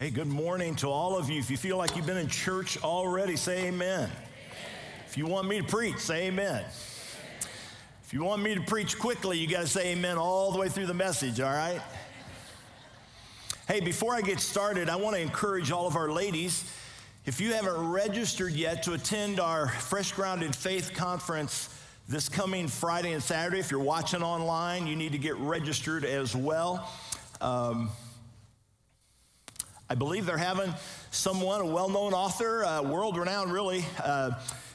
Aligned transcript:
Hey, 0.00 0.08
good 0.08 0.28
morning 0.28 0.76
to 0.76 0.88
all 0.88 1.18
of 1.18 1.28
you. 1.28 1.38
If 1.38 1.50
you 1.50 1.58
feel 1.58 1.76
like 1.76 1.94
you've 1.94 2.06
been 2.06 2.16
in 2.16 2.28
church 2.28 2.82
already, 2.82 3.36
say 3.36 3.66
amen. 3.66 4.04
amen. 4.04 4.10
If 5.06 5.18
you 5.18 5.26
want 5.26 5.46
me 5.46 5.60
to 5.60 5.66
preach, 5.66 5.98
say 5.98 6.28
amen. 6.28 6.64
If 8.02 8.14
you 8.14 8.24
want 8.24 8.40
me 8.40 8.54
to 8.54 8.62
preach 8.62 8.98
quickly, 8.98 9.36
you 9.36 9.46
got 9.46 9.60
to 9.60 9.66
say 9.66 9.88
amen 9.92 10.16
all 10.16 10.52
the 10.52 10.58
way 10.58 10.70
through 10.70 10.86
the 10.86 10.94
message, 10.94 11.38
all 11.38 11.52
right? 11.52 11.82
Hey, 13.68 13.80
before 13.80 14.14
I 14.14 14.22
get 14.22 14.40
started, 14.40 14.88
I 14.88 14.96
want 14.96 15.16
to 15.16 15.20
encourage 15.20 15.70
all 15.70 15.86
of 15.86 15.96
our 15.96 16.10
ladies. 16.10 16.64
If 17.26 17.38
you 17.38 17.52
haven't 17.52 17.90
registered 17.90 18.54
yet 18.54 18.82
to 18.84 18.94
attend 18.94 19.38
our 19.38 19.68
Fresh 19.68 20.12
Grounded 20.12 20.56
Faith 20.56 20.94
Conference 20.94 21.78
this 22.08 22.26
coming 22.30 22.68
Friday 22.68 23.12
and 23.12 23.22
Saturday, 23.22 23.58
if 23.58 23.70
you're 23.70 23.80
watching 23.80 24.22
online, 24.22 24.86
you 24.86 24.96
need 24.96 25.12
to 25.12 25.18
get 25.18 25.36
registered 25.36 26.06
as 26.06 26.34
well. 26.34 26.90
Um, 27.42 27.90
I 29.90 29.96
believe 29.96 30.24
they're 30.24 30.38
having 30.38 30.72
someone, 31.10 31.60
a 31.60 31.66
well 31.66 31.88
known 31.88 32.14
author, 32.14 32.64
uh, 32.64 32.80
world 32.80 33.16
renowned 33.16 33.52
really, 33.52 33.84
uh, 34.00 34.30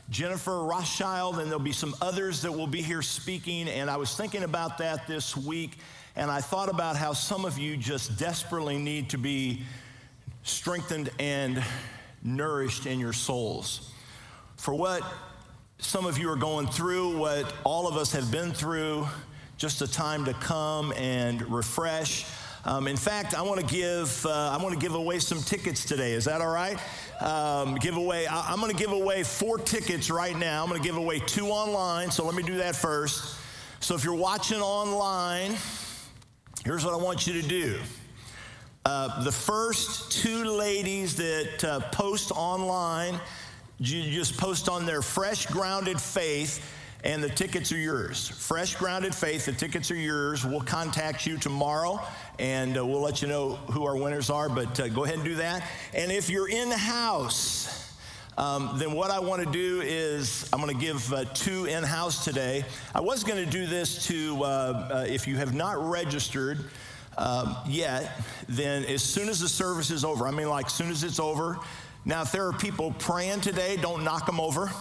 Jennifer 0.09 0.61
Rothschild, 0.61 1.39
and 1.39 1.47
there'll 1.47 1.63
be 1.63 1.71
some 1.71 1.95
others 2.01 2.41
that 2.41 2.51
will 2.51 2.67
be 2.67 2.81
here 2.81 3.01
speaking. 3.01 3.69
And 3.69 3.89
I 3.89 3.95
was 3.95 4.13
thinking 4.17 4.43
about 4.43 4.77
that 4.79 5.07
this 5.07 5.37
week, 5.37 5.77
and 6.17 6.29
I 6.29 6.41
thought 6.41 6.67
about 6.67 6.97
how 6.97 7.13
some 7.13 7.45
of 7.45 7.57
you 7.57 7.77
just 7.77 8.19
desperately 8.19 8.77
need 8.77 9.09
to 9.11 9.17
be 9.17 9.61
strengthened 10.43 11.09
and 11.17 11.63
nourished 12.21 12.85
in 12.85 12.99
your 12.99 13.13
souls. 13.13 13.93
For 14.57 14.73
what 14.73 15.01
some 15.77 16.05
of 16.05 16.17
you 16.17 16.29
are 16.29 16.35
going 16.35 16.67
through, 16.67 17.19
what 17.19 17.53
all 17.63 17.87
of 17.87 17.95
us 17.95 18.11
have 18.11 18.29
been 18.33 18.51
through, 18.51 19.07
just 19.55 19.81
a 19.81 19.87
time 19.87 20.25
to 20.25 20.33
come 20.33 20.91
and 20.97 21.41
refresh. 21.49 22.25
Um, 22.65 22.87
in 22.87 22.97
fact, 22.97 23.35
I 23.35 23.43
want 23.43 23.59
to 23.59 23.65
give 23.67 24.25
uh, 24.25 24.49
I 24.49 24.57
want 24.61 24.73
to 24.73 24.79
give 24.79 24.95
away 24.95 25.19
some 25.19 25.39
tickets 25.43 25.85
today. 25.85 26.13
Is 26.13 26.25
that 26.25 26.41
all 26.41 26.51
right? 26.51 26.79
Um, 27.21 27.75
give 27.75 27.95
away. 27.95 28.25
I, 28.25 28.51
I'm 28.51 28.59
going 28.59 28.71
to 28.71 28.77
give 28.77 28.91
away 28.91 29.21
four 29.21 29.59
tickets 29.59 30.09
right 30.09 30.35
now. 30.35 30.63
I'm 30.63 30.69
going 30.69 30.81
to 30.81 30.87
give 30.87 30.97
away 30.97 31.19
two 31.19 31.49
online. 31.49 32.09
So 32.09 32.25
let 32.25 32.33
me 32.33 32.41
do 32.41 32.57
that 32.57 32.75
first. 32.75 33.35
So 33.81 33.93
if 33.93 34.03
you're 34.03 34.15
watching 34.15 34.61
online, 34.61 35.55
here's 36.63 36.83
what 36.83 36.95
I 36.95 36.97
want 36.97 37.27
you 37.27 37.39
to 37.39 37.47
do. 37.47 37.79
Uh, 38.83 39.23
the 39.23 39.31
first 39.31 40.11
two 40.11 40.45
ladies 40.45 41.15
that 41.17 41.63
uh, 41.63 41.79
post 41.91 42.31
online, 42.31 43.19
you 43.77 44.09
just 44.11 44.37
post 44.37 44.69
on 44.69 44.87
their 44.87 45.03
fresh 45.03 45.45
grounded 45.45 46.01
faith 46.01 46.67
and 47.05 47.23
the 47.23 47.29
tickets 47.29 47.71
are 47.71 47.77
yours. 47.77 48.27
Fresh 48.27 48.75
Grounded 48.75 49.13
Faith, 49.13 49.45
the 49.45 49.51
tickets 49.51 49.91
are 49.91 49.95
yours. 49.95 50.43
We'll 50.43 50.61
contact 50.61 51.27
you 51.27 51.37
tomorrow 51.37 52.01
and 52.39 52.77
uh, 52.77 52.85
we'll 52.85 52.99
let 52.99 53.21
you 53.21 53.27
know 53.27 53.53
who 53.71 53.85
our 53.85 53.95
winners 53.95 54.31
are, 54.31 54.49
but 54.49 54.79
uh, 54.79 54.87
go 54.87 55.03
ahead 55.03 55.17
and 55.17 55.23
do 55.23 55.35
that. 55.35 55.69
And 55.93 56.11
if 56.11 56.31
you're 56.31 56.49
in 56.49 56.71
house, 56.71 57.93
um, 58.39 58.71
then 58.77 58.93
what 58.93 59.11
I 59.11 59.19
want 59.19 59.43
to 59.43 59.51
do 59.51 59.81
is 59.81 60.49
I'm 60.51 60.59
going 60.59 60.75
to 60.75 60.81
give 60.83 61.13
uh, 61.13 61.25
two 61.25 61.65
in 61.65 61.83
house 61.83 62.25
today. 62.25 62.65
I 62.95 63.01
was 63.01 63.23
going 63.23 63.45
to 63.45 63.49
do 63.49 63.67
this 63.67 64.07
to, 64.07 64.43
uh, 64.43 64.45
uh, 64.45 65.05
if 65.07 65.27
you 65.27 65.37
have 65.37 65.53
not 65.53 65.77
registered, 65.77 66.65
um, 67.19 67.55
yet, 67.67 68.19
then 68.49 68.83
as 68.85 69.03
soon 69.03 69.29
as 69.29 69.39
the 69.39 69.47
service 69.47 69.91
is 69.91 70.03
over, 70.03 70.27
I 70.27 70.31
mean, 70.31 70.49
like, 70.49 70.65
as 70.65 70.73
soon 70.73 70.89
as 70.89 71.03
it's 71.03 71.19
over. 71.19 71.59
Now, 72.03 72.23
if 72.23 72.31
there 72.31 72.47
are 72.47 72.53
people 72.53 72.93
praying 72.97 73.41
today, 73.41 73.77
don't 73.77 74.03
knock 74.03 74.25
them 74.25 74.39
over. 74.39 74.71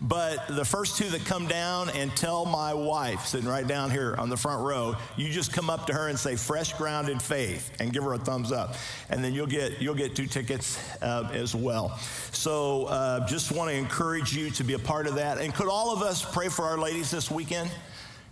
But 0.00 0.46
the 0.46 0.64
first 0.64 0.96
two 0.96 1.08
that 1.08 1.24
come 1.24 1.48
down 1.48 1.90
and 1.90 2.14
tell 2.14 2.44
my 2.44 2.72
wife, 2.72 3.26
sitting 3.26 3.48
right 3.48 3.66
down 3.66 3.90
here 3.90 4.14
on 4.16 4.28
the 4.28 4.36
front 4.36 4.64
row, 4.64 4.94
you 5.16 5.28
just 5.28 5.52
come 5.52 5.68
up 5.68 5.88
to 5.88 5.92
her 5.92 6.06
and 6.06 6.16
say 6.16 6.36
"fresh 6.36 6.72
grounded 6.74 7.20
faith" 7.20 7.72
and 7.80 7.92
give 7.92 8.04
her 8.04 8.12
a 8.12 8.18
thumbs 8.18 8.52
up, 8.52 8.76
and 9.10 9.24
then 9.24 9.32
you'll 9.32 9.48
get 9.48 9.82
you'll 9.82 9.96
get 9.96 10.14
two 10.14 10.26
tickets 10.26 10.78
uh, 11.02 11.28
as 11.32 11.52
well. 11.52 11.98
So 12.30 12.84
uh, 12.84 13.26
just 13.26 13.50
want 13.50 13.70
to 13.70 13.76
encourage 13.76 14.36
you 14.36 14.50
to 14.50 14.62
be 14.62 14.74
a 14.74 14.78
part 14.78 15.08
of 15.08 15.16
that. 15.16 15.38
And 15.38 15.52
could 15.52 15.68
all 15.68 15.92
of 15.92 16.02
us 16.02 16.24
pray 16.24 16.48
for 16.48 16.64
our 16.64 16.78
ladies 16.78 17.10
this 17.10 17.28
weekend? 17.28 17.68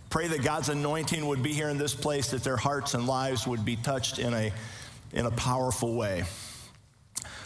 Pray 0.09 0.27
that 0.27 0.43
God's 0.43 0.69
anointing 0.69 1.25
would 1.27 1.43
be 1.43 1.51
here 1.51 1.67
in 1.67 1.77
this 1.77 1.93
place, 1.93 2.31
that 2.31 2.45
their 2.45 2.55
hearts 2.55 2.93
and 2.93 3.07
lives 3.07 3.45
would 3.45 3.65
be 3.65 3.75
touched 3.75 4.19
in 4.19 4.33
a 4.33 4.53
in 5.11 5.25
a 5.25 5.31
powerful 5.31 5.95
way. 5.95 6.23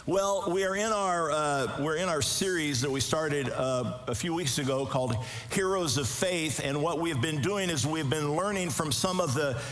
Well, 0.04 0.50
we 0.50 0.64
are 0.64 0.74
in 0.74 0.90
our 0.90 1.30
uh, 1.30 1.76
we're 1.78 1.94
in 1.94 2.08
our 2.08 2.22
series 2.22 2.80
that 2.80 2.90
we 2.90 2.98
started 2.98 3.48
uh, 3.48 3.98
a 4.08 4.16
few 4.16 4.34
weeks 4.34 4.58
ago 4.58 4.84
called 4.84 5.14
Heroes 5.52 5.96
of 5.96 6.08
Faith, 6.08 6.60
and 6.64 6.82
what 6.82 6.98
we 6.98 7.10
have 7.10 7.20
been 7.20 7.40
doing 7.40 7.70
is 7.70 7.86
we've 7.86 8.10
been 8.10 8.34
learning 8.34 8.70
from 8.70 8.90
some 8.90 9.20
of 9.20 9.32
the 9.32 9.62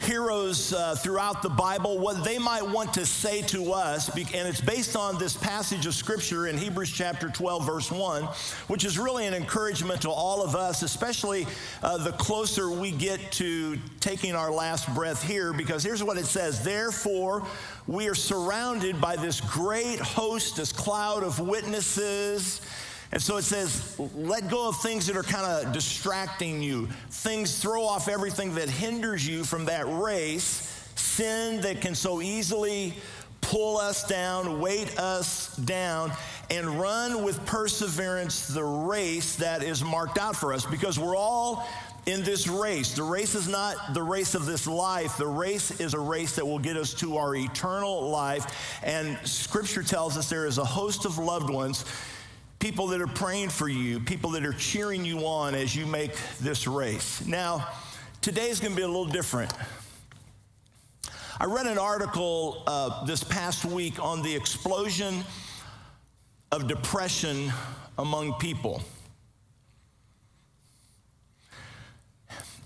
heroes 0.00 0.72
uh, 0.72 0.94
throughout 0.94 1.42
the 1.42 1.48
Bible, 1.48 1.98
what 1.98 2.24
they 2.24 2.38
might 2.38 2.62
want 2.66 2.94
to 2.94 3.04
say 3.04 3.42
to 3.42 3.72
us, 3.72 4.08
and 4.08 4.48
it's 4.48 4.60
based 4.60 4.96
on 4.96 5.18
this 5.18 5.36
passage 5.36 5.86
of 5.86 5.94
Scripture 5.94 6.46
in 6.46 6.56
Hebrews 6.56 6.90
chapter 6.90 7.28
12, 7.28 7.66
verse 7.66 7.90
1, 7.90 8.24
which 8.68 8.84
is 8.84 8.98
really 8.98 9.26
an 9.26 9.34
encouragement 9.34 10.02
to 10.02 10.10
all 10.10 10.42
of 10.42 10.56
us, 10.56 10.82
especially 10.82 11.46
uh, 11.82 11.98
the 11.98 12.12
closer 12.12 12.70
we 12.70 12.90
get 12.90 13.32
to 13.32 13.78
taking 14.00 14.34
our 14.34 14.50
last 14.50 14.92
breath 14.94 15.22
here, 15.22 15.52
because 15.52 15.82
here's 15.82 16.02
what 16.02 16.16
it 16.16 16.26
says 16.26 16.64
Therefore, 16.64 17.46
we 17.86 18.08
are 18.08 18.14
surrounded 18.14 19.00
by 19.00 19.16
this 19.16 19.40
great 19.40 20.00
host, 20.00 20.56
this 20.56 20.72
cloud 20.72 21.22
of 21.22 21.40
witnesses 21.40 22.60
and 23.12 23.20
so 23.20 23.36
it 23.36 23.42
says, 23.42 23.98
let 24.14 24.48
go 24.48 24.68
of 24.68 24.80
things 24.80 25.06
that 25.08 25.16
are 25.16 25.24
kind 25.24 25.44
of 25.44 25.72
distracting 25.72 26.62
you. 26.62 26.86
Things 27.10 27.58
throw 27.58 27.84
off 27.84 28.08
everything 28.08 28.54
that 28.54 28.68
hinders 28.68 29.26
you 29.26 29.42
from 29.42 29.64
that 29.64 29.84
race, 29.86 30.90
sin 30.94 31.60
that 31.62 31.80
can 31.80 31.94
so 31.94 32.22
easily 32.22 32.94
pull 33.40 33.78
us 33.78 34.06
down, 34.06 34.60
weight 34.60 34.96
us 34.98 35.56
down, 35.56 36.12
and 36.50 36.80
run 36.80 37.24
with 37.24 37.44
perseverance 37.46 38.46
the 38.46 38.62
race 38.62 39.36
that 39.36 39.62
is 39.62 39.82
marked 39.82 40.18
out 40.18 40.36
for 40.36 40.52
us 40.52 40.64
because 40.66 40.98
we're 40.98 41.16
all 41.16 41.66
in 42.06 42.22
this 42.22 42.46
race. 42.46 42.94
The 42.94 43.02
race 43.02 43.34
is 43.34 43.48
not 43.48 43.92
the 43.92 44.02
race 44.02 44.34
of 44.34 44.46
this 44.46 44.66
life. 44.66 45.16
The 45.16 45.26
race 45.26 45.80
is 45.80 45.94
a 45.94 45.98
race 45.98 46.36
that 46.36 46.46
will 46.46 46.58
get 46.58 46.76
us 46.76 46.94
to 46.94 47.16
our 47.16 47.34
eternal 47.34 48.08
life. 48.08 48.80
And 48.84 49.18
scripture 49.24 49.82
tells 49.82 50.16
us 50.16 50.30
there 50.30 50.46
is 50.46 50.58
a 50.58 50.64
host 50.64 51.04
of 51.04 51.18
loved 51.18 51.50
ones 51.50 51.84
people 52.60 52.88
that 52.88 53.00
are 53.00 53.06
praying 53.06 53.48
for 53.48 53.68
you, 53.68 53.98
people 53.98 54.30
that 54.30 54.44
are 54.44 54.52
cheering 54.52 55.02
you 55.02 55.26
on 55.26 55.54
as 55.54 55.74
you 55.74 55.86
make 55.86 56.12
this 56.40 56.66
race. 56.66 57.24
Now, 57.26 57.66
today 58.20 58.50
is 58.50 58.60
going 58.60 58.72
to 58.72 58.76
be 58.76 58.82
a 58.82 58.86
little 58.86 59.06
different. 59.06 59.50
I 61.40 61.46
read 61.46 61.66
an 61.66 61.78
article 61.78 62.62
uh, 62.66 63.06
this 63.06 63.24
past 63.24 63.64
week 63.64 63.98
on 63.98 64.20
the 64.20 64.36
explosion 64.36 65.24
of 66.52 66.68
depression 66.68 67.50
among 67.98 68.34
people. 68.34 68.82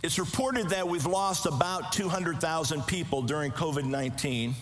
It's 0.02 0.18
reported 0.18 0.70
that 0.70 0.88
we've 0.88 1.06
lost 1.06 1.46
about 1.46 1.92
200,000 1.92 2.82
people 2.88 3.22
during 3.22 3.52
COVID 3.52 3.84
19. 3.84 4.54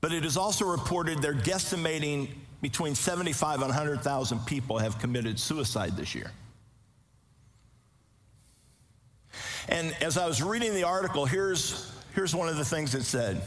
But 0.00 0.12
it 0.12 0.24
is 0.24 0.36
also 0.36 0.66
reported 0.66 1.22
they're 1.22 1.34
guesstimating 1.34 2.28
between 2.60 2.94
75 2.94 3.56
and 3.56 3.68
100,000 3.68 4.38
people 4.46 4.78
have 4.78 4.98
committed 4.98 5.38
suicide 5.38 5.96
this 5.96 6.14
year. 6.14 6.30
And 9.68 9.94
as 10.00 10.16
I 10.16 10.26
was 10.26 10.42
reading 10.42 10.74
the 10.74 10.84
article, 10.84 11.26
here's, 11.26 11.92
here's 12.14 12.34
one 12.34 12.48
of 12.48 12.56
the 12.56 12.64
things 12.64 12.94
it 12.94 13.02
said. 13.02 13.42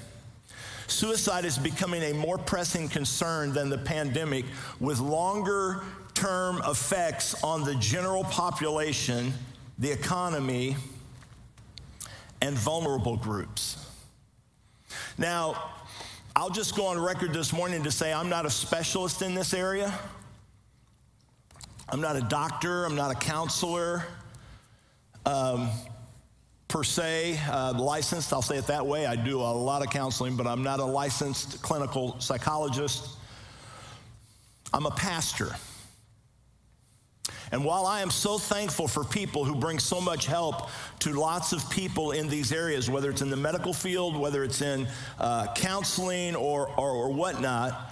Suicide 0.88 1.46
is 1.46 1.58
becoming 1.58 2.02
a 2.04 2.14
more 2.14 2.38
pressing 2.38 2.90
concern 2.90 3.54
than 3.54 3.70
the 3.70 3.78
pandemic, 3.78 4.46
with 4.80 5.00
longer 5.00 5.84
term 6.14 6.62
effects 6.66 7.42
on 7.44 7.64
the 7.64 7.76
general 7.76 8.24
population, 8.26 9.34
the 9.78 9.92
economy, 9.92 10.76
and 12.42 12.58
vulnerable 12.58 13.18
groups. 13.18 13.86
Now, 15.18 15.72
I'll 16.40 16.50
just 16.50 16.74
go 16.74 16.86
on 16.86 16.98
record 16.98 17.34
this 17.34 17.52
morning 17.52 17.84
to 17.84 17.92
say 17.92 18.14
I'm 18.14 18.30
not 18.30 18.46
a 18.46 18.50
specialist 18.50 19.22
in 19.22 19.36
this 19.36 19.54
area. 19.54 19.94
I'm 21.90 22.00
not 22.00 22.16
a 22.16 22.22
doctor, 22.22 22.86
I'm 22.86 22.96
not 22.96 23.12
a 23.12 23.16
counselor 23.16 24.06
um, 25.26 25.70
per 26.70 26.82
se, 26.86 27.38
uh, 27.50 27.74
licensed, 27.78 28.32
I'll 28.32 28.42
say 28.42 28.56
it 28.56 28.68
that 28.68 28.88
way. 28.88 29.06
I 29.06 29.18
do 29.18 29.42
a 29.42 29.52
lot 29.52 29.82
of 29.82 29.90
counseling, 29.90 30.38
but 30.38 30.48
I'm 30.48 30.64
not 30.64 30.80
a 30.80 30.86
licensed 30.86 31.62
clinical 31.62 32.18
psychologist. 32.22 33.18
I'm 34.74 34.86
a 34.86 34.92
pastor. 34.92 35.54
And 37.52 37.66
while 37.66 37.86
I 37.86 38.02
am 38.02 38.12
so 38.12 38.38
thankful 38.38 38.88
for 38.88 39.04
people 39.04 39.44
who 39.44 39.56
bring 39.56 39.80
so 39.80 40.00
much 40.00 40.28
help 40.28 40.70
to 41.00 41.14
lots 41.14 41.52
of 41.52 41.68
people 41.70 42.12
in 42.12 42.28
these 42.28 42.52
areas, 42.52 42.90
whether 42.90 43.10
it's 43.10 43.22
in 43.22 43.30
the 43.30 43.38
medical 43.38 43.74
field, 43.74 44.16
whether 44.16 44.44
it's 44.44 44.62
in 44.62 44.88
uh, 45.20 45.52
counseling 45.56 46.36
or, 46.36 46.70
or, 46.78 46.92
or 46.92 47.12
whatnot, 47.12 47.92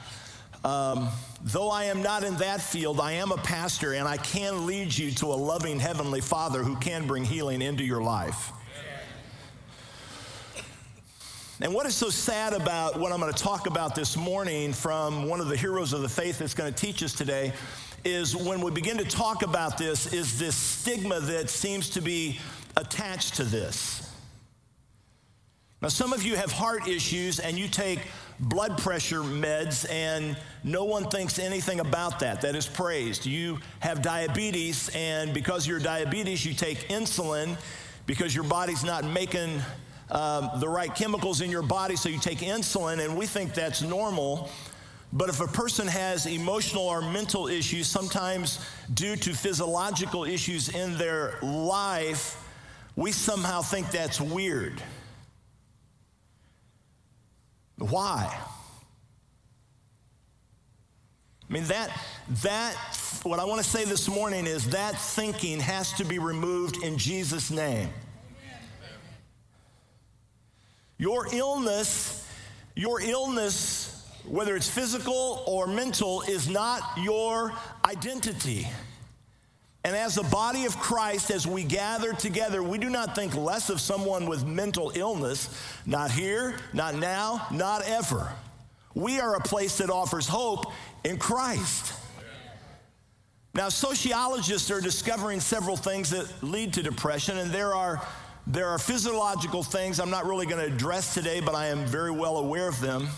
um, 0.63 1.09
though 1.43 1.69
I 1.69 1.85
am 1.85 2.03
not 2.03 2.23
in 2.23 2.35
that 2.37 2.61
field, 2.61 2.99
I 2.99 3.13
am 3.13 3.31
a 3.31 3.37
pastor 3.37 3.93
and 3.93 4.07
I 4.07 4.17
can 4.17 4.65
lead 4.65 4.95
you 4.95 5.11
to 5.11 5.27
a 5.27 5.37
loving 5.37 5.79
Heavenly 5.79 6.21
Father 6.21 6.61
who 6.63 6.75
can 6.75 7.07
bring 7.07 7.23
healing 7.23 7.61
into 7.61 7.83
your 7.83 8.01
life. 8.01 8.51
And 11.59 11.73
what 11.73 11.87
is 11.87 11.95
so 11.95 12.11
sad 12.11 12.53
about 12.53 12.99
what 12.99 13.11
I'm 13.11 13.19
going 13.19 13.33
to 13.33 13.43
talk 13.43 13.65
about 13.65 13.95
this 13.95 14.15
morning 14.15 14.73
from 14.73 15.27
one 15.27 15.39
of 15.39 15.47
the 15.47 15.57
heroes 15.57 15.91
of 15.91 16.01
the 16.03 16.09
faith 16.09 16.37
that's 16.37 16.53
going 16.53 16.71
to 16.71 16.79
teach 16.79 17.01
us 17.01 17.13
today 17.13 17.51
is 18.03 18.35
when 18.35 18.61
we 18.61 18.71
begin 18.71 18.97
to 18.97 19.05
talk 19.05 19.43
about 19.43 19.77
this 19.77 20.11
is 20.13 20.39
this 20.39 20.55
stigma 20.55 21.19
that 21.19 21.49
seems 21.49 21.89
to 21.91 22.01
be 22.01 22.39
attached 22.75 23.35
to 23.35 23.43
this. 23.43 24.09
Now 25.81 25.89
some 25.89 26.13
of 26.13 26.23
you 26.23 26.35
have 26.35 26.51
heart 26.51 26.87
issues 26.87 27.39
and 27.39 27.57
you 27.57 27.67
take 27.67 27.99
blood 28.39 28.77
pressure 28.77 29.21
meds 29.21 29.89
and 29.91 30.37
no 30.63 30.85
one 30.85 31.09
thinks 31.09 31.39
anything 31.39 31.79
about 31.79 32.19
that. 32.19 32.41
That 32.41 32.55
is 32.55 32.67
praised. 32.67 33.25
You 33.25 33.59
have 33.79 34.01
diabetes 34.01 34.89
and 34.95 35.33
because 35.33 35.65
of 35.65 35.69
your 35.69 35.79
diabetes 35.79 36.45
you 36.45 36.53
take 36.53 36.87
insulin 36.89 37.57
because 38.05 38.33
your 38.33 38.45
body's 38.45 38.83
not 38.83 39.03
making 39.05 39.61
um, 40.09 40.49
the 40.59 40.69
right 40.69 40.93
chemicals 40.93 41.41
in 41.41 41.51
your 41.51 41.61
body, 41.61 41.95
so 41.95 42.09
you 42.09 42.19
take 42.19 42.39
insulin, 42.39 43.03
and 43.03 43.17
we 43.17 43.25
think 43.25 43.53
that's 43.53 43.81
normal. 43.81 44.49
But 45.13 45.29
if 45.29 45.39
a 45.39 45.47
person 45.47 45.87
has 45.87 46.25
emotional 46.25 46.83
or 46.83 47.01
mental 47.01 47.47
issues, 47.47 47.87
sometimes 47.87 48.59
due 48.93 49.15
to 49.15 49.33
physiological 49.33 50.25
issues 50.25 50.69
in 50.69 50.97
their 50.97 51.39
life, 51.41 52.43
we 52.95 53.11
somehow 53.11 53.61
think 53.61 53.89
that's 53.91 54.19
weird. 54.19 54.81
Why? 57.77 58.35
I 61.49 61.53
mean, 61.53 61.63
that, 61.65 61.89
that, 62.43 62.75
what 63.23 63.39
I 63.39 63.45
want 63.45 63.63
to 63.63 63.69
say 63.69 63.85
this 63.85 64.09
morning 64.09 64.45
is 64.45 64.71
that 64.71 64.99
thinking 64.99 65.61
has 65.61 65.93
to 65.93 66.03
be 66.03 66.19
removed 66.19 66.83
in 66.83 66.97
Jesus' 66.97 67.49
name. 67.49 67.89
Your 70.97 71.33
illness, 71.33 72.27
your 72.75 72.99
illness, 72.99 73.96
whether 74.27 74.55
it's 74.55 74.69
physical 74.69 75.43
or 75.47 75.67
mental, 75.67 76.21
is 76.21 76.49
not 76.49 76.81
your 76.97 77.53
identity. 77.85 78.67
And 79.83 79.95
as 79.95 80.17
a 80.17 80.23
body 80.23 80.65
of 80.65 80.77
Christ, 80.79 81.31
as 81.31 81.47
we 81.47 81.63
gather 81.63 82.11
together, 82.11 82.61
we 82.61 82.77
do 82.77 82.89
not 82.89 83.15
think 83.15 83.35
less 83.35 83.69
of 83.69 83.79
someone 83.79 84.27
with 84.27 84.45
mental 84.45 84.91
illness, 84.95 85.49
not 85.85 86.11
here, 86.11 86.55
not 86.73 86.95
now, 86.95 87.47
not 87.51 87.83
ever. 87.87 88.29
We 88.95 89.19
are 89.19 89.35
a 89.35 89.39
place 89.39 89.77
that 89.77 89.89
offers 89.89 90.27
hope 90.27 90.73
in 91.05 91.17
Christ. 91.17 91.93
Now, 93.53 93.69
sociologists 93.69 94.69
are 94.71 94.81
discovering 94.81 95.39
several 95.39 95.77
things 95.77 96.09
that 96.09 96.27
lead 96.43 96.73
to 96.73 96.83
depression, 96.83 97.37
and 97.37 97.51
there 97.51 97.73
are 97.73 98.05
there 98.45 98.67
are 98.67 98.79
physiological 98.79 99.61
things 99.61 99.99
I'm 99.99 100.09
not 100.09 100.25
really 100.25 100.45
going 100.45 100.65
to 100.65 100.73
address 100.73 101.13
today, 101.13 101.41
but 101.41 101.53
I 101.53 101.67
am 101.67 101.85
very 101.85 102.11
well 102.11 102.37
aware 102.37 102.69
of 102.69 102.79
them. 102.79 103.09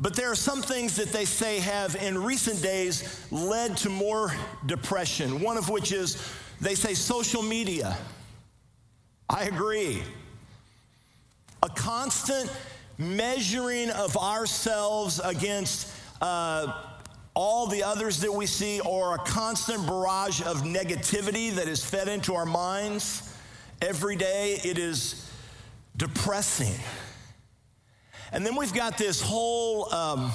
But 0.00 0.16
there 0.16 0.30
are 0.30 0.36
some 0.36 0.62
things 0.62 0.96
that 0.96 1.12
they 1.12 1.26
say 1.26 1.58
have 1.58 1.94
in 1.94 2.22
recent 2.22 2.62
days 2.62 3.20
led 3.30 3.76
to 3.78 3.90
more 3.90 4.32
depression. 4.64 5.42
One 5.42 5.58
of 5.58 5.68
which 5.68 5.92
is 5.92 6.16
they 6.58 6.74
say 6.74 6.94
social 6.94 7.42
media. 7.42 7.96
I 9.28 9.44
agree. 9.44 10.02
A 11.62 11.68
constant 11.68 12.50
measuring 12.96 13.90
of 13.90 14.16
ourselves 14.16 15.20
against 15.22 15.92
uh, 16.22 16.72
all 17.34 17.66
the 17.66 17.82
others 17.82 18.20
that 18.20 18.32
we 18.32 18.46
see, 18.46 18.80
or 18.80 19.14
a 19.14 19.18
constant 19.18 19.86
barrage 19.86 20.40
of 20.42 20.62
negativity 20.62 21.54
that 21.54 21.68
is 21.68 21.84
fed 21.84 22.08
into 22.08 22.34
our 22.34 22.46
minds. 22.46 23.34
Every 23.80 24.16
day 24.16 24.58
it 24.64 24.78
is 24.78 25.30
depressing. 25.96 26.74
And 28.32 28.46
then 28.46 28.56
we've 28.56 28.72
got 28.72 28.96
this 28.96 29.20
whole 29.20 29.92
um, 29.92 30.30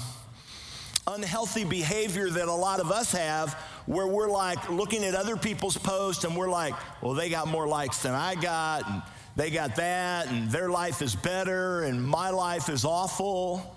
unhealthy 1.07 1.63
behavior 1.63 2.30
that 2.30 2.47
a 2.47 2.53
lot 2.53 2.80
of 2.80 2.92
us 2.92 3.12
have 3.12 3.53
where 3.86 4.07
we're 4.07 4.30
like 4.30 4.69
looking 4.69 5.03
at 5.03 5.13
other 5.15 5.38
people's 5.38 5.77
posts 5.77 6.24
and 6.24 6.36
we're 6.36 6.50
like, 6.50 6.74
well, 7.01 7.13
they 7.13 7.30
got 7.30 7.47
more 7.47 7.68
likes 7.68 8.01
than 8.01 8.13
I 8.13 8.36
got, 8.36 8.89
and 8.89 9.01
they 9.36 9.51
got 9.51 9.75
that, 9.75 10.27
and 10.27 10.50
their 10.50 10.69
life 10.69 11.01
is 11.01 11.15
better, 11.15 11.83
and 11.83 12.03
my 12.03 12.30
life 12.31 12.69
is 12.69 12.83
awful. 12.83 13.75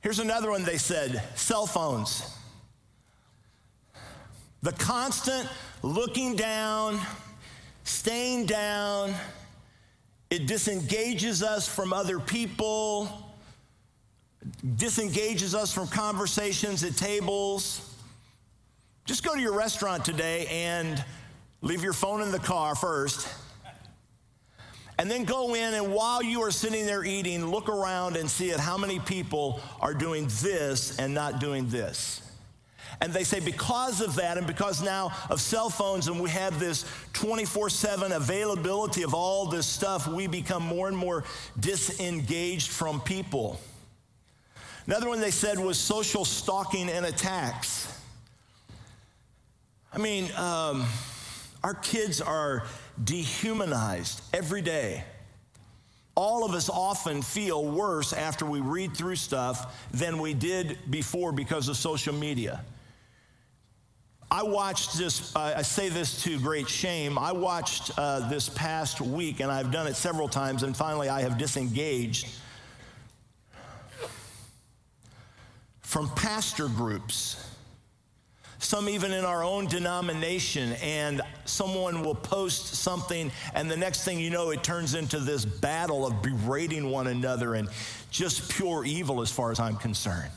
Here's 0.00 0.20
another 0.20 0.50
one 0.50 0.64
they 0.64 0.78
said 0.78 1.22
cell 1.34 1.66
phones. 1.66 2.34
The 4.62 4.72
constant 4.72 5.48
looking 5.82 6.34
down, 6.34 6.98
staying 7.84 8.46
down, 8.46 9.14
it 10.30 10.46
disengages 10.46 11.42
us 11.42 11.66
from 11.66 11.92
other 11.92 12.20
people, 12.20 13.32
disengages 14.76 15.54
us 15.54 15.72
from 15.72 15.88
conversations 15.88 16.84
at 16.84 16.96
tables. 16.96 17.94
Just 19.06 19.24
go 19.24 19.34
to 19.34 19.40
your 19.40 19.54
restaurant 19.54 20.04
today 20.04 20.46
and 20.50 21.02
leave 21.62 21.82
your 21.82 21.94
phone 21.94 22.20
in 22.20 22.30
the 22.30 22.38
car 22.38 22.74
first. 22.74 23.26
And 24.98 25.10
then 25.10 25.24
go 25.24 25.54
in, 25.54 25.74
and 25.74 25.92
while 25.92 26.22
you 26.22 26.42
are 26.42 26.50
sitting 26.50 26.84
there 26.84 27.04
eating, 27.04 27.46
look 27.46 27.68
around 27.68 28.16
and 28.16 28.28
see 28.28 28.50
at 28.50 28.58
how 28.58 28.76
many 28.76 28.98
people 28.98 29.60
are 29.80 29.94
doing 29.94 30.28
this 30.42 30.98
and 30.98 31.14
not 31.14 31.38
doing 31.38 31.68
this. 31.68 32.27
And 33.00 33.12
they 33.12 33.22
say 33.24 33.38
because 33.38 34.00
of 34.00 34.16
that, 34.16 34.38
and 34.38 34.46
because 34.46 34.82
now 34.82 35.12
of 35.30 35.40
cell 35.40 35.70
phones, 35.70 36.08
and 36.08 36.20
we 36.20 36.30
have 36.30 36.58
this 36.58 36.84
24 37.12 37.70
7 37.70 38.12
availability 38.12 39.02
of 39.02 39.14
all 39.14 39.46
this 39.46 39.66
stuff, 39.66 40.08
we 40.08 40.26
become 40.26 40.64
more 40.64 40.88
and 40.88 40.96
more 40.96 41.24
disengaged 41.60 42.70
from 42.70 43.00
people. 43.00 43.60
Another 44.86 45.08
one 45.08 45.20
they 45.20 45.30
said 45.30 45.58
was 45.58 45.78
social 45.78 46.24
stalking 46.24 46.88
and 46.88 47.06
attacks. 47.06 47.92
I 49.92 49.98
mean, 49.98 50.30
um, 50.34 50.86
our 51.62 51.74
kids 51.74 52.20
are 52.20 52.64
dehumanized 53.02 54.22
every 54.32 54.62
day. 54.62 55.04
All 56.14 56.44
of 56.44 56.52
us 56.52 56.68
often 56.68 57.22
feel 57.22 57.64
worse 57.64 58.12
after 58.12 58.44
we 58.44 58.60
read 58.60 58.96
through 58.96 59.16
stuff 59.16 59.86
than 59.92 60.18
we 60.18 60.34
did 60.34 60.78
before 60.90 61.30
because 61.30 61.68
of 61.68 61.76
social 61.76 62.14
media. 62.14 62.64
I 64.30 64.42
watched 64.42 64.98
this, 64.98 65.34
uh, 65.34 65.54
I 65.56 65.62
say 65.62 65.88
this 65.88 66.22
to 66.24 66.38
great 66.38 66.68
shame. 66.68 67.18
I 67.18 67.32
watched 67.32 67.92
uh, 67.96 68.28
this 68.28 68.50
past 68.50 69.00
week, 69.00 69.40
and 69.40 69.50
I've 69.50 69.70
done 69.70 69.86
it 69.86 69.96
several 69.96 70.28
times, 70.28 70.62
and 70.64 70.76
finally 70.76 71.08
I 71.08 71.22
have 71.22 71.38
disengaged 71.38 72.28
from 75.80 76.10
pastor 76.10 76.68
groups, 76.68 77.42
some 78.58 78.90
even 78.90 79.12
in 79.12 79.24
our 79.24 79.42
own 79.42 79.66
denomination, 79.66 80.74
and 80.82 81.22
someone 81.46 82.02
will 82.02 82.14
post 82.14 82.74
something, 82.74 83.32
and 83.54 83.70
the 83.70 83.76
next 83.78 84.04
thing 84.04 84.20
you 84.20 84.28
know, 84.28 84.50
it 84.50 84.62
turns 84.62 84.94
into 84.94 85.18
this 85.18 85.46
battle 85.46 86.06
of 86.06 86.20
berating 86.20 86.90
one 86.90 87.06
another 87.06 87.54
and 87.54 87.70
just 88.10 88.50
pure 88.50 88.84
evil 88.84 89.22
as 89.22 89.32
far 89.32 89.50
as 89.50 89.58
I'm 89.58 89.76
concerned. 89.76 90.30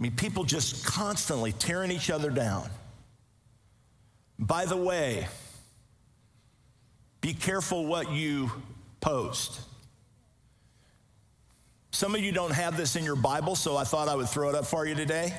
I 0.00 0.02
mean, 0.02 0.12
people 0.12 0.44
just 0.44 0.86
constantly 0.86 1.52
tearing 1.52 1.90
each 1.90 2.08
other 2.08 2.30
down. 2.30 2.70
By 4.38 4.64
the 4.64 4.76
way, 4.76 5.28
be 7.20 7.34
careful 7.34 7.84
what 7.84 8.10
you 8.10 8.50
post. 9.02 9.60
Some 11.90 12.14
of 12.14 12.22
you 12.22 12.32
don't 12.32 12.52
have 12.52 12.78
this 12.78 12.96
in 12.96 13.04
your 13.04 13.16
Bible, 13.16 13.54
so 13.54 13.76
I 13.76 13.84
thought 13.84 14.08
I 14.08 14.14
would 14.14 14.30
throw 14.30 14.48
it 14.48 14.54
up 14.54 14.64
for 14.64 14.86
you 14.86 14.94
today. 14.94 15.34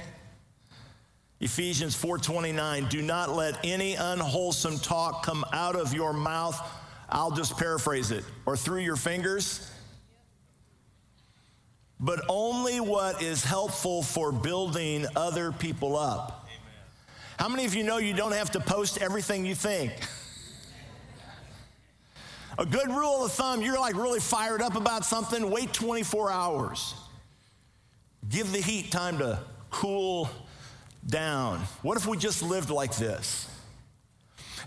Ephesians 1.40 1.96
4:29, 1.96 2.88
do 2.88 3.02
not 3.02 3.32
let 3.32 3.66
any 3.66 3.96
unwholesome 3.96 4.78
talk 4.78 5.24
come 5.24 5.44
out 5.54 5.76
of 5.76 5.92
your 5.92 6.14
mouth. 6.14 6.56
I'll 7.10 7.32
just 7.32 7.58
paraphrase 7.58 8.12
it, 8.12 8.24
or 8.46 8.56
through 8.56 8.82
your 8.82 8.96
fingers 8.96 9.72
but 12.02 12.20
only 12.28 12.80
what 12.80 13.22
is 13.22 13.44
helpful 13.44 14.02
for 14.02 14.32
building 14.32 15.06
other 15.16 15.52
people 15.52 15.96
up. 15.96 16.48
How 17.38 17.48
many 17.48 17.66
of 17.66 17.76
you 17.76 17.84
know 17.84 17.98
you 17.98 18.16
don't 18.16 18.34
have 18.34 18.52
to 18.52 18.60
post 18.60 18.98
everything 18.98 19.46
you 19.46 19.54
think? 19.54 19.94
A 22.58 22.66
good 22.66 22.90
rule 22.90 23.24
of 23.24 23.32
thumb, 23.32 23.62
you're 23.62 23.80
like 23.80 23.96
really 23.96 24.20
fired 24.20 24.62
up 24.62 24.76
about 24.76 25.06
something, 25.06 25.50
wait 25.50 25.74
24 25.74 26.32
hours. 26.32 26.96
Give 28.28 28.52
the 28.52 28.60
heat 28.60 28.92
time 28.92 29.20
to 29.20 29.40
cool 29.70 30.30
down. 31.06 31.60
What 31.82 31.98
if 31.98 32.06
we 32.08 32.18
just 32.18 32.44
lived 32.44 32.70
like 32.70 32.96
this? 32.96 33.48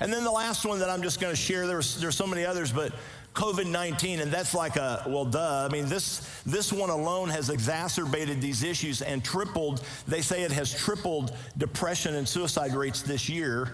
And 0.01 0.13
then 0.13 0.25
the 0.25 0.31
last 0.31 0.65
one 0.65 0.81
that 0.81 0.91
I'm 0.91 1.03
just 1.03 1.21
going 1.21 1.33
to 1.33 1.41
share, 1.41 1.67
there's, 1.67 2.01
there's 2.01 2.17
so 2.17 2.27
many 2.27 2.45
others, 2.45 2.73
but 2.73 2.93
COVID 3.35 3.67
19, 3.67 4.21
and 4.21 4.33
that's 4.33 4.55
like 4.55 4.77
a, 4.77 5.03
well, 5.09 5.25
duh. 5.25 5.67
I 5.69 5.73
mean, 5.73 5.89
this, 5.89 6.41
this 6.47 6.73
one 6.73 6.91
alone 6.91 7.29
has 7.31 7.51
exacerbated 7.51 8.41
these 8.41 8.63
issues 8.63 9.03
and 9.03 9.25
tripled, 9.25 9.85
they 10.07 10.21
say 10.21 10.43
it 10.43 10.53
has 10.53 10.73
tripled 10.73 11.37
depression 11.59 12.15
and 12.15 12.29
suicide 12.29 12.75
rates 12.75 13.03
this 13.03 13.29
year. 13.29 13.73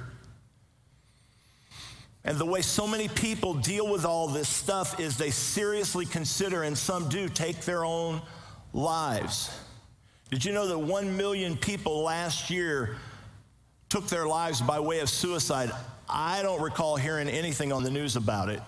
And 2.24 2.38
the 2.38 2.46
way 2.46 2.62
so 2.62 2.86
many 2.86 3.08
people 3.08 3.54
deal 3.54 3.90
with 3.90 4.04
all 4.04 4.28
this 4.28 4.48
stuff 4.48 4.98
is 4.98 5.18
they 5.18 5.30
seriously 5.30 6.06
consider, 6.06 6.62
and 6.62 6.76
some 6.76 7.08
do, 7.08 7.28
take 7.28 7.60
their 7.62 7.84
own 7.84 8.22
lives. 8.72 9.54
Did 10.30 10.44
you 10.44 10.52
know 10.52 10.68
that 10.68 10.78
one 10.78 11.16
million 11.16 11.56
people 11.56 12.02
last 12.02 12.50
year 12.50 12.96
took 13.90 14.06
their 14.06 14.26
lives 14.26 14.62
by 14.62 14.80
way 14.80 15.00
of 15.00 15.10
suicide? 15.10 15.70
I 16.08 16.42
don't 16.42 16.62
recall 16.62 16.96
hearing 16.96 17.28
anything 17.28 17.72
on 17.72 17.82
the 17.84 17.90
news 17.90 18.16
about 18.16 18.48
it. 18.48 18.62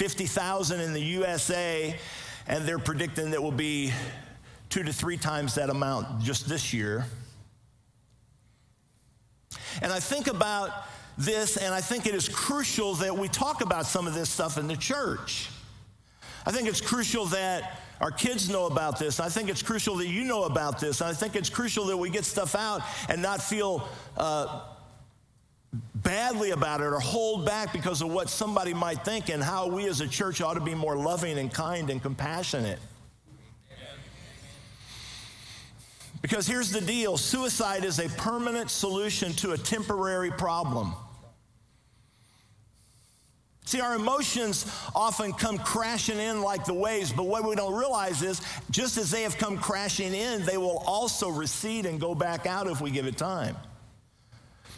50,000 0.00 0.80
in 0.80 0.94
the 0.94 1.02
USA, 1.02 1.94
and 2.46 2.64
they're 2.64 2.78
predicting 2.78 3.32
that 3.32 3.42
will 3.42 3.52
be 3.52 3.92
two 4.70 4.82
to 4.82 4.94
three 4.94 5.18
times 5.18 5.56
that 5.56 5.68
amount 5.68 6.22
just 6.22 6.48
this 6.48 6.72
year. 6.72 7.04
And 9.82 9.92
I 9.92 10.00
think 10.00 10.26
about 10.26 10.70
this, 11.18 11.58
and 11.58 11.74
I 11.74 11.82
think 11.82 12.06
it 12.06 12.14
is 12.14 12.30
crucial 12.30 12.94
that 12.94 13.14
we 13.14 13.28
talk 13.28 13.60
about 13.60 13.84
some 13.84 14.06
of 14.06 14.14
this 14.14 14.30
stuff 14.30 14.56
in 14.56 14.68
the 14.68 14.76
church. 14.76 15.50
I 16.46 16.50
think 16.50 16.66
it's 16.66 16.80
crucial 16.80 17.26
that 17.26 17.82
our 18.00 18.10
kids 18.10 18.48
know 18.48 18.64
about 18.64 18.98
this. 18.98 19.20
I 19.20 19.28
think 19.28 19.50
it's 19.50 19.62
crucial 19.62 19.96
that 19.96 20.08
you 20.08 20.24
know 20.24 20.44
about 20.44 20.80
this. 20.80 21.02
And 21.02 21.10
I 21.10 21.12
think 21.12 21.36
it's 21.36 21.50
crucial 21.50 21.84
that 21.84 21.96
we 21.98 22.08
get 22.08 22.24
stuff 22.24 22.54
out 22.54 22.80
and 23.10 23.20
not 23.20 23.42
feel 23.42 23.86
uh, 24.16 24.62
badly 26.10 26.50
about 26.50 26.80
it 26.80 26.86
or 26.86 26.98
hold 26.98 27.46
back 27.46 27.72
because 27.72 28.02
of 28.02 28.10
what 28.10 28.28
somebody 28.28 28.74
might 28.74 29.04
think 29.04 29.28
and 29.28 29.40
how 29.40 29.68
we 29.68 29.86
as 29.86 30.00
a 30.00 30.08
church 30.08 30.40
ought 30.40 30.54
to 30.54 30.60
be 30.60 30.74
more 30.74 30.96
loving 30.96 31.38
and 31.38 31.54
kind 31.54 31.88
and 31.88 32.02
compassionate. 32.02 32.80
Because 36.20 36.48
here's 36.48 36.72
the 36.72 36.80
deal 36.80 37.16
suicide 37.16 37.84
is 37.84 38.00
a 38.00 38.08
permanent 38.08 38.70
solution 38.70 39.32
to 39.34 39.52
a 39.52 39.58
temporary 39.58 40.32
problem. 40.32 40.94
See, 43.66 43.80
our 43.80 43.94
emotions 43.94 44.66
often 44.96 45.32
come 45.32 45.58
crashing 45.58 46.18
in 46.18 46.42
like 46.42 46.64
the 46.64 46.74
waves, 46.74 47.12
but 47.12 47.26
what 47.26 47.44
we 47.44 47.54
don't 47.54 47.74
realize 47.74 48.20
is 48.22 48.42
just 48.72 48.98
as 48.98 49.12
they 49.12 49.22
have 49.22 49.38
come 49.38 49.58
crashing 49.58 50.12
in, 50.12 50.44
they 50.44 50.56
will 50.56 50.82
also 50.88 51.28
recede 51.28 51.86
and 51.86 52.00
go 52.00 52.16
back 52.16 52.46
out 52.46 52.66
if 52.66 52.80
we 52.80 52.90
give 52.90 53.06
it 53.06 53.16
time. 53.16 53.54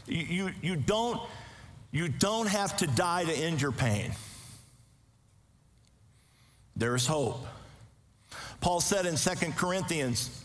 You, 0.06 0.18
you, 0.18 0.50
you, 0.62 0.76
don't, 0.76 1.20
you 1.90 2.08
don't 2.08 2.48
have 2.48 2.76
to 2.78 2.86
die 2.86 3.24
to 3.24 3.32
end 3.32 3.60
your 3.60 3.72
pain. 3.72 4.12
There 6.76 6.94
is 6.94 7.06
hope. 7.06 7.46
Paul 8.60 8.80
said 8.80 9.06
in 9.06 9.16
2 9.16 9.52
Corinthians 9.52 10.42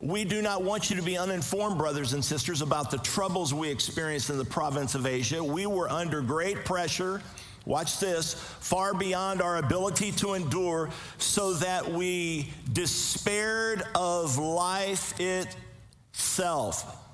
we 0.00 0.24
do 0.24 0.42
not 0.42 0.62
want 0.62 0.90
you 0.90 0.96
to 0.96 1.02
be 1.02 1.18
uninformed, 1.18 1.76
brothers 1.76 2.12
and 2.12 2.24
sisters, 2.24 2.62
about 2.62 2.92
the 2.92 2.98
troubles 2.98 3.52
we 3.52 3.68
experienced 3.68 4.30
in 4.30 4.38
the 4.38 4.44
province 4.44 4.94
of 4.94 5.06
Asia. 5.06 5.42
We 5.42 5.66
were 5.66 5.90
under 5.90 6.20
great 6.20 6.64
pressure, 6.64 7.20
watch 7.66 7.98
this, 7.98 8.34
far 8.34 8.94
beyond 8.94 9.42
our 9.42 9.56
ability 9.56 10.12
to 10.12 10.34
endure, 10.34 10.90
so 11.18 11.54
that 11.54 11.90
we 11.90 12.52
despaired 12.72 13.82
of 13.96 14.38
life 14.38 15.18
itself. 15.18 17.07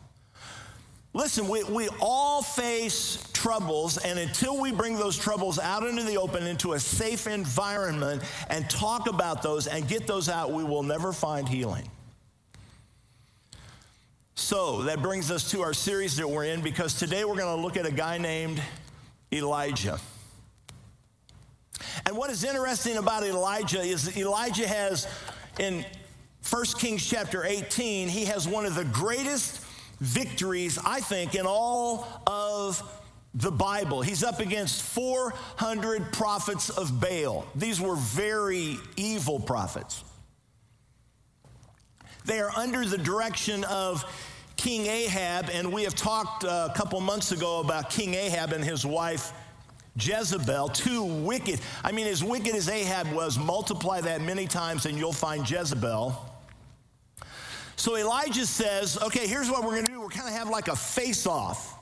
Listen, 1.16 1.46
we, 1.46 1.62
we 1.62 1.88
all 2.00 2.42
face 2.42 3.24
troubles, 3.32 3.98
and 3.98 4.18
until 4.18 4.60
we 4.60 4.72
bring 4.72 4.96
those 4.96 5.16
troubles 5.16 5.60
out 5.60 5.86
into 5.86 6.02
the 6.02 6.16
open, 6.16 6.44
into 6.44 6.72
a 6.72 6.80
safe 6.80 7.28
environment, 7.28 8.20
and 8.50 8.68
talk 8.68 9.08
about 9.08 9.40
those 9.40 9.68
and 9.68 9.86
get 9.86 10.08
those 10.08 10.28
out, 10.28 10.50
we 10.50 10.64
will 10.64 10.82
never 10.82 11.12
find 11.12 11.48
healing. 11.48 11.88
So 14.34 14.82
that 14.82 15.00
brings 15.02 15.30
us 15.30 15.52
to 15.52 15.62
our 15.62 15.72
series 15.72 16.16
that 16.16 16.28
we're 16.28 16.46
in 16.46 16.60
because 16.62 16.94
today 16.94 17.24
we're 17.24 17.36
going 17.36 17.56
to 17.56 17.62
look 17.62 17.76
at 17.76 17.86
a 17.86 17.92
guy 17.92 18.18
named 18.18 18.60
Elijah. 19.32 20.00
And 22.06 22.16
what 22.16 22.28
is 22.30 22.42
interesting 22.42 22.96
about 22.96 23.22
Elijah 23.22 23.80
is 23.80 24.16
Elijah 24.16 24.66
has, 24.66 25.06
in 25.60 25.86
1 26.50 26.64
Kings 26.78 27.06
chapter 27.06 27.44
18, 27.44 28.08
he 28.08 28.24
has 28.24 28.48
one 28.48 28.66
of 28.66 28.74
the 28.74 28.84
greatest 28.86 29.63
victories, 30.00 30.78
I 30.84 31.00
think, 31.00 31.34
in 31.34 31.46
all 31.46 32.06
of 32.26 32.82
the 33.34 33.50
Bible. 33.50 34.02
He's 34.02 34.22
up 34.22 34.40
against 34.40 34.82
400 34.82 36.12
prophets 36.12 36.70
of 36.70 37.00
Baal. 37.00 37.46
These 37.54 37.80
were 37.80 37.96
very 37.96 38.76
evil 38.96 39.40
prophets. 39.40 40.04
They 42.24 42.40
are 42.40 42.50
under 42.56 42.86
the 42.86 42.98
direction 42.98 43.64
of 43.64 44.04
King 44.56 44.86
Ahab, 44.86 45.50
and 45.52 45.72
we 45.72 45.82
have 45.82 45.94
talked 45.94 46.44
a 46.44 46.72
couple 46.74 47.00
months 47.00 47.32
ago 47.32 47.60
about 47.60 47.90
King 47.90 48.14
Ahab 48.14 48.52
and 48.52 48.64
his 48.64 48.86
wife 48.86 49.32
Jezebel, 49.96 50.68
too 50.70 51.04
wicked. 51.04 51.60
I 51.84 51.92
mean, 51.92 52.06
as 52.06 52.24
wicked 52.24 52.54
as 52.54 52.68
Ahab 52.68 53.12
was, 53.12 53.38
multiply 53.38 54.00
that 54.00 54.20
many 54.20 54.46
times 54.46 54.86
and 54.86 54.98
you'll 54.98 55.12
find 55.12 55.48
Jezebel. 55.48 56.30
So 57.76 57.96
Elijah 57.96 58.46
says, 58.46 58.98
okay, 59.02 59.26
here's 59.26 59.50
what 59.50 59.64
we're 59.64 59.72
going 59.72 59.86
to 59.86 59.92
do. 59.92 60.00
We're 60.00 60.08
kind 60.08 60.28
of 60.28 60.34
have 60.34 60.48
like 60.48 60.68
a 60.68 60.76
face 60.76 61.26
off 61.26 61.78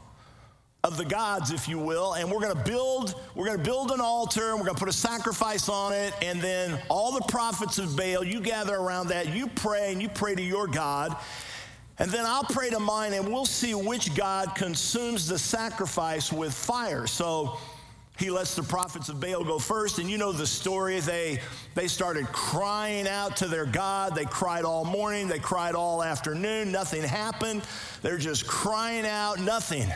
of 0.84 0.96
the 0.96 1.04
gods, 1.04 1.52
if 1.52 1.68
you 1.68 1.78
will, 1.78 2.14
and 2.14 2.30
we're 2.30 2.40
going 2.40 2.56
to 2.56 2.64
build 2.64 3.14
we're 3.36 3.46
going 3.46 3.58
to 3.58 3.64
build 3.64 3.92
an 3.92 4.00
altar 4.00 4.50
and 4.50 4.58
we're 4.58 4.66
going 4.66 4.74
to 4.74 4.80
put 4.80 4.88
a 4.88 4.92
sacrifice 4.92 5.68
on 5.68 5.92
it 5.92 6.12
and 6.22 6.40
then 6.40 6.78
all 6.88 7.12
the 7.12 7.24
prophets 7.28 7.78
of 7.78 7.96
Baal, 7.96 8.24
you 8.24 8.40
gather 8.40 8.74
around 8.74 9.08
that, 9.08 9.34
you 9.34 9.46
pray 9.46 9.92
and 9.92 10.02
you 10.02 10.08
pray 10.08 10.34
to 10.34 10.42
your 10.42 10.66
God. 10.66 11.16
And 11.98 12.10
then 12.10 12.24
I'll 12.26 12.42
pray 12.42 12.70
to 12.70 12.80
mine 12.80 13.12
and 13.12 13.28
we'll 13.28 13.46
see 13.46 13.74
which 13.74 14.14
God 14.16 14.54
consumes 14.56 15.28
the 15.28 15.38
sacrifice 15.38 16.32
with 16.32 16.52
fire. 16.52 17.06
So 17.06 17.58
he 18.22 18.30
lets 18.30 18.54
the 18.54 18.62
prophets 18.62 19.08
of 19.08 19.20
Baal 19.20 19.42
go 19.42 19.58
first. 19.58 19.98
And 19.98 20.08
you 20.08 20.16
know 20.16 20.30
the 20.30 20.46
story. 20.46 21.00
They, 21.00 21.40
they 21.74 21.88
started 21.88 22.26
crying 22.26 23.08
out 23.08 23.36
to 23.38 23.48
their 23.48 23.66
God. 23.66 24.14
They 24.14 24.24
cried 24.24 24.64
all 24.64 24.84
morning, 24.84 25.26
they 25.26 25.40
cried 25.40 25.74
all 25.74 26.02
afternoon. 26.02 26.70
Nothing 26.70 27.02
happened. 27.02 27.62
They're 28.00 28.18
just 28.18 28.46
crying 28.46 29.06
out, 29.06 29.40
nothing. 29.40 29.88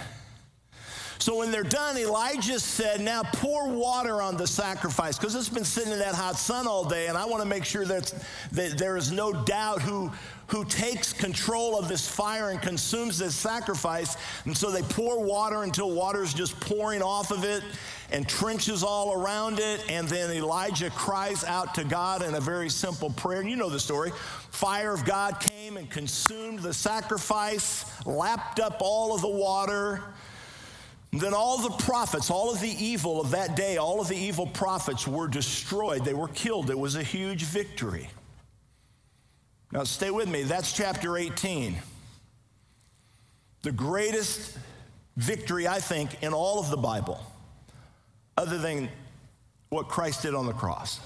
So 1.18 1.38
when 1.38 1.50
they're 1.50 1.62
done, 1.62 1.96
Elijah 1.96 2.60
said, 2.60 3.00
Now 3.00 3.22
pour 3.22 3.68
water 3.68 4.20
on 4.20 4.36
the 4.36 4.46
sacrifice, 4.46 5.18
because 5.18 5.34
it's 5.34 5.48
been 5.48 5.64
sitting 5.64 5.92
in 5.92 5.98
that 6.00 6.14
hot 6.14 6.36
sun 6.36 6.66
all 6.66 6.84
day, 6.84 7.06
and 7.06 7.16
I 7.16 7.24
want 7.24 7.42
to 7.42 7.48
make 7.48 7.64
sure 7.64 7.84
that 7.84 8.12
that 8.52 8.76
there 8.76 8.96
is 8.96 9.10
no 9.10 9.32
doubt 9.32 9.82
who, 9.82 10.12
who 10.48 10.64
takes 10.64 11.12
control 11.12 11.78
of 11.78 11.88
this 11.88 12.08
fire 12.08 12.50
and 12.50 12.60
consumes 12.60 13.18
this 13.18 13.34
sacrifice. 13.34 14.16
And 14.44 14.56
so 14.56 14.70
they 14.70 14.82
pour 14.82 15.22
water 15.22 15.62
until 15.62 15.90
water 15.90 16.22
is 16.22 16.34
just 16.34 16.58
pouring 16.60 17.02
off 17.02 17.30
of 17.30 17.44
it 17.44 17.62
and 18.12 18.28
trenches 18.28 18.82
all 18.82 19.12
around 19.12 19.58
it. 19.58 19.84
And 19.90 20.08
then 20.08 20.30
Elijah 20.30 20.90
cries 20.90 21.44
out 21.44 21.74
to 21.74 21.84
God 21.84 22.22
in 22.22 22.34
a 22.34 22.40
very 22.40 22.68
simple 22.68 23.10
prayer. 23.10 23.40
And 23.40 23.50
you 23.50 23.56
know 23.56 23.70
the 23.70 23.80
story. 23.80 24.12
Fire 24.50 24.92
of 24.92 25.04
God 25.04 25.40
came 25.40 25.76
and 25.76 25.90
consumed 25.90 26.60
the 26.60 26.74
sacrifice, 26.74 27.84
lapped 28.06 28.60
up 28.60 28.78
all 28.80 29.14
of 29.14 29.20
the 29.20 29.28
water. 29.28 30.02
And 31.12 31.20
then 31.20 31.34
all 31.34 31.58
the 31.58 31.76
prophets, 31.84 32.30
all 32.30 32.52
of 32.52 32.60
the 32.60 32.68
evil 32.68 33.20
of 33.20 33.30
that 33.30 33.56
day, 33.56 33.76
all 33.76 34.00
of 34.00 34.08
the 34.08 34.16
evil 34.16 34.46
prophets 34.46 35.06
were 35.06 35.28
destroyed. 35.28 36.04
They 36.04 36.14
were 36.14 36.28
killed. 36.28 36.70
It 36.70 36.78
was 36.78 36.96
a 36.96 37.02
huge 37.02 37.44
victory. 37.44 38.10
Now, 39.72 39.84
stay 39.84 40.10
with 40.10 40.28
me. 40.28 40.42
That's 40.42 40.72
chapter 40.72 41.16
18. 41.16 41.76
The 43.62 43.72
greatest 43.72 44.56
victory, 45.16 45.66
I 45.66 45.80
think, 45.80 46.22
in 46.22 46.32
all 46.32 46.60
of 46.60 46.70
the 46.70 46.76
Bible, 46.76 47.20
other 48.36 48.58
than 48.58 48.88
what 49.70 49.88
Christ 49.88 50.22
did 50.22 50.34
on 50.34 50.46
the 50.46 50.52
cross. 50.52 51.00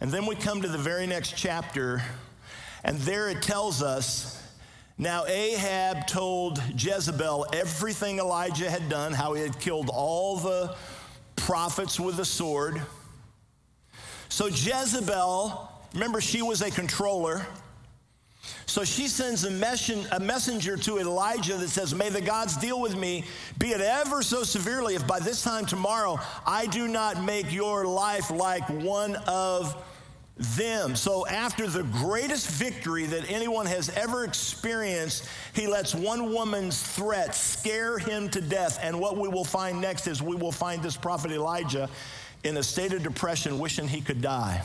And 0.00 0.10
then 0.10 0.26
we 0.26 0.34
come 0.36 0.62
to 0.62 0.68
the 0.68 0.78
very 0.78 1.06
next 1.06 1.36
chapter, 1.36 2.02
and 2.84 2.98
there 2.98 3.28
it 3.28 3.42
tells 3.42 3.82
us 3.82 4.40
now 4.96 5.26
Ahab 5.26 6.06
told 6.06 6.62
Jezebel 6.76 7.46
everything 7.52 8.18
Elijah 8.18 8.70
had 8.70 8.88
done, 8.88 9.12
how 9.12 9.34
he 9.34 9.42
had 9.42 9.58
killed 9.60 9.90
all 9.92 10.36
the 10.36 10.76
prophets 11.36 12.00
with 12.00 12.18
a 12.18 12.24
sword. 12.24 12.80
So 14.28 14.46
Jezebel 14.46 15.68
Remember, 15.94 16.20
she 16.20 16.42
was 16.42 16.62
a 16.62 16.70
controller. 16.70 17.46
So 18.66 18.84
she 18.84 19.08
sends 19.08 19.44
a, 19.44 19.48
a, 19.48 20.20
messenger 20.20 20.76
to 20.76 20.98
Elijah 20.98 21.56
that 21.56 21.68
says, 21.68 21.94
May 21.94 22.10
the 22.10 22.20
gods 22.20 22.56
deal 22.56 22.80
with 22.80 22.96
me, 22.96 23.24
be 23.58 23.68
it 23.68 23.80
ever 23.80 24.22
so 24.22 24.42
severely, 24.42 24.94
if 24.94 25.06
by 25.06 25.20
this 25.20 25.42
time 25.42 25.66
tomorrow 25.66 26.20
I 26.46 26.66
do 26.66 26.86
not 26.86 27.22
make 27.24 27.52
your 27.52 27.86
life 27.86 28.30
like 28.30 28.68
one 28.68 29.16
of 29.26 29.74
them. 30.56 30.94
So, 30.94 31.26
after 31.26 31.66
the 31.66 31.82
greatest 31.82 32.48
victory 32.48 33.06
that 33.06 33.28
anyone 33.28 33.66
has 33.66 33.88
ever 33.90 34.24
experienced, 34.24 35.28
he 35.52 35.66
lets 35.66 35.94
one 35.94 36.32
woman's 36.32 36.80
threat 36.80 37.34
scare 37.34 37.98
him 37.98 38.28
to 38.30 38.40
death. 38.40 38.78
And 38.80 39.00
what 39.00 39.16
we 39.16 39.28
will 39.28 39.44
find 39.44 39.80
next 39.80 40.06
is 40.06 40.22
we 40.22 40.36
will 40.36 40.52
find 40.52 40.82
this 40.82 40.96
prophet 40.96 41.32
Elijah 41.32 41.88
in 42.44 42.56
a 42.56 42.62
state 42.62 42.92
of 42.92 43.02
depression, 43.02 43.58
wishing 43.58 43.88
he 43.88 44.00
could 44.00 44.20
die. 44.20 44.62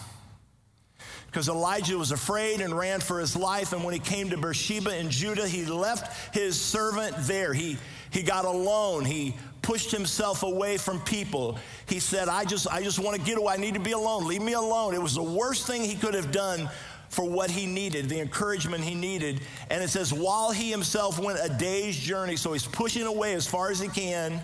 Because 1.33 1.49
Elijah 1.49 1.97
was 1.97 2.11
afraid 2.11 2.61
and 2.61 2.77
ran 2.77 2.99
for 2.99 3.19
his 3.19 3.35
life. 3.35 3.73
And 3.73 3.83
when 3.83 3.95
he 3.95 3.99
came 3.99 4.29
to 4.29 4.37
Beersheba 4.37 4.95
in 4.95 5.09
Judah, 5.09 5.47
he 5.47 5.65
left 5.65 6.31
his 6.31 6.61
servant 6.61 7.15
there. 7.21 7.55
He, 7.55 7.77
he 8.11 8.21
got 8.21 8.45
alone. 8.45 9.03
He 9.03 9.35
pushed 9.63 9.89
himself 9.89 10.43
away 10.43 10.77
from 10.77 11.01
people. 11.01 11.57
He 11.87 11.99
said, 11.99 12.29
I 12.29 12.45
just, 12.45 12.67
I 12.67 12.83
just 12.83 12.99
want 12.99 13.17
to 13.17 13.25
get 13.25 13.39
away. 13.39 13.55
I 13.55 13.57
need 13.57 13.73
to 13.73 13.79
be 13.79 13.93
alone. 13.93 14.27
Leave 14.27 14.43
me 14.43 14.53
alone. 14.53 14.93
It 14.93 15.01
was 15.01 15.15
the 15.15 15.23
worst 15.23 15.65
thing 15.65 15.81
he 15.81 15.95
could 15.95 16.13
have 16.13 16.31
done 16.31 16.69
for 17.09 17.27
what 17.27 17.49
he 17.49 17.65
needed, 17.65 18.09
the 18.09 18.19
encouragement 18.19 18.83
he 18.83 18.93
needed. 18.93 19.41
And 19.71 19.81
it 19.81 19.89
says, 19.89 20.13
while 20.13 20.51
he 20.51 20.69
himself 20.69 21.17
went 21.17 21.39
a 21.41 21.49
day's 21.49 21.97
journey, 21.97 22.35
so 22.35 22.53
he's 22.53 22.67
pushing 22.67 23.07
away 23.07 23.33
as 23.33 23.47
far 23.47 23.71
as 23.71 23.79
he 23.79 23.87
can 23.87 24.39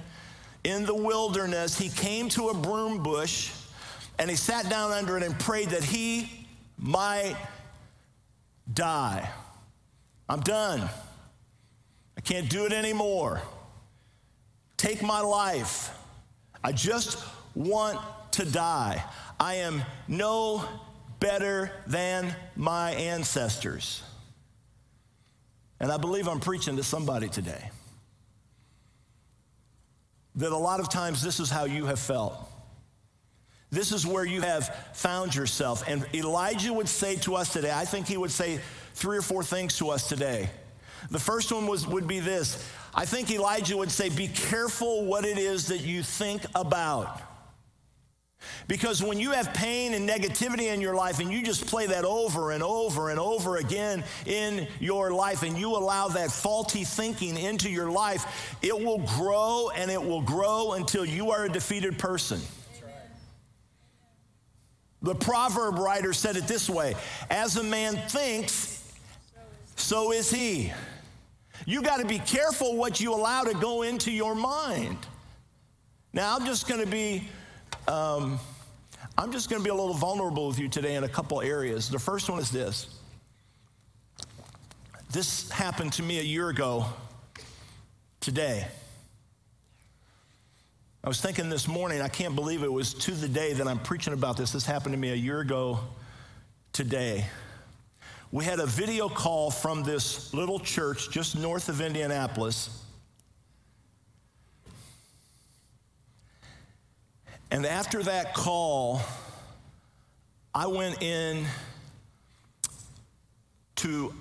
in 0.63 0.87
the 0.87 0.95
wilderness, 0.95 1.77
he 1.77 1.89
came 1.89 2.29
to 2.29 2.49
a 2.49 2.53
broom 2.55 3.03
bush 3.03 3.51
and 4.17 4.27
he 4.27 4.35
sat 4.35 4.71
down 4.71 4.91
under 4.91 5.17
it 5.17 5.23
and 5.23 5.37
prayed 5.39 5.69
that 5.69 5.83
he 5.83 6.38
might 6.79 7.35
die. 8.71 9.29
I'm 10.27 10.39
done. 10.39 10.89
I 12.17 12.21
can't 12.21 12.49
do 12.49 12.65
it 12.65 12.73
anymore. 12.73 13.41
Take 14.77 15.01
my 15.01 15.19
life. 15.19 15.91
I 16.63 16.71
just 16.71 17.23
want 17.55 17.99
to 18.31 18.45
die. 18.45 19.03
I 19.39 19.55
am 19.55 19.81
no 20.07 20.63
better 21.19 21.71
than 21.87 22.33
my 22.55 22.91
ancestors. 22.91 24.03
And 25.79 25.91
I 25.91 25.97
believe 25.97 26.27
I'm 26.27 26.39
preaching 26.39 26.75
to 26.77 26.83
somebody 26.83 27.29
today. 27.29 27.71
That 30.35 30.51
a 30.51 30.57
lot 30.57 30.79
of 30.79 30.89
times 30.89 31.21
this 31.21 31.39
is 31.39 31.49
how 31.49 31.65
you 31.65 31.85
have 31.85 31.99
felt. 31.99 32.48
This 33.71 33.91
is 33.91 34.05
where 34.05 34.25
you 34.25 34.41
have 34.41 34.75
found 34.93 35.35
yourself. 35.35 35.83
And 35.87 36.05
Elijah 36.13 36.73
would 36.73 36.89
say 36.89 37.17
to 37.17 37.35
us 37.35 37.53
today, 37.53 37.71
I 37.71 37.85
think 37.85 38.07
he 38.07 38.17
would 38.17 38.31
say 38.31 38.59
three 38.95 39.17
or 39.17 39.21
four 39.21 39.43
things 39.43 39.77
to 39.77 39.89
us 39.89 40.09
today. 40.09 40.49
The 41.11 41.19
first 41.19 41.51
one 41.51 41.67
was, 41.67 41.87
would 41.87 42.07
be 42.07 42.19
this 42.19 42.67
I 42.93 43.05
think 43.05 43.29
Elijah 43.31 43.77
would 43.77 43.91
say, 43.91 44.09
Be 44.09 44.27
careful 44.27 45.05
what 45.05 45.25
it 45.25 45.37
is 45.37 45.67
that 45.67 45.81
you 45.81 46.03
think 46.03 46.43
about. 46.55 47.21
Because 48.67 49.03
when 49.03 49.19
you 49.19 49.31
have 49.31 49.53
pain 49.53 49.93
and 49.93 50.07
negativity 50.07 50.73
in 50.73 50.79
your 50.79 50.95
life 50.95 51.19
and 51.19 51.31
you 51.31 51.43
just 51.43 51.67
play 51.67 51.87
that 51.87 52.05
over 52.05 52.51
and 52.51 52.63
over 52.63 53.09
and 53.09 53.19
over 53.19 53.57
again 53.57 54.03
in 54.25 54.67
your 54.79 55.11
life 55.11 55.43
and 55.43 55.57
you 55.57 55.71
allow 55.71 56.07
that 56.07 56.31
faulty 56.31 56.85
thinking 56.85 57.37
into 57.37 57.69
your 57.69 57.91
life, 57.91 58.55
it 58.61 58.77
will 58.77 58.99
grow 59.17 59.71
and 59.75 59.91
it 59.91 60.01
will 60.01 60.21
grow 60.21 60.73
until 60.73 61.03
you 61.03 61.31
are 61.31 61.45
a 61.45 61.49
defeated 61.49 61.99
person. 61.99 62.39
The 65.01 65.15
proverb 65.15 65.79
writer 65.79 66.13
said 66.13 66.35
it 66.35 66.47
this 66.47 66.69
way 66.69 66.95
As 67.29 67.57
a 67.57 67.63
man 67.63 67.95
thinks, 68.09 68.83
so 69.75 70.11
is 70.11 70.29
he. 70.29 70.71
You 71.65 71.81
got 71.81 71.99
to 71.99 72.05
be 72.05 72.19
careful 72.19 72.77
what 72.77 72.99
you 72.99 73.13
allow 73.13 73.43
to 73.43 73.53
go 73.53 73.83
into 73.83 74.11
your 74.11 74.35
mind. 74.35 74.97
Now, 76.13 76.35
I'm 76.35 76.45
just 76.45 76.67
going 76.67 76.81
to 76.81 76.89
be. 76.89 77.27
Um, 77.87 78.39
I'm 79.17 79.31
just 79.31 79.49
going 79.49 79.61
to 79.61 79.63
be 79.63 79.69
a 79.69 79.75
little 79.75 79.93
vulnerable 79.93 80.47
with 80.47 80.59
you 80.59 80.69
today 80.69 80.95
in 80.95 81.03
a 81.03 81.09
couple 81.09 81.41
areas. 81.41 81.89
The 81.89 81.99
first 81.99 82.29
one 82.29 82.39
is 82.39 82.51
this. 82.51 82.87
This 85.11 85.49
happened 85.49 85.93
to 85.93 86.03
me 86.03 86.19
a 86.19 86.23
year 86.23 86.49
ago 86.49 86.85
today. 88.21 88.65
I 91.01 91.07
was 91.07 91.21
thinking 91.21 91.47
this 91.49 91.65
morning, 91.65 92.01
I 92.01 92.09
can't 92.09 92.35
believe 92.35 92.61
it 92.61 92.71
was 92.71 92.93
to 92.93 93.11
the 93.11 93.29
day 93.29 93.53
that 93.53 93.65
I'm 93.65 93.79
preaching 93.79 94.11
about 94.11 94.35
this. 94.35 94.51
This 94.51 94.65
happened 94.65 94.93
to 94.93 94.99
me 94.99 95.11
a 95.11 95.15
year 95.15 95.39
ago 95.39 95.79
today. 96.73 97.25
We 98.33 98.43
had 98.43 98.59
a 98.59 98.65
video 98.65 99.07
call 99.07 99.49
from 99.49 99.83
this 99.83 100.33
little 100.33 100.59
church 100.59 101.09
just 101.09 101.37
north 101.37 101.69
of 101.69 101.79
Indianapolis. 101.79 102.83
And 107.49 107.65
after 107.65 108.03
that 108.03 108.35
call, 108.35 109.01
I 110.53 110.67
went 110.67 111.01
in 111.01 111.45
to 113.77 114.13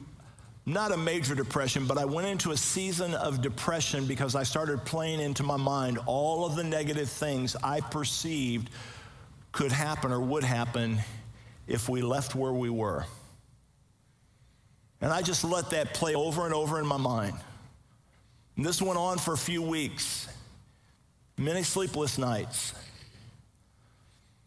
not 0.68 0.92
a 0.92 0.96
major 0.96 1.34
depression, 1.34 1.86
but 1.86 1.96
I 1.96 2.04
went 2.04 2.26
into 2.26 2.50
a 2.50 2.56
season 2.56 3.14
of 3.14 3.40
depression 3.40 4.06
because 4.06 4.34
I 4.34 4.42
started 4.42 4.84
playing 4.84 5.20
into 5.20 5.42
my 5.42 5.56
mind 5.56 5.98
all 6.04 6.44
of 6.44 6.56
the 6.56 6.64
negative 6.64 7.08
things 7.08 7.56
I 7.62 7.80
perceived 7.80 8.68
could 9.50 9.72
happen 9.72 10.12
or 10.12 10.20
would 10.20 10.44
happen 10.44 10.98
if 11.66 11.88
we 11.88 12.02
left 12.02 12.34
where 12.34 12.52
we 12.52 12.68
were. 12.68 13.06
And 15.00 15.10
I 15.10 15.22
just 15.22 15.42
let 15.42 15.70
that 15.70 15.94
play 15.94 16.14
over 16.14 16.44
and 16.44 16.52
over 16.52 16.78
in 16.78 16.86
my 16.86 16.96
mind. 16.98 17.34
And 18.56 18.66
this 18.66 18.82
went 18.82 18.98
on 18.98 19.16
for 19.16 19.32
a 19.32 19.38
few 19.38 19.62
weeks, 19.62 20.28
many 21.38 21.62
sleepless 21.62 22.18
nights. 22.18 22.74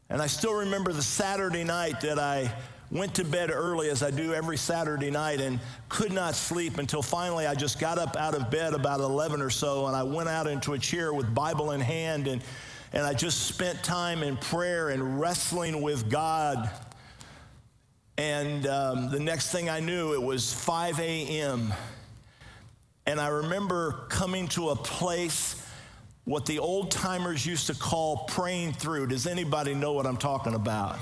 And 0.09 0.21
I 0.21 0.27
still 0.27 0.53
remember 0.53 0.93
the 0.93 1.01
Saturday 1.01 1.63
night 1.63 2.01
that 2.01 2.19
I 2.19 2.53
went 2.91 3.15
to 3.15 3.23
bed 3.23 3.49
early 3.51 3.89
as 3.89 4.03
I 4.03 4.11
do 4.11 4.33
every 4.33 4.57
Saturday 4.57 5.09
night 5.09 5.39
and 5.39 5.59
could 5.87 6.11
not 6.11 6.35
sleep 6.35 6.77
until 6.77 7.01
finally 7.01 7.47
I 7.47 7.55
just 7.55 7.79
got 7.79 7.97
up 7.97 8.17
out 8.17 8.35
of 8.35 8.51
bed 8.51 8.73
about 8.73 8.99
11 8.99 9.41
or 9.41 9.49
so 9.49 9.87
and 9.87 9.95
I 9.95 10.03
went 10.03 10.27
out 10.27 10.45
into 10.45 10.73
a 10.73 10.79
chair 10.79 11.13
with 11.13 11.33
Bible 11.33 11.71
in 11.71 11.79
hand 11.79 12.27
and, 12.27 12.43
and 12.91 13.03
I 13.03 13.13
just 13.13 13.43
spent 13.47 13.81
time 13.81 14.23
in 14.23 14.35
prayer 14.35 14.89
and 14.89 15.21
wrestling 15.21 15.81
with 15.81 16.09
God. 16.09 16.69
And 18.17 18.67
um, 18.67 19.09
the 19.09 19.19
next 19.19 19.51
thing 19.51 19.69
I 19.69 19.79
knew, 19.79 20.13
it 20.13 20.21
was 20.21 20.53
5 20.53 20.99
a.m. 20.99 21.73
And 23.05 23.21
I 23.21 23.29
remember 23.29 24.05
coming 24.09 24.49
to 24.49 24.69
a 24.69 24.75
place 24.75 25.65
what 26.25 26.45
the 26.45 26.59
old 26.59 26.91
timers 26.91 27.45
used 27.45 27.67
to 27.67 27.73
call 27.73 28.25
praying 28.27 28.73
through. 28.73 29.07
Does 29.07 29.25
anybody 29.25 29.73
know 29.73 29.93
what 29.93 30.05
I'm 30.05 30.17
talking 30.17 30.53
about? 30.53 30.99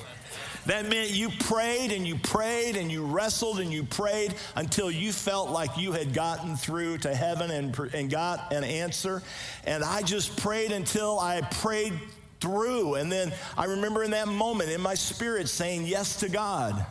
That 0.66 0.88
meant 0.88 1.12
you 1.12 1.30
prayed 1.30 1.92
and 1.92 2.08
you 2.08 2.18
prayed 2.18 2.76
and 2.76 2.92
you 2.92 3.06
wrestled 3.06 3.60
and 3.60 3.72
you 3.72 3.84
prayed 3.84 4.36
until 4.56 4.92
you 4.92 5.12
felt 5.12 5.50
like 5.50 5.78
you 5.78 5.92
had 5.92 6.14
gotten 6.14 6.56
through 6.56 7.00
to 7.00 7.16
heaven 7.16 7.50
and, 7.50 7.78
and 7.94 8.10
got 8.10 8.54
an 8.54 8.64
answer. 8.64 9.24
And 9.66 9.84
I 9.84 10.02
just 10.02 10.38
prayed 10.38 10.72
until 10.72 11.20
I 11.20 11.42
prayed 11.42 11.94
through. 12.40 12.96
And 12.96 13.12
then 13.12 13.34
I 13.58 13.66
remember 13.66 14.04
in 14.04 14.12
that 14.12 14.28
moment 14.28 14.70
in 14.70 14.82
my 14.82 14.96
spirit 14.96 15.50
saying 15.50 15.86
yes 15.86 16.18
to 16.18 16.30
God. 16.30 16.86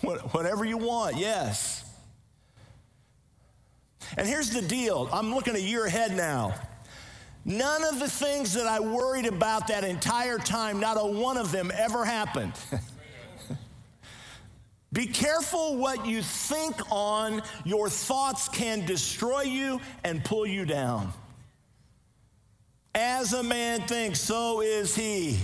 Whatever 0.00 0.64
you 0.64 0.78
want, 0.78 1.16
yes. 1.16 1.84
And 4.16 4.26
here's 4.26 4.50
the 4.50 4.62
deal 4.62 5.08
I'm 5.12 5.34
looking 5.34 5.54
a 5.56 5.60
year 5.60 5.86
ahead 5.86 6.16
now. 6.16 6.54
None 7.44 7.82
of 7.84 7.98
the 7.98 8.08
things 8.08 8.54
that 8.54 8.66
I 8.66 8.80
worried 8.80 9.26
about 9.26 9.66
that 9.68 9.82
entire 9.82 10.38
time, 10.38 10.78
not 10.78 10.96
a 10.96 11.04
one 11.04 11.36
of 11.36 11.50
them 11.50 11.72
ever 11.76 12.04
happened. 12.04 12.52
Be 14.92 15.06
careful 15.06 15.76
what 15.76 16.06
you 16.06 16.22
think 16.22 16.76
on. 16.90 17.42
Your 17.64 17.88
thoughts 17.88 18.48
can 18.48 18.84
destroy 18.84 19.42
you 19.42 19.80
and 20.04 20.24
pull 20.24 20.46
you 20.46 20.64
down. 20.64 21.12
As 22.94 23.32
a 23.32 23.42
man 23.42 23.80
thinks, 23.88 24.20
so 24.20 24.60
is 24.60 24.94
he. 24.94 25.38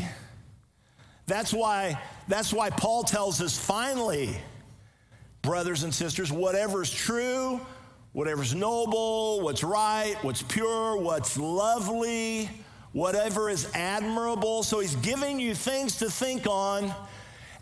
That's 1.27 1.53
why, 1.53 1.99
that's 2.29 2.53
why 2.53 2.71
Paul 2.71 3.03
tells 3.05 3.41
us 3.41 3.59
finally, 3.59 4.37
brothers 5.43 5.83
and 5.83 5.95
sisters, 5.95 6.31
whatever's 6.31 6.93
true, 6.93 7.61
whatever's 8.19 8.53
noble, 8.53 9.41
what's 9.43 9.63
right, 9.63 10.17
what's 10.23 10.43
pure, 10.43 10.97
what's 10.97 11.39
lovely, 11.39 12.51
whatever 12.91 13.49
is 13.49 13.71
admirable. 13.75 14.65
So 14.65 14.81
he's 14.81 14.97
giving 14.97 15.39
you 15.39 15.55
things 15.55 15.99
to 15.99 16.11
think 16.11 16.45
on. 16.49 16.93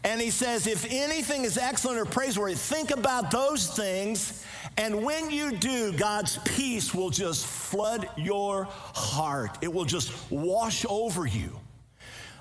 And 0.03 0.19
he 0.19 0.31
says, 0.31 0.67
if 0.67 0.87
anything 0.89 1.45
is 1.45 1.59
excellent 1.59 1.99
or 1.99 2.07
praiseworthy, 2.07 2.55
think 2.55 2.91
about 2.91 3.31
those 3.31 3.67
things. 3.77 4.47
And 4.79 5.05
when 5.05 5.31
you 5.31 5.53
do, 5.53 5.93
God's 5.93 6.39
peace 6.47 6.95
will 6.95 7.11
just 7.11 7.45
flood 7.45 8.09
your 8.17 8.65
heart, 8.71 9.59
it 9.61 9.71
will 9.71 9.85
just 9.85 10.11
wash 10.31 10.87
over 10.89 11.27
you. 11.27 11.51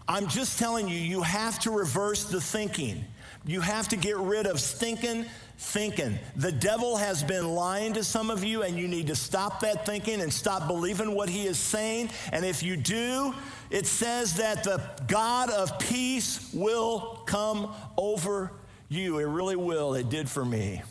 I'm 0.07 0.29
just 0.29 0.57
telling 0.57 0.87
you, 0.87 0.95
you 0.95 1.21
have 1.21 1.59
to 1.59 1.71
reverse 1.71 2.23
the 2.23 2.39
thinking. 2.39 3.03
You 3.45 3.59
have 3.59 3.89
to 3.89 3.97
get 3.97 4.15
rid 4.15 4.47
of 4.47 4.61
stinking 4.61 5.25
thinking. 5.57 6.19
The 6.35 6.51
devil 6.51 6.97
has 6.97 7.23
been 7.23 7.53
lying 7.53 7.93
to 7.93 8.03
some 8.03 8.29
of 8.29 8.43
you, 8.43 8.63
and 8.63 8.77
you 8.77 8.87
need 8.87 9.07
to 9.07 9.15
stop 9.15 9.61
that 9.61 9.85
thinking 9.85 10.21
and 10.21 10.31
stop 10.31 10.67
believing 10.67 11.15
what 11.15 11.29
he 11.29 11.45
is 11.45 11.57
saying. 11.57 12.09
And 12.31 12.45
if 12.45 12.63
you 12.63 12.75
do, 12.75 13.33
it 13.69 13.87
says 13.87 14.35
that 14.35 14.63
the 14.63 14.81
God 15.07 15.49
of 15.49 15.79
peace 15.79 16.51
will 16.53 17.23
come 17.25 17.73
over 17.97 18.51
you. 18.89 19.19
It 19.19 19.25
really 19.25 19.55
will. 19.55 19.95
It 19.95 20.09
did 20.09 20.29
for 20.29 20.45
me. 20.45 20.81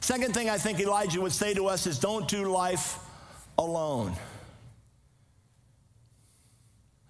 Second 0.00 0.34
thing 0.34 0.50
I 0.50 0.58
think 0.58 0.80
Elijah 0.80 1.20
would 1.20 1.32
say 1.32 1.54
to 1.54 1.66
us 1.66 1.86
is 1.86 1.98
don't 1.98 2.28
do 2.28 2.44
life 2.44 2.98
alone. 3.56 4.14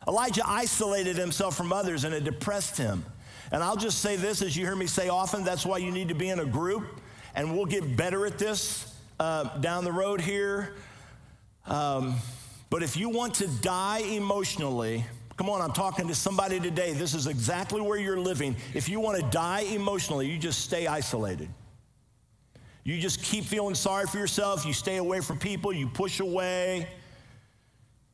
Elijah 0.07 0.43
isolated 0.47 1.17
himself 1.17 1.57
from 1.57 1.73
others 1.73 2.05
and 2.05 2.15
it 2.15 2.25
depressed 2.25 2.79
him. 2.79 3.05
And 3.51 3.63
I'll 3.63 3.77
just 3.77 4.01
say 4.01 4.17
this 4.17 4.43
as 4.43 4.57
you 4.57 4.65
hear 4.65 4.77
me 4.77 4.87
say 4.87 5.09
often 5.09 5.45
that's 5.45 5.65
why 5.65 5.79
you 5.79 5.91
need 5.91 6.09
to 6.09 6.15
be 6.15 6.29
in 6.29 6.41
a 6.41 6.45
group, 6.45 7.01
and 7.35 7.57
we'll 7.57 7.67
get 7.67 7.97
better 7.97 8.27
at 8.27 8.39
this 8.39 8.95
uh, 9.19 9.59
down 9.59 9.85
the 9.85 9.93
road 9.93 10.21
here. 10.21 10.75
Um, 11.67 12.17
but 12.71 12.83
if 12.83 12.97
you 12.97 13.09
want 13.09 13.35
to 13.37 13.47
die 13.47 14.01
emotionally, 14.01 15.05
come 15.37 15.49
on, 15.49 15.61
I'm 15.61 15.73
talking 15.73 16.09
to 16.09 16.15
somebody 16.15 16.61
today. 16.61 16.93
This 16.93 17.15
is 17.15 17.27
exactly 17.27 17.81
where 17.81 17.99
you're 17.99 18.19
living. 18.19 18.57
If 18.75 18.89
you 18.89 19.01
want 19.01 19.19
to 19.19 19.31
die 19.31 19.61
emotionally, 19.61 20.27
you 20.29 20.39
just 20.39 20.61
stay 20.61 20.87
isolated. 20.87 21.49
You 22.85 22.99
just 22.99 23.23
keep 23.23 23.45
feeling 23.45 23.75
sorry 23.75 24.07
for 24.07 24.19
yourself. 24.19 24.65
You 24.65 24.73
stay 24.73 24.97
away 24.97 25.21
from 25.21 25.39
people. 25.39 25.73
You 25.73 25.89
push 25.89 26.21
away. 26.21 26.89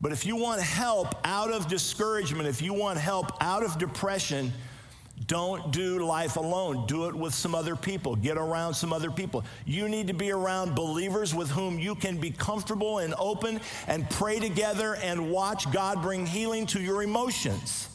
But 0.00 0.12
if 0.12 0.26
you 0.26 0.36
want 0.36 0.60
help 0.60 1.14
out 1.24 1.52
of 1.52 1.68
discouragement, 1.68 2.48
if 2.48 2.60
you 2.60 2.74
want 2.74 2.98
help 2.98 3.30
out 3.40 3.62
of 3.62 3.78
depression, 3.78 4.52
don't 5.26 5.72
do 5.72 6.04
life 6.04 6.36
alone. 6.36 6.86
Do 6.86 7.06
it 7.06 7.14
with 7.14 7.34
some 7.34 7.54
other 7.54 7.76
people. 7.76 8.16
Get 8.16 8.36
around 8.36 8.74
some 8.74 8.92
other 8.92 9.10
people. 9.10 9.44
You 9.64 9.88
need 9.88 10.08
to 10.08 10.12
be 10.12 10.32
around 10.32 10.74
believers 10.74 11.34
with 11.34 11.50
whom 11.50 11.78
you 11.78 11.94
can 11.94 12.18
be 12.18 12.30
comfortable 12.30 12.98
and 12.98 13.14
open 13.18 13.60
and 13.86 14.08
pray 14.10 14.38
together 14.38 14.96
and 14.96 15.30
watch 15.30 15.70
God 15.72 16.02
bring 16.02 16.26
healing 16.26 16.66
to 16.66 16.80
your 16.80 17.02
emotions. 17.02 17.88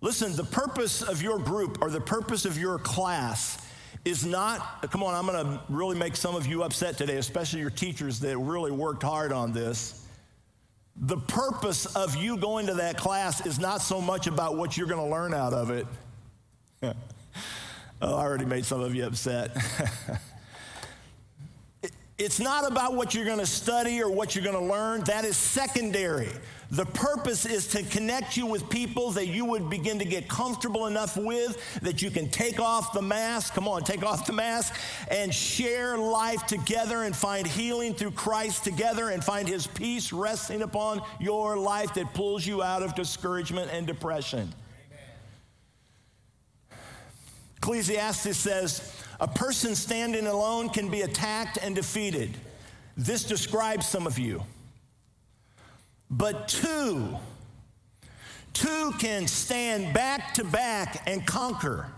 Listen, 0.00 0.34
the 0.36 0.44
purpose 0.44 1.02
of 1.02 1.22
your 1.22 1.38
group 1.38 1.78
or 1.80 1.90
the 1.90 2.00
purpose 2.00 2.44
of 2.44 2.58
your 2.58 2.78
class 2.78 3.58
is 4.04 4.26
not, 4.26 4.90
come 4.90 5.02
on, 5.02 5.14
I'm 5.14 5.24
gonna 5.24 5.62
really 5.68 5.96
make 5.96 6.16
some 6.16 6.34
of 6.34 6.46
you 6.46 6.62
upset 6.62 6.98
today, 6.98 7.16
especially 7.16 7.60
your 7.60 7.70
teachers 7.70 8.20
that 8.20 8.36
really 8.36 8.70
worked 8.70 9.02
hard 9.02 9.32
on 9.32 9.52
this 9.52 10.03
the 10.96 11.16
purpose 11.16 11.86
of 11.96 12.14
you 12.14 12.36
going 12.36 12.66
to 12.66 12.74
that 12.74 12.96
class 12.96 13.44
is 13.44 13.58
not 13.58 13.82
so 13.82 14.00
much 14.00 14.26
about 14.26 14.56
what 14.56 14.76
you're 14.76 14.86
going 14.86 15.04
to 15.04 15.10
learn 15.10 15.34
out 15.34 15.52
of 15.52 15.70
it. 15.70 15.86
oh, 16.82 16.94
I 18.02 18.22
already 18.22 18.44
made 18.44 18.64
some 18.64 18.80
of 18.80 18.94
you 18.94 19.04
upset. 19.04 19.50
it's 22.18 22.38
not 22.38 22.70
about 22.70 22.94
what 22.94 23.14
you're 23.14 23.24
going 23.24 23.40
to 23.40 23.46
study 23.46 24.00
or 24.00 24.10
what 24.10 24.34
you're 24.34 24.44
going 24.44 24.56
to 24.56 24.72
learn, 24.72 25.02
that 25.04 25.24
is 25.24 25.36
secondary. 25.36 26.30
The 26.74 26.86
purpose 26.86 27.46
is 27.46 27.68
to 27.68 27.84
connect 27.84 28.36
you 28.36 28.46
with 28.46 28.68
people 28.68 29.12
that 29.12 29.28
you 29.28 29.44
would 29.44 29.70
begin 29.70 30.00
to 30.00 30.04
get 30.04 30.28
comfortable 30.28 30.88
enough 30.88 31.16
with 31.16 31.56
that 31.82 32.02
you 32.02 32.10
can 32.10 32.28
take 32.28 32.58
off 32.58 32.92
the 32.92 33.00
mask. 33.00 33.54
Come 33.54 33.68
on, 33.68 33.84
take 33.84 34.02
off 34.02 34.26
the 34.26 34.32
mask 34.32 34.74
and 35.08 35.32
share 35.32 35.96
life 35.96 36.44
together 36.46 37.04
and 37.04 37.14
find 37.14 37.46
healing 37.46 37.94
through 37.94 38.10
Christ 38.10 38.64
together 38.64 39.10
and 39.10 39.22
find 39.22 39.46
His 39.46 39.68
peace 39.68 40.12
resting 40.12 40.62
upon 40.62 41.00
your 41.20 41.56
life 41.56 41.94
that 41.94 42.12
pulls 42.12 42.44
you 42.44 42.60
out 42.60 42.82
of 42.82 42.96
discouragement 42.96 43.70
and 43.72 43.86
depression. 43.86 44.52
Ecclesiastes 47.58 48.36
says, 48.36 48.96
a 49.20 49.28
person 49.28 49.76
standing 49.76 50.26
alone 50.26 50.68
can 50.70 50.88
be 50.90 51.02
attacked 51.02 51.56
and 51.62 51.76
defeated. 51.76 52.36
This 52.96 53.22
describes 53.22 53.86
some 53.86 54.08
of 54.08 54.18
you 54.18 54.42
but 56.10 56.48
two. 56.48 57.16
Two 58.52 58.92
can 58.98 59.26
stand 59.26 59.92
back 59.92 60.34
to 60.34 60.44
back 60.44 61.02
and 61.08 61.26
conquer. 61.26 61.88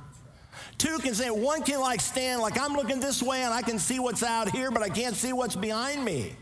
Two 0.79 0.99
can 0.99 1.15
say, 1.15 1.31
one 1.31 1.63
can 1.63 1.81
like 1.81 2.01
stand, 2.01 2.41
like 2.41 2.59
I'm 2.59 2.75
looking 2.75 3.01
this 3.01 3.23
way 3.23 3.43
and 3.43 3.53
I 3.53 3.63
can 3.63 3.79
see 3.79 3.99
what's 3.99 4.23
out 4.23 4.51
here, 4.51 4.71
but 4.71 4.83
I 4.83 4.89
can't 4.89 5.15
see 5.15 5.33
what's 5.33 5.57
behind 5.57 6.05
me. 6.05 6.35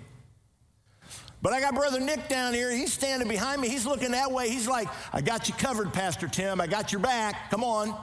But 1.42 1.52
I 1.52 1.60
got 1.60 1.74
Brother 1.74 2.00
Nick 2.00 2.28
down 2.28 2.54
here. 2.54 2.70
He's 2.70 2.92
standing 2.92 3.28
behind 3.28 3.60
me. 3.60 3.68
He's 3.68 3.84
looking 3.84 4.12
that 4.12 4.32
way. 4.32 4.48
He's 4.48 4.66
like, 4.66 4.88
I 5.12 5.20
got 5.20 5.46
you 5.48 5.54
covered, 5.54 5.92
Pastor 5.92 6.26
Tim. 6.26 6.60
I 6.60 6.66
got 6.66 6.90
your 6.90 7.02
back. 7.02 7.50
Come 7.50 7.62
on. 7.62 7.94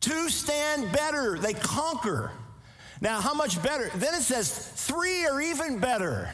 Two 0.00 0.28
stand 0.28 0.92
better, 0.92 1.38
they 1.38 1.54
conquer. 1.54 2.30
Now, 3.00 3.20
how 3.20 3.34
much 3.34 3.60
better? 3.62 3.90
Then 3.96 4.14
it 4.14 4.22
says 4.22 4.50
three 4.50 5.26
are 5.26 5.40
even 5.40 5.78
better. 5.80 6.30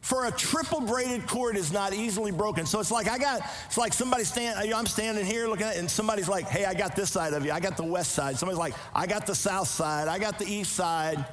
For 0.00 0.26
a 0.26 0.32
triple 0.32 0.80
braided 0.80 1.26
cord 1.26 1.56
is 1.56 1.72
not 1.72 1.92
easily 1.92 2.32
broken. 2.32 2.64
So 2.66 2.80
it's 2.80 2.90
like 2.90 3.08
I 3.08 3.18
got, 3.18 3.42
it's 3.66 3.76
like 3.76 3.92
somebody 3.92 4.24
stand, 4.24 4.58
I'm 4.72 4.86
standing 4.86 5.26
here 5.26 5.46
looking 5.46 5.66
at 5.66 5.76
and 5.76 5.90
somebody's 5.90 6.28
like, 6.28 6.46
hey, 6.48 6.64
I 6.64 6.74
got 6.74 6.96
this 6.96 7.10
side 7.10 7.34
of 7.34 7.44
you. 7.44 7.52
I 7.52 7.60
got 7.60 7.76
the 7.76 7.84
west 7.84 8.12
side. 8.12 8.38
Somebody's 8.38 8.58
like, 8.58 8.74
I 8.94 9.06
got 9.06 9.26
the 9.26 9.34
south 9.34 9.68
side. 9.68 10.08
I 10.08 10.18
got 10.18 10.38
the 10.38 10.46
east 10.46 10.72
side. 10.72 11.24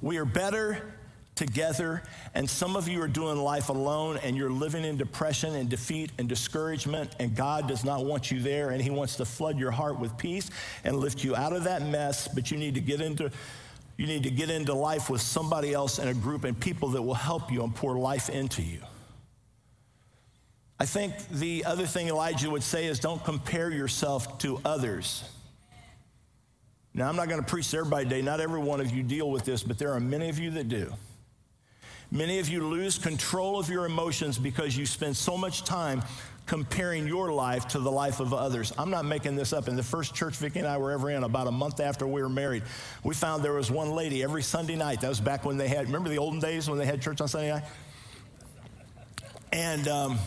We 0.00 0.18
are 0.18 0.24
better 0.24 0.94
together, 1.34 2.02
and 2.34 2.48
some 2.48 2.76
of 2.76 2.88
you 2.88 3.00
are 3.00 3.08
doing 3.08 3.38
life 3.38 3.68
alone 3.68 4.18
and 4.22 4.36
you're 4.36 4.50
living 4.50 4.84
in 4.84 4.96
depression 4.96 5.54
and 5.56 5.68
defeat 5.68 6.12
and 6.18 6.28
discouragement, 6.28 7.16
and 7.18 7.34
God 7.34 7.66
does 7.66 7.84
not 7.84 8.04
want 8.04 8.30
you 8.30 8.40
there, 8.40 8.70
and 8.70 8.80
He 8.80 8.90
wants 8.90 9.16
to 9.16 9.24
flood 9.24 9.58
your 9.58 9.70
heart 9.70 9.98
with 9.98 10.16
peace 10.16 10.50
and 10.84 10.96
lift 10.96 11.24
you 11.24 11.34
out 11.34 11.52
of 11.52 11.64
that 11.64 11.82
mess, 11.82 12.28
but 12.28 12.50
you 12.50 12.56
need 12.56 12.74
to 12.74 12.80
get 12.80 13.00
into 13.00 13.30
you 13.96 14.06
need 14.06 14.24
to 14.24 14.30
get 14.30 14.50
into 14.50 14.74
life 14.74 15.08
with 15.08 15.20
somebody 15.20 15.72
else 15.72 15.98
in 15.98 16.08
a 16.08 16.14
group 16.14 16.44
and 16.44 16.58
people 16.58 16.90
that 16.90 17.02
will 17.02 17.14
help 17.14 17.52
you 17.52 17.62
and 17.62 17.74
pour 17.74 17.96
life 17.96 18.28
into 18.28 18.62
you. 18.62 18.80
I 20.78 20.86
think 20.86 21.14
the 21.28 21.64
other 21.64 21.86
thing 21.86 22.08
Elijah 22.08 22.50
would 22.50 22.62
say 22.62 22.86
is 22.86 22.98
don't 22.98 23.22
compare 23.24 23.70
yourself 23.70 24.38
to 24.38 24.60
others. 24.64 25.28
Now, 26.92 27.08
I'm 27.08 27.16
not 27.16 27.28
going 27.28 27.40
to 27.40 27.46
preach 27.46 27.70
to 27.70 27.78
everybody 27.78 28.04
today. 28.04 28.22
Not 28.22 28.40
every 28.40 28.60
one 28.60 28.80
of 28.80 28.90
you 28.90 29.02
deal 29.02 29.30
with 29.30 29.44
this, 29.44 29.62
but 29.62 29.78
there 29.78 29.92
are 29.92 30.00
many 30.00 30.28
of 30.28 30.38
you 30.38 30.50
that 30.52 30.68
do. 30.68 30.92
Many 32.10 32.38
of 32.38 32.48
you 32.48 32.66
lose 32.66 32.98
control 32.98 33.58
of 33.58 33.68
your 33.68 33.86
emotions 33.86 34.38
because 34.38 34.76
you 34.76 34.86
spend 34.86 35.16
so 35.16 35.36
much 35.36 35.64
time 35.64 36.02
comparing 36.46 37.06
your 37.06 37.32
life 37.32 37.68
to 37.68 37.78
the 37.78 37.90
life 37.90 38.20
of 38.20 38.34
others. 38.34 38.72
I'm 38.76 38.90
not 38.90 39.04
making 39.04 39.34
this 39.36 39.52
up. 39.52 39.66
In 39.68 39.76
the 39.76 39.82
first 39.82 40.14
church 40.14 40.36
Vicki 40.36 40.58
and 40.58 40.68
I 40.68 40.76
were 40.76 40.92
ever 40.92 41.10
in, 41.10 41.24
about 41.24 41.46
a 41.46 41.50
month 41.50 41.80
after 41.80 42.06
we 42.06 42.22
were 42.22 42.28
married, 42.28 42.64
we 43.02 43.14
found 43.14 43.42
there 43.42 43.54
was 43.54 43.70
one 43.70 43.92
lady 43.92 44.22
every 44.22 44.42
Sunday 44.42 44.76
night. 44.76 45.00
That 45.00 45.08
was 45.08 45.20
back 45.20 45.44
when 45.44 45.56
they 45.56 45.68
had, 45.68 45.86
remember 45.86 46.10
the 46.10 46.18
olden 46.18 46.40
days 46.40 46.68
when 46.68 46.78
they 46.78 46.86
had 46.86 47.00
church 47.00 47.20
on 47.20 47.28
Sunday 47.28 47.50
night? 47.50 47.64
And 49.52 49.88
um, 49.88 50.18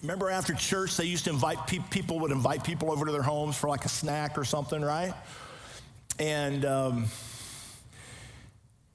remember 0.00 0.30
after 0.30 0.54
church, 0.54 0.96
they 0.96 1.06
used 1.06 1.24
to 1.24 1.30
invite 1.30 1.66
pe- 1.66 1.82
people, 1.90 2.20
would 2.20 2.32
invite 2.32 2.62
people 2.62 2.92
over 2.92 3.06
to 3.06 3.12
their 3.12 3.22
homes 3.22 3.56
for 3.56 3.68
like 3.68 3.84
a 3.84 3.88
snack 3.88 4.38
or 4.38 4.44
something, 4.44 4.82
right? 4.82 5.14
And, 6.18 6.64
um, 6.64 7.06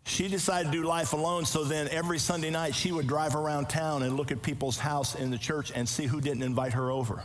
she 0.06 0.28
decided 0.28 0.72
to 0.72 0.78
do 0.78 0.84
life 0.84 1.14
alone, 1.14 1.46
so 1.46 1.64
then 1.64 1.88
every 1.90 2.20
Sunday 2.20 2.50
night 2.50 2.76
she 2.76 2.92
would 2.92 3.08
drive 3.08 3.36
around 3.36 3.70
town 3.70 4.04
and 4.04 4.18
look 4.18 4.32
at 4.32 4.42
people's 4.42 4.78
house 4.78 5.16
in 5.16 5.32
the 5.32 5.38
church 5.38 5.72
and 5.74 5.88
see 5.88 6.06
who 6.06 6.20
didn't 6.20 6.44
invite 6.44 6.74
her 6.74 6.92
over. 6.92 7.24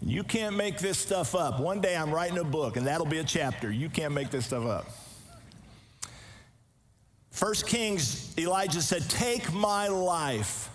You 0.00 0.22
can't 0.22 0.56
make 0.56 0.78
this 0.78 0.98
stuff 0.98 1.34
up. 1.34 1.60
One 1.60 1.80
day 1.80 1.96
I'm 1.96 2.10
writing 2.10 2.38
a 2.38 2.44
book, 2.44 2.76
and 2.76 2.86
that'll 2.86 3.06
be 3.06 3.18
a 3.18 3.24
chapter. 3.24 3.70
You 3.70 3.88
can't 3.88 4.12
make 4.12 4.30
this 4.30 4.46
stuff 4.46 4.66
up. 4.66 4.86
First 7.30 7.66
Kings, 7.66 8.34
Elijah 8.38 8.82
said, 8.82 9.08
Take 9.08 9.52
my 9.52 9.88
life. 9.88 10.70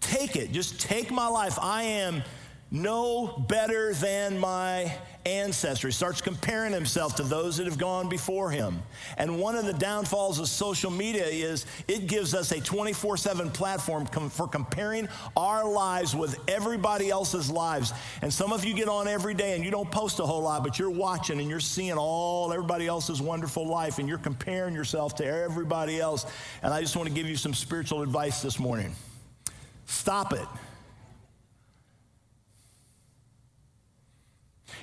Take 0.00 0.36
it. 0.36 0.52
Just 0.52 0.80
take 0.80 1.10
my 1.10 1.28
life. 1.28 1.58
I 1.60 1.82
am 1.82 2.22
no 2.70 3.26
better 3.48 3.94
than 3.94 4.38
my 4.38 4.96
ancestry. 5.26 5.92
Starts 5.92 6.20
comparing 6.20 6.72
himself 6.72 7.16
to 7.16 7.22
those 7.22 7.56
that 7.56 7.66
have 7.66 7.78
gone 7.78 8.08
before 8.08 8.50
him. 8.50 8.82
And 9.18 9.38
one 9.38 9.56
of 9.56 9.64
the 9.64 9.72
downfalls 9.72 10.38
of 10.38 10.48
social 10.48 10.90
media 10.90 11.24
is 11.24 11.66
it 11.88 12.06
gives 12.06 12.34
us 12.34 12.52
a 12.52 12.60
24 12.60 13.16
7 13.16 13.50
platform 13.50 14.06
com- 14.06 14.30
for 14.30 14.48
comparing 14.48 15.08
our 15.36 15.68
lives 15.68 16.14
with 16.14 16.38
everybody 16.48 17.10
else's 17.10 17.50
lives. 17.50 17.92
And 18.22 18.32
some 18.32 18.52
of 18.52 18.64
you 18.64 18.74
get 18.74 18.88
on 18.88 19.08
every 19.08 19.34
day 19.34 19.54
and 19.54 19.64
you 19.64 19.70
don't 19.70 19.90
post 19.90 20.20
a 20.20 20.26
whole 20.26 20.42
lot, 20.42 20.62
but 20.64 20.78
you're 20.78 20.90
watching 20.90 21.40
and 21.40 21.48
you're 21.48 21.60
seeing 21.60 21.94
all 21.98 22.52
everybody 22.52 22.86
else's 22.86 23.20
wonderful 23.20 23.66
life 23.66 23.98
and 23.98 24.08
you're 24.08 24.18
comparing 24.18 24.74
yourself 24.74 25.14
to 25.16 25.26
everybody 25.26 26.00
else. 26.00 26.26
And 26.62 26.72
I 26.72 26.80
just 26.80 26.96
want 26.96 27.08
to 27.08 27.14
give 27.14 27.26
you 27.26 27.36
some 27.36 27.54
spiritual 27.54 28.02
advice 28.02 28.42
this 28.42 28.58
morning. 28.58 28.94
Stop 29.86 30.32
it. 30.32 30.46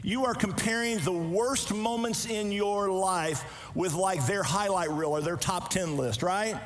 You 0.03 0.25
are 0.25 0.33
comparing 0.33 0.99
the 0.99 1.11
worst 1.11 1.73
moments 1.73 2.25
in 2.25 2.51
your 2.51 2.89
life 2.89 3.43
with 3.75 3.93
like 3.93 4.25
their 4.25 4.43
highlight 4.43 4.89
reel 4.89 5.11
or 5.11 5.21
their 5.21 5.35
top 5.35 5.69
10 5.69 5.97
list, 5.97 6.23
right? 6.23 6.59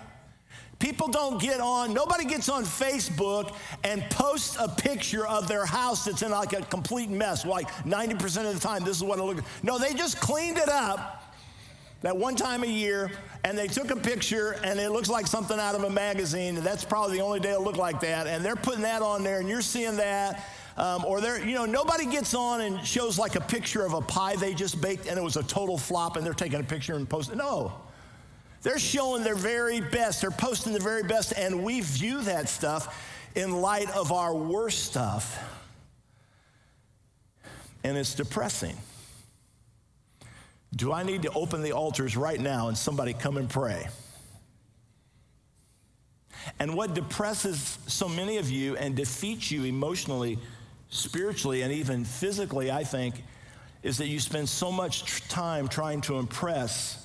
People 0.80 1.08
don't 1.08 1.42
get 1.42 1.62
on, 1.62 1.94
nobody 1.94 2.26
gets 2.26 2.50
on 2.50 2.66
Facebook 2.66 3.56
and 3.84 4.04
posts 4.10 4.58
a 4.60 4.68
picture 4.68 5.26
of 5.26 5.48
their 5.48 5.66
house 5.66 6.06
that's 6.06 6.22
in 6.22 6.32
like 6.32 6.54
a 6.54 6.62
complete 6.64 7.10
mess. 7.10 7.46
Like 7.46 7.70
90% 7.86 8.46
of 8.46 8.54
the 8.54 8.60
time, 8.60 8.84
this 8.84 8.98
is 8.98 9.04
what 9.04 9.18
it 9.18 9.24
looks 9.24 9.42
like. 9.42 9.64
No, 9.64 9.78
they 9.78 9.94
just 9.94 10.20
cleaned 10.20 10.58
it 10.58 10.70
up 10.70 11.34
that 12.02 12.18
one 12.18 12.36
time 12.36 12.64
a 12.64 12.68
year 12.68 13.12
and 13.46 13.58
they 13.58 13.68
took 13.68 13.92
a 13.92 13.96
picture 13.96 14.58
and 14.64 14.78
it 14.78 14.92
looks 14.92 15.10
like 15.10 15.26
something 15.26 15.58
out 15.58 15.74
of 15.74 15.84
a 15.84 15.90
magazine. 15.90 16.56
That's 16.56 16.84
probably 16.84 17.18
the 17.18 17.24
only 17.24 17.40
day 17.40 17.52
it'll 17.52 17.64
look 17.64 17.78
like 17.78 18.02
that. 18.02 18.28
And 18.28 18.44
they're 18.44 18.58
putting 18.58 18.82
that 18.82 19.02
on 19.02 19.24
there 19.24 19.40
and 19.40 19.48
you're 19.48 19.62
seeing 19.62 19.96
that 19.98 20.46
um, 20.78 21.06
or 21.06 21.22
they're, 21.22 21.44
you 21.44 21.56
know, 21.56 21.66
nobody 21.66 22.06
gets 22.06 22.34
on 22.34 22.62
and 22.62 22.86
shows 22.86 23.20
like 23.20 23.36
a 23.36 23.42
picture 23.42 23.86
of 23.86 23.94
a 23.94 24.02
pie 24.02 24.36
they 24.36 24.54
just 24.54 24.82
baked 24.82 25.08
and 25.08 25.18
it 25.18 25.24
was 25.24 25.38
a 25.38 25.44
total 25.44 25.78
flop 25.78 26.18
and 26.18 26.26
they're 26.26 26.34
taking 26.34 26.60
a 26.60 26.64
picture 26.64 26.96
and 26.96 27.08
posting. 27.08 27.38
No. 27.38 27.74
They're 28.64 28.80
showing 28.80 29.24
their 29.24 29.36
very 29.36 29.82
best, 29.82 30.22
they're 30.22 30.32
posting 30.32 30.72
their 30.72 30.82
very 30.82 31.04
best, 31.04 31.34
and 31.36 31.64
we 31.64 31.82
view 31.82 32.22
that 32.22 32.48
stuff 32.48 32.98
in 33.36 33.52
light 33.52 33.90
of 33.92 34.12
our 34.12 34.34
worst 34.34 34.86
stuff. 34.86 35.38
And 37.84 37.98
it's 37.98 38.16
depressing. 38.16 38.78
Do 40.76 40.94
I 40.94 41.04
need 41.04 41.24
to 41.24 41.32
open 41.34 41.62
the 41.62 41.74
altars 41.74 42.16
right 42.16 42.40
now 42.40 42.70
and 42.70 42.78
somebody 42.78 43.14
come 43.14 43.38
and 43.38 43.50
pray? 43.50 43.88
And 46.60 46.76
what 46.76 46.94
depresses 46.94 47.78
so 47.88 48.08
many 48.08 48.38
of 48.38 48.50
you 48.50 48.76
and 48.78 48.96
defeats 48.96 49.52
you 49.52 49.66
emotionally, 49.66 50.40
spiritually, 50.94 51.64
and 51.64 51.74
even 51.74 52.06
physically, 52.06 52.72
I 52.72 52.84
think, 52.84 53.24
is 53.82 53.98
that 53.98 54.08
you 54.08 54.20
spend 54.20 54.48
so 54.48 54.72
much 54.72 55.28
time 55.28 55.68
trying 55.68 56.02
to 56.02 56.18
impress 56.18 57.00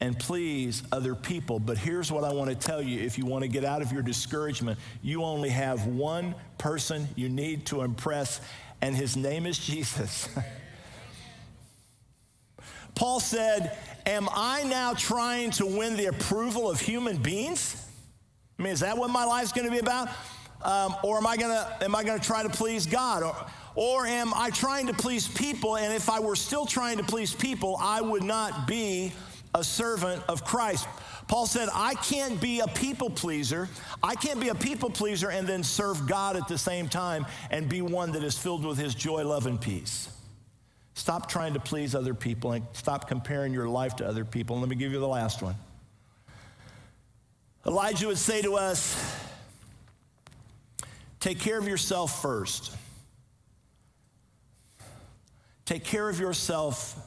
and 0.00 0.18
please 0.18 0.82
other 0.92 1.14
people. 1.14 1.58
But 1.58 1.78
here's 1.78 2.10
what 2.10 2.24
I 2.24 2.32
want 2.32 2.50
to 2.50 2.56
tell 2.56 2.80
you 2.80 3.00
if 3.00 3.18
you 3.18 3.26
want 3.26 3.42
to 3.42 3.48
get 3.48 3.64
out 3.64 3.82
of 3.82 3.92
your 3.92 4.02
discouragement, 4.02 4.78
you 5.02 5.24
only 5.24 5.50
have 5.50 5.86
one 5.86 6.34
person 6.58 7.08
you 7.16 7.28
need 7.28 7.66
to 7.66 7.82
impress, 7.82 8.40
and 8.80 8.94
his 8.94 9.16
name 9.16 9.46
is 9.46 9.58
Jesus. 9.58 10.28
Paul 12.94 13.18
said, 13.18 13.76
Am 14.06 14.28
I 14.30 14.62
now 14.64 14.94
trying 14.94 15.50
to 15.52 15.66
win 15.66 15.96
the 15.96 16.06
approval 16.06 16.70
of 16.70 16.80
human 16.80 17.16
beings? 17.16 17.84
I 18.58 18.62
mean, 18.62 18.72
is 18.72 18.80
that 18.80 18.96
what 18.96 19.10
my 19.10 19.24
life's 19.24 19.52
going 19.52 19.66
to 19.66 19.72
be 19.72 19.78
about? 19.78 20.08
Um, 20.64 20.96
or 21.02 21.18
am 21.18 21.26
I 21.26 21.36
to 21.36 21.76
am 21.82 21.94
I 21.94 22.02
to 22.02 22.18
try 22.18 22.42
to 22.42 22.48
please 22.48 22.86
God? 22.86 23.22
Or, 23.22 23.36
or 23.74 24.06
am 24.06 24.32
I 24.34 24.50
trying 24.50 24.86
to 24.86 24.94
please 24.94 25.28
people? 25.28 25.76
And 25.76 25.92
if 25.92 26.08
I 26.08 26.20
were 26.20 26.36
still 26.36 26.64
trying 26.64 26.98
to 26.98 27.04
please 27.04 27.34
people, 27.34 27.76
I 27.80 28.00
would 28.00 28.22
not 28.22 28.66
be 28.66 29.12
a 29.54 29.62
servant 29.62 30.22
of 30.28 30.44
Christ. 30.44 30.86
Paul 31.26 31.46
said, 31.46 31.68
I 31.72 31.94
can't 31.94 32.40
be 32.40 32.60
a 32.60 32.66
people 32.66 33.08
pleaser. 33.08 33.68
I 34.02 34.14
can't 34.14 34.40
be 34.40 34.50
a 34.50 34.54
people 34.54 34.90
pleaser 34.90 35.30
and 35.30 35.46
then 35.46 35.62
serve 35.62 36.06
God 36.06 36.36
at 36.36 36.48
the 36.48 36.58
same 36.58 36.88
time 36.88 37.24
and 37.50 37.68
be 37.68 37.80
one 37.80 38.12
that 38.12 38.22
is 38.22 38.36
filled 38.36 38.64
with 38.64 38.76
his 38.76 38.94
joy, 38.94 39.24
love, 39.24 39.46
and 39.46 39.60
peace. 39.60 40.08
Stop 40.94 41.28
trying 41.28 41.54
to 41.54 41.60
please 41.60 41.94
other 41.94 42.14
people 42.14 42.52
and 42.52 42.64
stop 42.72 43.08
comparing 43.08 43.52
your 43.52 43.68
life 43.68 43.96
to 43.96 44.06
other 44.06 44.24
people. 44.24 44.56
And 44.56 44.62
let 44.62 44.68
me 44.68 44.76
give 44.76 44.92
you 44.92 45.00
the 45.00 45.08
last 45.08 45.42
one. 45.42 45.54
Elijah 47.66 48.06
would 48.08 48.18
say 48.18 48.42
to 48.42 48.56
us, 48.56 49.23
Take 51.24 51.40
care 51.40 51.58
of 51.58 51.66
yourself 51.66 52.20
first. 52.20 52.70
Take 55.64 55.82
care 55.82 56.10
of 56.10 56.20
yourself 56.20 56.98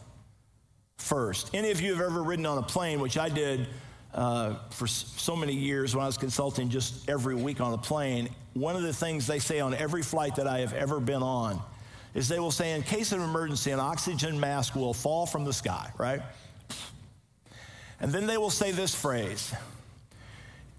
first. 0.98 1.54
Any 1.54 1.70
of 1.70 1.80
you 1.80 1.94
have 1.94 2.02
ever 2.02 2.24
ridden 2.24 2.48
on 2.48 2.58
a 2.58 2.64
plane, 2.64 3.00
which 3.00 3.16
I 3.16 3.30
did 3.30 3.68
uh, 4.16 4.56
for 4.72 4.88
so 4.88 5.36
many 5.36 5.54
years 5.54 5.96
when 5.96 6.02
I 6.02 6.08
was 6.08 6.18
consulting 6.18 6.68
just 6.72 7.08
every 7.08 7.36
week 7.36 7.62
on 7.62 7.76
a 7.76 7.78
plane? 7.78 8.28
One 8.56 8.76
of 8.76 8.82
the 8.82 8.92
things 8.92 9.28
they 9.28 9.38
say 9.38 9.60
on 9.60 9.76
every 9.76 10.02
flight 10.02 10.38
that 10.38 10.48
I 10.48 10.62
have 10.62 10.74
ever 10.74 11.00
been 11.00 11.22
on 11.22 11.62
is 12.16 12.28
they 12.28 12.40
will 12.40 12.50
say, 12.50 12.72
in 12.72 12.82
case 12.82 13.12
of 13.12 13.22
emergency, 13.22 13.70
an 13.70 13.80
oxygen 13.80 14.40
mask 14.40 14.74
will 14.74 14.96
fall 14.96 15.28
from 15.28 15.46
the 15.46 15.54
sky, 15.54 15.92
right? 16.00 16.24
And 18.00 18.12
then 18.12 18.26
they 18.26 18.40
will 18.40 18.50
say 18.50 18.72
this 18.72 18.96
phrase 18.96 19.54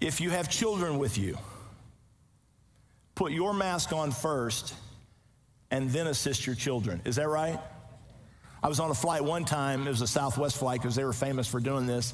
if 0.01 0.19
you 0.19 0.29
have 0.29 0.49
children 0.49 0.99
with 0.99 1.17
you, 1.17 1.37
put 3.19 3.33
your 3.33 3.53
mask 3.53 3.91
on 3.91 4.11
first 4.11 4.73
and 5.71 5.89
then 5.89 6.07
assist 6.07 6.47
your 6.47 6.55
children. 6.55 7.01
Is 7.03 7.17
that 7.17 7.27
right? 7.27 7.59
I 8.63 8.69
was 8.69 8.79
on 8.79 8.91
a 8.91 8.93
flight 8.93 9.21
one 9.21 9.43
time, 9.43 9.85
it 9.85 9.89
was 9.89 10.01
a 10.01 10.07
Southwest 10.07 10.55
flight 10.55 10.79
because 10.81 10.95
they 10.95 11.03
were 11.03 11.11
famous 11.11 11.45
for 11.45 11.59
doing 11.59 11.85
this, 11.85 12.13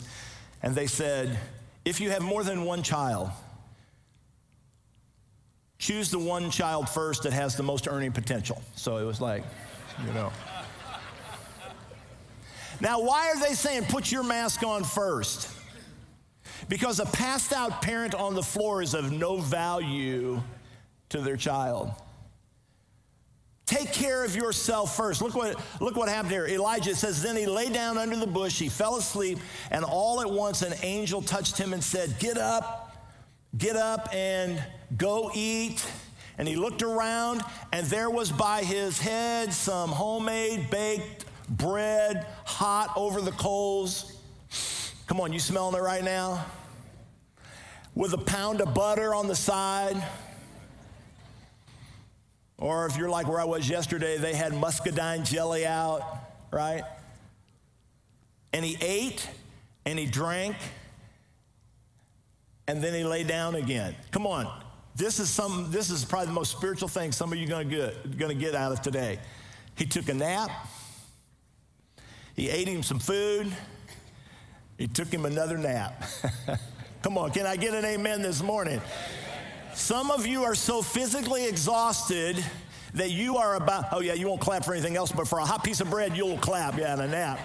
and 0.64 0.74
they 0.74 0.88
said, 0.88 1.38
if 1.86 2.02
you 2.02 2.10
have 2.10 2.24
more 2.24 2.44
than 2.44 2.64
one 2.64 2.82
child, 2.82 3.30
choose 5.78 6.10
the 6.10 6.18
one 6.18 6.50
child 6.50 6.90
first 6.90 7.22
that 7.22 7.34
has 7.34 7.56
the 7.56 7.62
most 7.62 7.88
earning 7.88 8.12
potential. 8.12 8.60
So 8.76 8.98
it 8.98 9.06
was 9.06 9.22
like, 9.22 9.44
you 10.08 10.12
know. 10.12 10.32
Now, 12.82 13.00
why 13.00 13.30
are 13.30 13.40
they 13.40 13.54
saying 13.54 13.86
put 13.86 14.12
your 14.12 14.24
mask 14.24 14.64
on 14.64 14.84
first? 14.84 15.56
Because 16.68 17.00
a 17.00 17.06
passed 17.06 17.54
out 17.54 17.84
parent 17.84 18.16
on 18.16 18.34
the 18.34 18.42
floor 18.42 18.82
is 18.82 18.96
of 18.96 19.12
no 19.12 19.38
value 19.38 20.42
to 21.16 21.22
their 21.22 21.38
child. 21.38 21.92
Take 23.66 23.92
care 23.92 24.24
of 24.24 24.36
yourself 24.36 24.96
first. 24.96 25.22
Look 25.22 25.34
what, 25.34 25.60
look 25.82 25.96
what 25.96 26.08
happened 26.08 26.32
here. 26.32 26.46
Elijah 26.46 26.96
says, 26.96 27.22
Then 27.24 27.36
he 27.36 27.48
lay 27.48 27.70
down 27.70 27.98
under 27.98 28.16
the 28.16 28.28
bush, 28.28 28.60
he 28.60 28.70
fell 28.70 28.98
asleep, 28.98 29.40
and 29.72 29.84
all 29.84 30.22
at 30.22 30.30
once 30.30 30.62
an 30.62 30.74
angel 30.84 31.22
touched 31.22 31.58
him 31.58 31.74
and 31.74 31.84
said, 31.84 32.20
Get 32.20 32.38
up, 32.38 32.96
get 33.58 33.76
up 33.76 34.14
and 34.14 34.64
go 34.98 35.32
eat. 35.34 35.84
And 36.38 36.48
he 36.48 36.58
looked 36.58 36.84
around, 36.84 37.42
and 37.72 37.88
there 37.88 38.10
was 38.10 38.32
by 38.32 38.64
his 38.64 39.00
head 39.00 39.52
some 39.54 39.90
homemade 39.90 40.70
baked 40.70 41.26
bread, 41.50 42.28
hot 42.44 42.92
over 42.96 43.22
the 43.22 43.32
coals. 43.32 44.18
Come 45.08 45.22
on, 45.22 45.34
you 45.34 45.40
smelling 45.40 45.76
it 45.76 45.82
right 45.82 46.04
now? 46.04 46.46
With 47.96 48.14
a 48.14 48.18
pound 48.18 48.60
of 48.62 48.74
butter 48.74 49.16
on 49.16 49.28
the 49.28 49.36
side. 49.36 50.04
Or 52.58 52.86
if 52.86 52.98
you're 52.98 53.10
like 53.10 53.28
where 53.28 53.40
I 53.40 53.46
was 53.46 53.68
yesterday, 53.68 54.18
they 54.18 54.34
had 54.34 54.54
muscadine 54.54 55.26
jelly 55.26 55.66
out, 55.66 56.02
right? 56.52 56.84
And 58.54 58.64
he 58.64 58.78
ate 58.82 59.28
and 59.86 60.00
he 60.00 60.06
drank 60.06 60.56
and 62.68 62.82
then 62.82 62.94
he 62.94 63.04
lay 63.04 63.24
down 63.24 63.56
again. 63.56 63.96
Come 64.12 64.26
on. 64.26 64.64
This 64.96 65.20
is 65.20 65.30
some 65.30 65.72
this 65.72 65.90
is 65.90 66.06
probably 66.06 66.28
the 66.28 66.34
most 66.34 66.52
spiritual 66.52 66.88
thing 66.88 67.12
some 67.12 67.32
of 67.34 67.38
you 67.38 67.46
are 67.46 67.50
gonna 67.50 67.66
get, 67.66 68.18
gonna 68.18 68.34
get 68.34 68.56
out 68.56 68.72
of 68.72 68.82
today. 68.82 69.20
He 69.76 69.86
took 69.86 70.08
a 70.08 70.14
nap, 70.14 70.50
he 72.34 72.50
ate 72.50 72.68
him 72.68 72.82
some 72.82 73.00
food, 73.00 73.52
he 74.78 74.88
took 74.88 75.10
him 75.10 75.26
another 75.26 75.58
nap. 75.58 76.02
Come 77.04 77.18
on, 77.18 77.32
can 77.32 77.46
I 77.46 77.58
get 77.58 77.74
an 77.74 77.84
amen 77.84 78.22
this 78.22 78.42
morning? 78.42 78.82
Some 79.76 80.10
of 80.10 80.26
you 80.26 80.46
are 80.46 80.56
so 80.56 80.82
physically 80.82 81.46
exhausted 81.46 82.44
that 82.94 83.12
you 83.12 83.36
are 83.38 83.56
about, 83.56 83.88
oh 83.92 84.00
yeah, 84.00 84.14
you 84.14 84.28
won't 84.28 84.40
clap 84.40 84.64
for 84.64 84.74
anything 84.74 84.96
else, 84.96 85.12
but 85.12 85.28
for 85.28 85.38
a 85.40 85.46
hot 85.46 85.66
piece 85.66 85.82
of 85.82 85.90
bread, 85.90 86.16
you'll 86.16 86.38
clap, 86.38 86.78
yeah, 86.78 86.94
and 86.94 87.02
a 87.02 87.08
nap. 87.10 87.40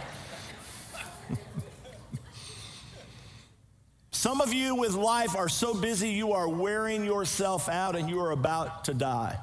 Some 4.12 4.40
of 4.40 4.54
you 4.54 4.76
with 4.76 4.94
life 4.94 5.34
are 5.36 5.48
so 5.48 5.74
busy 5.74 6.10
you 6.10 6.32
are 6.32 6.48
wearing 6.48 7.04
yourself 7.04 7.68
out 7.68 7.96
and 7.96 8.08
you 8.08 8.20
are 8.20 8.30
about 8.30 8.84
to 8.84 8.94
die. 8.94 9.36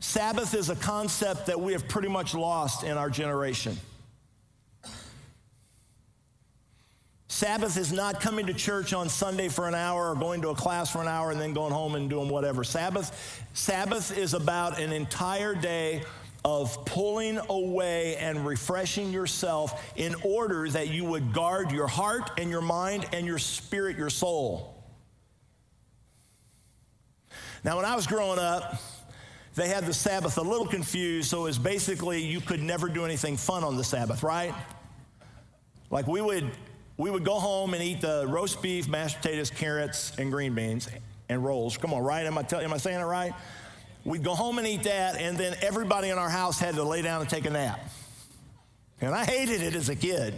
Sabbath 0.00 0.54
is 0.54 0.70
a 0.70 0.76
concept 0.76 1.46
that 1.46 1.60
we 1.60 1.72
have 1.74 1.86
pretty 1.88 2.08
much 2.08 2.34
lost 2.34 2.84
in 2.84 2.96
our 2.96 3.10
generation. 3.10 3.76
Sabbath 7.34 7.76
is 7.76 7.92
not 7.92 8.20
coming 8.20 8.46
to 8.46 8.54
church 8.54 8.92
on 8.92 9.08
Sunday 9.08 9.48
for 9.48 9.66
an 9.66 9.74
hour 9.74 10.12
or 10.12 10.14
going 10.14 10.40
to 10.42 10.50
a 10.50 10.54
class 10.54 10.88
for 10.88 11.02
an 11.02 11.08
hour 11.08 11.32
and 11.32 11.40
then 11.40 11.52
going 11.52 11.72
home 11.72 11.96
and 11.96 12.08
doing 12.08 12.28
whatever. 12.28 12.62
Sabbath, 12.62 13.42
Sabbath 13.54 14.16
is 14.16 14.34
about 14.34 14.78
an 14.78 14.92
entire 14.92 15.52
day 15.52 16.04
of 16.44 16.84
pulling 16.84 17.40
away 17.48 18.14
and 18.18 18.46
refreshing 18.46 19.12
yourself 19.12 19.82
in 19.96 20.14
order 20.22 20.68
that 20.68 20.90
you 20.90 21.04
would 21.06 21.32
guard 21.32 21.72
your 21.72 21.88
heart 21.88 22.30
and 22.38 22.50
your 22.50 22.60
mind 22.60 23.04
and 23.12 23.26
your 23.26 23.38
spirit, 23.38 23.96
your 23.96 24.10
soul. 24.10 24.84
Now, 27.64 27.78
when 27.78 27.84
I 27.84 27.96
was 27.96 28.06
growing 28.06 28.38
up, 28.38 28.80
they 29.56 29.66
had 29.66 29.86
the 29.86 29.94
Sabbath 29.94 30.38
a 30.38 30.42
little 30.42 30.68
confused, 30.68 31.30
so 31.30 31.40
it 31.40 31.44
was 31.44 31.58
basically 31.58 32.24
you 32.24 32.40
could 32.40 32.62
never 32.62 32.88
do 32.88 33.04
anything 33.04 33.36
fun 33.36 33.64
on 33.64 33.76
the 33.76 33.82
Sabbath, 33.82 34.22
right? 34.22 34.54
Like 35.90 36.06
we 36.06 36.20
would 36.20 36.48
we 36.96 37.10
would 37.10 37.24
go 37.24 37.34
home 37.34 37.74
and 37.74 37.82
eat 37.82 38.00
the 38.00 38.26
roast 38.28 38.62
beef, 38.62 38.88
mashed 38.88 39.16
potatoes, 39.20 39.50
carrots, 39.50 40.12
and 40.18 40.30
green 40.30 40.54
beans 40.54 40.88
and 41.28 41.44
rolls. 41.44 41.76
Come 41.76 41.92
on, 41.92 42.02
right? 42.02 42.24
Am 42.26 42.38
I, 42.38 42.42
tell, 42.42 42.60
am 42.60 42.72
I 42.72 42.76
saying 42.76 43.00
it 43.00 43.04
right? 43.04 43.32
We'd 44.04 44.22
go 44.22 44.34
home 44.34 44.58
and 44.58 44.66
eat 44.66 44.84
that, 44.84 45.16
and 45.16 45.36
then 45.36 45.56
everybody 45.62 46.10
in 46.10 46.18
our 46.18 46.28
house 46.28 46.58
had 46.58 46.74
to 46.74 46.84
lay 46.84 47.02
down 47.02 47.22
and 47.22 47.30
take 47.30 47.46
a 47.46 47.50
nap. 47.50 47.80
And 49.00 49.14
I 49.14 49.24
hated 49.24 49.62
it 49.62 49.74
as 49.74 49.88
a 49.88 49.96
kid. 49.96 50.34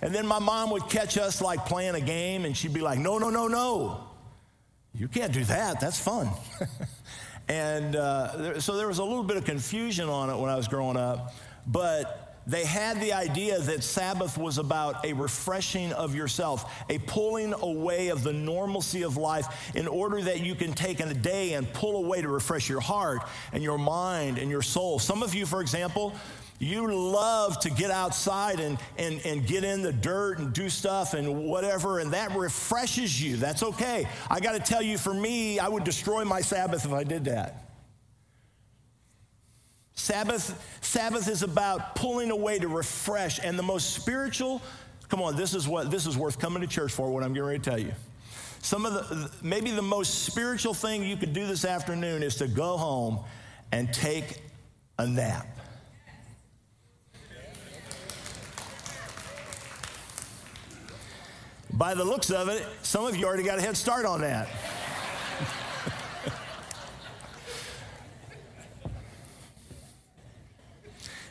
And 0.00 0.14
then 0.14 0.26
my 0.26 0.38
mom 0.38 0.70
would 0.70 0.88
catch 0.88 1.18
us 1.18 1.40
like 1.40 1.66
playing 1.66 1.94
a 1.94 2.00
game, 2.00 2.44
and 2.44 2.56
she'd 2.56 2.74
be 2.74 2.80
like, 2.80 2.98
No, 2.98 3.18
no, 3.18 3.30
no, 3.30 3.48
no. 3.48 4.04
You 4.94 5.08
can't 5.08 5.32
do 5.32 5.44
that. 5.44 5.80
That's 5.80 5.98
fun. 5.98 6.28
and 7.48 7.96
uh, 7.96 8.32
there, 8.36 8.60
so 8.60 8.76
there 8.76 8.88
was 8.88 8.98
a 8.98 9.04
little 9.04 9.24
bit 9.24 9.36
of 9.36 9.44
confusion 9.44 10.08
on 10.08 10.30
it 10.30 10.36
when 10.38 10.50
I 10.50 10.56
was 10.56 10.68
growing 10.68 10.96
up. 10.96 11.34
But 11.66 12.27
they 12.48 12.64
had 12.64 12.98
the 13.00 13.12
idea 13.12 13.60
that 13.60 13.84
Sabbath 13.84 14.38
was 14.38 14.56
about 14.56 15.04
a 15.04 15.12
refreshing 15.12 15.92
of 15.92 16.14
yourself, 16.14 16.72
a 16.88 16.98
pulling 17.00 17.52
away 17.52 18.08
of 18.08 18.22
the 18.22 18.32
normalcy 18.32 19.02
of 19.02 19.18
life 19.18 19.76
in 19.76 19.86
order 19.86 20.22
that 20.22 20.40
you 20.40 20.54
can 20.54 20.72
take 20.72 21.00
in 21.00 21.08
a 21.08 21.14
day 21.14 21.52
and 21.52 21.70
pull 21.74 22.02
away 22.02 22.22
to 22.22 22.28
refresh 22.28 22.68
your 22.68 22.80
heart 22.80 23.20
and 23.52 23.62
your 23.62 23.76
mind 23.76 24.38
and 24.38 24.50
your 24.50 24.62
soul. 24.62 24.98
Some 24.98 25.22
of 25.22 25.34
you, 25.34 25.44
for 25.44 25.60
example, 25.60 26.14
You 26.60 26.92
love 26.92 27.60
to 27.60 27.70
get 27.70 27.90
outside 27.90 28.58
and, 28.58 28.78
and, 28.96 29.24
and 29.24 29.46
get 29.46 29.62
in 29.62 29.82
the 29.82 29.92
dirt 29.92 30.38
and 30.38 30.52
do 30.52 30.68
stuff 30.68 31.14
and 31.14 31.44
whatever, 31.44 32.00
and 32.00 32.12
that 32.12 32.34
refreshes 32.34 33.22
you. 33.22 33.36
That's 33.36 33.62
okay. 33.62 34.08
I 34.28 34.40
got 34.40 34.52
to 34.52 34.58
tell 34.58 34.82
you, 34.82 34.98
for 34.98 35.14
me, 35.14 35.60
I 35.60 35.68
would 35.68 35.84
destroy 35.84 36.24
my 36.24 36.40
Sabbath 36.40 36.84
if 36.84 36.92
I 36.92 37.04
did 37.04 37.26
that. 37.26 37.67
Sabbath, 39.98 40.78
Sabbath 40.80 41.28
is 41.28 41.42
about 41.42 41.96
pulling 41.96 42.30
away 42.30 42.60
to 42.60 42.68
refresh, 42.68 43.40
and 43.40 43.58
the 43.58 43.64
most 43.64 43.94
spiritual, 43.94 44.62
come 45.08 45.20
on, 45.20 45.36
this 45.36 45.54
is 45.54 45.66
what 45.66 45.90
this 45.90 46.06
is 46.06 46.16
worth 46.16 46.38
coming 46.38 46.62
to 46.62 46.68
church 46.68 46.92
for, 46.92 47.10
what 47.10 47.24
I'm 47.24 47.34
getting 47.34 47.48
ready 47.48 47.58
to 47.58 47.70
tell 47.70 47.80
you. 47.80 47.92
Some 48.62 48.86
of 48.86 48.94
the 48.94 49.30
maybe 49.42 49.72
the 49.72 49.82
most 49.82 50.24
spiritual 50.24 50.72
thing 50.72 51.04
you 51.04 51.16
could 51.16 51.32
do 51.32 51.46
this 51.46 51.64
afternoon 51.64 52.22
is 52.22 52.36
to 52.36 52.46
go 52.46 52.76
home 52.76 53.24
and 53.72 53.92
take 53.92 54.40
a 54.98 55.06
nap. 55.06 55.46
By 61.72 61.94
the 61.94 62.04
looks 62.04 62.30
of 62.30 62.48
it, 62.48 62.64
some 62.82 63.04
of 63.04 63.16
you 63.16 63.26
already 63.26 63.42
got 63.42 63.58
a 63.58 63.62
head 63.62 63.76
start 63.76 64.06
on 64.06 64.20
that. 64.20 64.48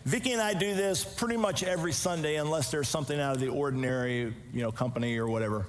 Vicki 0.07 0.31
and 0.31 0.41
I 0.41 0.53
do 0.53 0.73
this 0.73 1.03
pretty 1.03 1.35
much 1.35 1.63
every 1.63 1.91
Sunday 1.91 2.37
unless 2.37 2.71
there's 2.71 2.87
something 2.87 3.19
out 3.19 3.35
of 3.35 3.41
the 3.41 3.49
ordinary, 3.49 4.33
you 4.53 4.61
know, 4.61 4.71
company 4.71 5.17
or 5.17 5.27
whatever. 5.27 5.65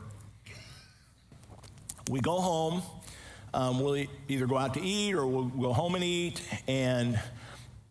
We 2.08 2.20
go 2.20 2.38
home, 2.38 2.82
um, 3.52 3.80
we'll 3.80 4.06
either 4.28 4.46
go 4.46 4.56
out 4.56 4.74
to 4.74 4.80
eat 4.80 5.14
or 5.14 5.26
we'll 5.26 5.46
go 5.46 5.72
home 5.72 5.96
and 5.96 6.04
eat, 6.04 6.40
and 6.68 7.20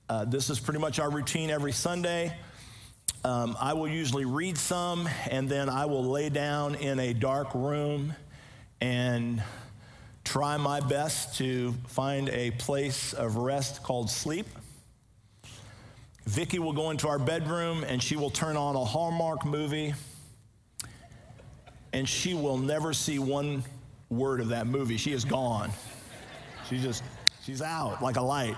uh, 0.07 0.23
this 0.23 0.49
is 0.49 0.57
pretty 0.57 0.79
much 0.79 0.99
our 0.99 1.10
routine 1.10 1.49
every 1.49 1.73
Sunday. 1.73 2.33
Um, 3.25 3.57
I 3.60 3.73
will 3.73 3.89
usually 3.89 4.23
read 4.23 4.57
some, 4.57 5.10
and 5.29 5.49
then 5.49 5.67
I 5.67 5.83
will 5.83 6.05
lay 6.05 6.29
down 6.29 6.75
in 6.75 6.97
a 6.97 7.12
dark 7.12 7.55
room 7.55 8.13
and 8.79 9.43
try 10.23 10.55
my 10.55 10.79
best 10.79 11.39
to 11.39 11.73
find 11.88 12.29
a 12.29 12.51
place 12.51 13.12
of 13.12 13.36
rest 13.36 13.83
called 13.83 14.10
sleep. 14.10 14.47
Vicki 16.28 16.60
will 16.60 16.74
go 16.74 16.90
into 16.90 17.08
our 17.08 17.20
bedroom 17.20 17.86
and 17.86 18.04
she 18.04 18.18
will 18.18 18.30
turn 18.30 18.58
on 18.58 18.76
a 18.76 18.84
Hallmark 18.84 19.46
movie, 19.46 19.94
and 21.94 22.08
she 22.08 22.34
will 22.34 22.58
never 22.58 22.92
see 22.92 23.18
one 23.18 23.63
word 24.10 24.42
of 24.42 24.50
that 24.50 24.68
movie. 24.68 24.98
She 24.98 25.13
is 25.13 25.24
gone. 25.24 25.72
She 26.70 26.80
just, 26.80 27.02
she's 27.46 27.62
out 27.62 28.04
like 28.04 28.18
a 28.18 28.22
light. 28.22 28.58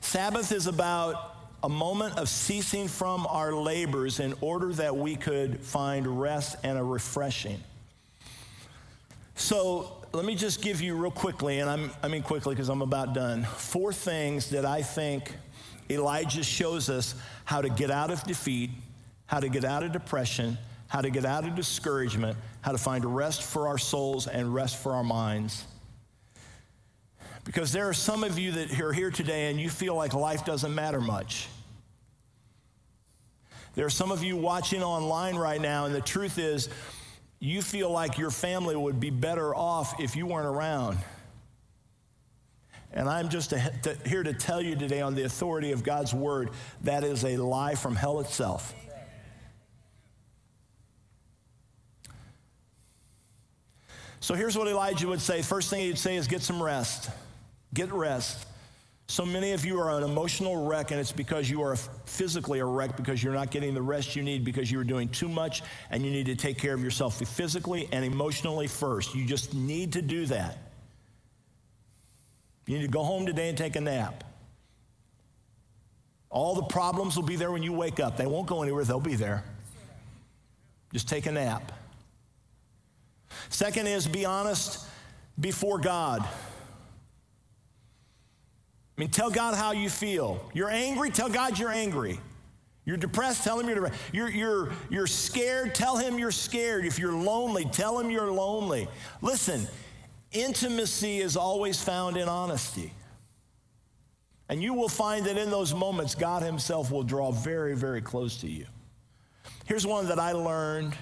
Sabbath 0.00 0.52
is 0.52 0.68
about 0.68 1.36
a 1.62 1.68
moment 1.68 2.16
of 2.16 2.30
ceasing 2.30 2.88
from 2.88 3.26
our 3.26 3.52
labors 3.52 4.20
in 4.20 4.34
order 4.40 4.72
that 4.72 4.96
we 4.96 5.16
could 5.16 5.60
find 5.60 6.18
rest 6.18 6.56
and 6.64 6.78
a 6.78 6.82
refreshing. 6.82 7.62
So 9.34 10.02
let 10.14 10.24
me 10.24 10.34
just 10.34 10.62
give 10.62 10.80
you 10.80 10.96
real 10.96 11.10
quickly, 11.10 11.58
and 11.58 11.68
I'm, 11.68 11.90
I 12.02 12.08
mean 12.08 12.22
quickly 12.22 12.54
because 12.54 12.70
I'm 12.70 12.80
about 12.80 13.12
done, 13.12 13.44
four 13.44 13.92
things 13.92 14.48
that 14.48 14.64
I 14.64 14.80
think 14.80 15.30
Elijah 15.90 16.42
shows 16.42 16.88
us 16.88 17.14
how 17.44 17.60
to 17.60 17.68
get 17.68 17.90
out 17.90 18.10
of 18.10 18.22
defeat, 18.24 18.70
how 19.26 19.40
to 19.40 19.48
get 19.48 19.64
out 19.64 19.82
of 19.82 19.92
depression, 19.92 20.58
how 20.88 21.00
to 21.00 21.10
get 21.10 21.24
out 21.24 21.44
of 21.44 21.54
discouragement, 21.54 22.36
how 22.60 22.72
to 22.72 22.78
find 22.78 23.04
rest 23.04 23.42
for 23.42 23.68
our 23.68 23.78
souls 23.78 24.26
and 24.26 24.54
rest 24.54 24.82
for 24.82 24.92
our 24.92 25.04
minds. 25.04 25.64
Because 27.44 27.72
there 27.72 27.88
are 27.88 27.94
some 27.94 28.24
of 28.24 28.38
you 28.38 28.52
that 28.52 28.80
are 28.80 28.92
here 28.92 29.10
today 29.10 29.50
and 29.50 29.60
you 29.60 29.68
feel 29.68 29.94
like 29.94 30.14
life 30.14 30.44
doesn't 30.44 30.74
matter 30.74 31.00
much. 31.00 31.48
There 33.74 33.84
are 33.84 33.90
some 33.90 34.12
of 34.12 34.22
you 34.22 34.36
watching 34.36 34.82
online 34.82 35.34
right 35.34 35.60
now, 35.60 35.86
and 35.86 35.94
the 35.94 36.00
truth 36.00 36.38
is, 36.38 36.68
you 37.40 37.60
feel 37.60 37.90
like 37.90 38.18
your 38.18 38.30
family 38.30 38.76
would 38.76 39.00
be 39.00 39.10
better 39.10 39.54
off 39.54 40.00
if 40.00 40.16
you 40.16 40.26
weren't 40.26 40.46
around. 40.46 40.96
And 42.94 43.08
I'm 43.08 43.28
just 43.28 43.52
here 44.06 44.22
to 44.22 44.32
tell 44.32 44.62
you 44.62 44.76
today, 44.76 45.00
on 45.00 45.16
the 45.16 45.24
authority 45.24 45.72
of 45.72 45.82
God's 45.82 46.14
word, 46.14 46.50
that 46.82 47.02
is 47.02 47.24
a 47.24 47.36
lie 47.36 47.74
from 47.74 47.96
hell 47.96 48.20
itself. 48.20 48.72
So 54.20 54.34
here's 54.34 54.56
what 54.56 54.68
Elijah 54.68 55.08
would 55.08 55.20
say. 55.20 55.42
First 55.42 55.70
thing 55.70 55.80
he'd 55.80 55.98
say 55.98 56.14
is 56.14 56.28
get 56.28 56.40
some 56.40 56.62
rest. 56.62 57.10
Get 57.74 57.92
rest. 57.92 58.46
So 59.08 59.26
many 59.26 59.52
of 59.52 59.66
you 59.66 59.78
are 59.80 59.98
an 59.98 60.04
emotional 60.04 60.64
wreck, 60.64 60.92
and 60.92 60.98
it's 60.98 61.12
because 61.12 61.50
you 61.50 61.62
are 61.62 61.76
physically 61.76 62.60
a 62.60 62.64
wreck 62.64 62.96
because 62.96 63.22
you're 63.22 63.34
not 63.34 63.50
getting 63.50 63.74
the 63.74 63.82
rest 63.82 64.16
you 64.16 64.22
need 64.22 64.44
because 64.44 64.70
you 64.70 64.80
are 64.80 64.84
doing 64.84 65.08
too 65.08 65.28
much 65.28 65.62
and 65.90 66.04
you 66.04 66.10
need 66.10 66.26
to 66.26 66.36
take 66.36 66.58
care 66.58 66.72
of 66.72 66.82
yourself 66.82 67.18
physically 67.18 67.88
and 67.92 68.04
emotionally 68.04 68.68
first. 68.68 69.14
You 69.14 69.26
just 69.26 69.52
need 69.52 69.92
to 69.94 70.00
do 70.00 70.24
that. 70.26 70.63
You 72.66 72.78
need 72.78 72.84
to 72.84 72.90
go 72.90 73.02
home 73.02 73.26
today 73.26 73.48
and 73.48 73.58
take 73.58 73.76
a 73.76 73.80
nap. 73.80 74.24
All 76.30 76.54
the 76.54 76.64
problems 76.64 77.16
will 77.16 77.24
be 77.24 77.36
there 77.36 77.52
when 77.52 77.62
you 77.62 77.72
wake 77.72 78.00
up. 78.00 78.16
They 78.16 78.26
won't 78.26 78.46
go 78.46 78.62
anywhere, 78.62 78.84
they'll 78.84 79.00
be 79.00 79.14
there. 79.14 79.44
Just 80.92 81.08
take 81.08 81.26
a 81.26 81.32
nap. 81.32 81.72
Second 83.48 83.86
is 83.86 84.06
be 84.06 84.24
honest 84.24 84.86
before 85.38 85.78
God. 85.78 86.22
I 88.96 89.00
mean, 89.00 89.10
tell 89.10 89.30
God 89.30 89.54
how 89.54 89.72
you 89.72 89.90
feel. 89.90 90.50
You're 90.54 90.70
angry, 90.70 91.10
tell 91.10 91.28
God 91.28 91.58
you're 91.58 91.72
angry. 91.72 92.20
You're 92.84 92.96
depressed, 92.96 93.42
tell 93.44 93.58
him 93.58 93.66
you're 93.66 93.74
depressed. 93.76 94.00
You're, 94.12 94.28
you're, 94.28 94.72
you're 94.90 95.06
scared, 95.06 95.74
tell 95.74 95.96
him 95.96 96.18
you're 96.18 96.30
scared. 96.30 96.84
If 96.84 96.98
you're 96.98 97.14
lonely, 97.14 97.64
tell 97.64 97.98
him 97.98 98.10
you're 98.10 98.30
lonely. 98.30 98.88
Listen, 99.22 99.66
intimacy 100.34 101.20
is 101.20 101.36
always 101.36 101.80
found 101.82 102.16
in 102.16 102.28
honesty. 102.28 102.92
And 104.48 104.62
you 104.62 104.74
will 104.74 104.88
find 104.88 105.24
that 105.26 105.38
in 105.38 105.50
those 105.50 105.74
moments, 105.74 106.14
God 106.14 106.42
Himself 106.42 106.90
will 106.90 107.02
draw 107.02 107.30
very, 107.30 107.74
very 107.74 108.02
close 108.02 108.36
to 108.38 108.48
you. 108.48 108.66
Here's 109.64 109.86
one 109.86 110.08
that 110.08 110.18
I 110.18 110.32
learned, 110.32 110.94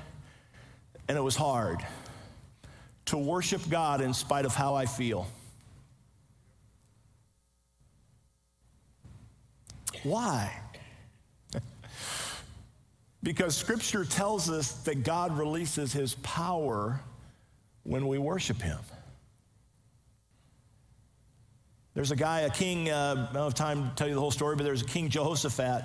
and 1.09 1.19
it 1.19 1.21
was 1.21 1.35
hard 1.35 1.85
to 3.07 3.19
worship 3.19 3.61
God 3.69 4.01
in 4.01 4.15
spite 4.15 4.45
of 4.45 4.55
how 4.55 4.75
I 4.75 4.87
feel. 4.87 5.27
Why? 10.05 10.53
because 13.23 13.57
scripture 13.57 14.05
tells 14.05 14.49
us 14.49 14.73
that 14.85 15.03
God 15.03 15.37
releases 15.37 15.93
his 15.93 16.15
power 16.17 17.01
when 17.83 18.07
we 18.07 18.19
worship 18.19 18.63
him. 18.63 18.79
There's 21.95 22.11
a 22.11 22.17
guy, 22.17 22.41
a 22.41 22.51
king, 22.51 22.91
uh, 22.91 23.29
I 23.31 23.35
don't 23.35 23.45
have 23.45 23.55
time 23.55 23.91
to 23.91 23.95
tell 23.97 24.09
you 24.09 24.15
the 24.15 24.21
whole 24.21 24.31
story, 24.31 24.57
but 24.57 24.65
there's 24.65 24.83
a 24.83 24.87
king 24.87 25.11
Jehoshaphat 25.11 25.85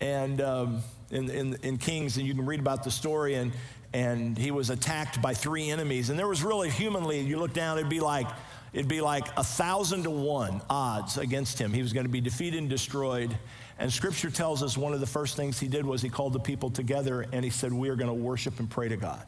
and 0.00 0.40
um, 0.40 0.82
in, 1.10 1.30
in, 1.30 1.56
in 1.62 1.78
Kings, 1.78 2.16
and 2.18 2.26
you 2.26 2.34
can 2.34 2.44
read 2.44 2.60
about 2.60 2.84
the 2.84 2.90
story, 2.90 3.34
and, 3.34 3.52
and 3.92 4.36
he 4.36 4.50
was 4.50 4.70
attacked 4.70 5.22
by 5.22 5.32
three 5.32 5.70
enemies. 5.70 6.10
And 6.10 6.18
there 6.18 6.28
was 6.28 6.42
really 6.42 6.68
humanly, 6.68 7.20
you 7.20 7.38
look 7.38 7.52
down, 7.52 7.78
it'd 7.78 7.88
be 7.88 8.00
like 8.00 8.26
it'd 8.74 8.88
be 8.88 9.00
like 9.00 9.24
a 9.36 9.44
thousand 9.44 10.02
to 10.02 10.10
one 10.10 10.60
odds 10.68 11.16
against 11.16 11.60
him. 11.60 11.72
He 11.72 11.80
was 11.80 11.92
going 11.92 12.06
to 12.06 12.10
be 12.10 12.20
defeated 12.20 12.58
and 12.58 12.68
destroyed. 12.68 13.38
And 13.78 13.92
scripture 13.92 14.30
tells 14.30 14.64
us 14.64 14.76
one 14.76 14.92
of 14.92 14.98
the 14.98 15.06
first 15.06 15.36
things 15.36 15.60
he 15.60 15.68
did 15.68 15.86
was 15.86 16.02
he 16.02 16.08
called 16.08 16.32
the 16.32 16.40
people 16.40 16.70
together 16.70 17.24
and 17.32 17.44
he 17.44 17.50
said, 17.50 17.72
We 17.72 17.88
are 17.88 17.94
going 17.94 18.08
to 18.08 18.14
worship 18.14 18.58
and 18.58 18.68
pray 18.68 18.88
to 18.88 18.96
God. 18.96 19.24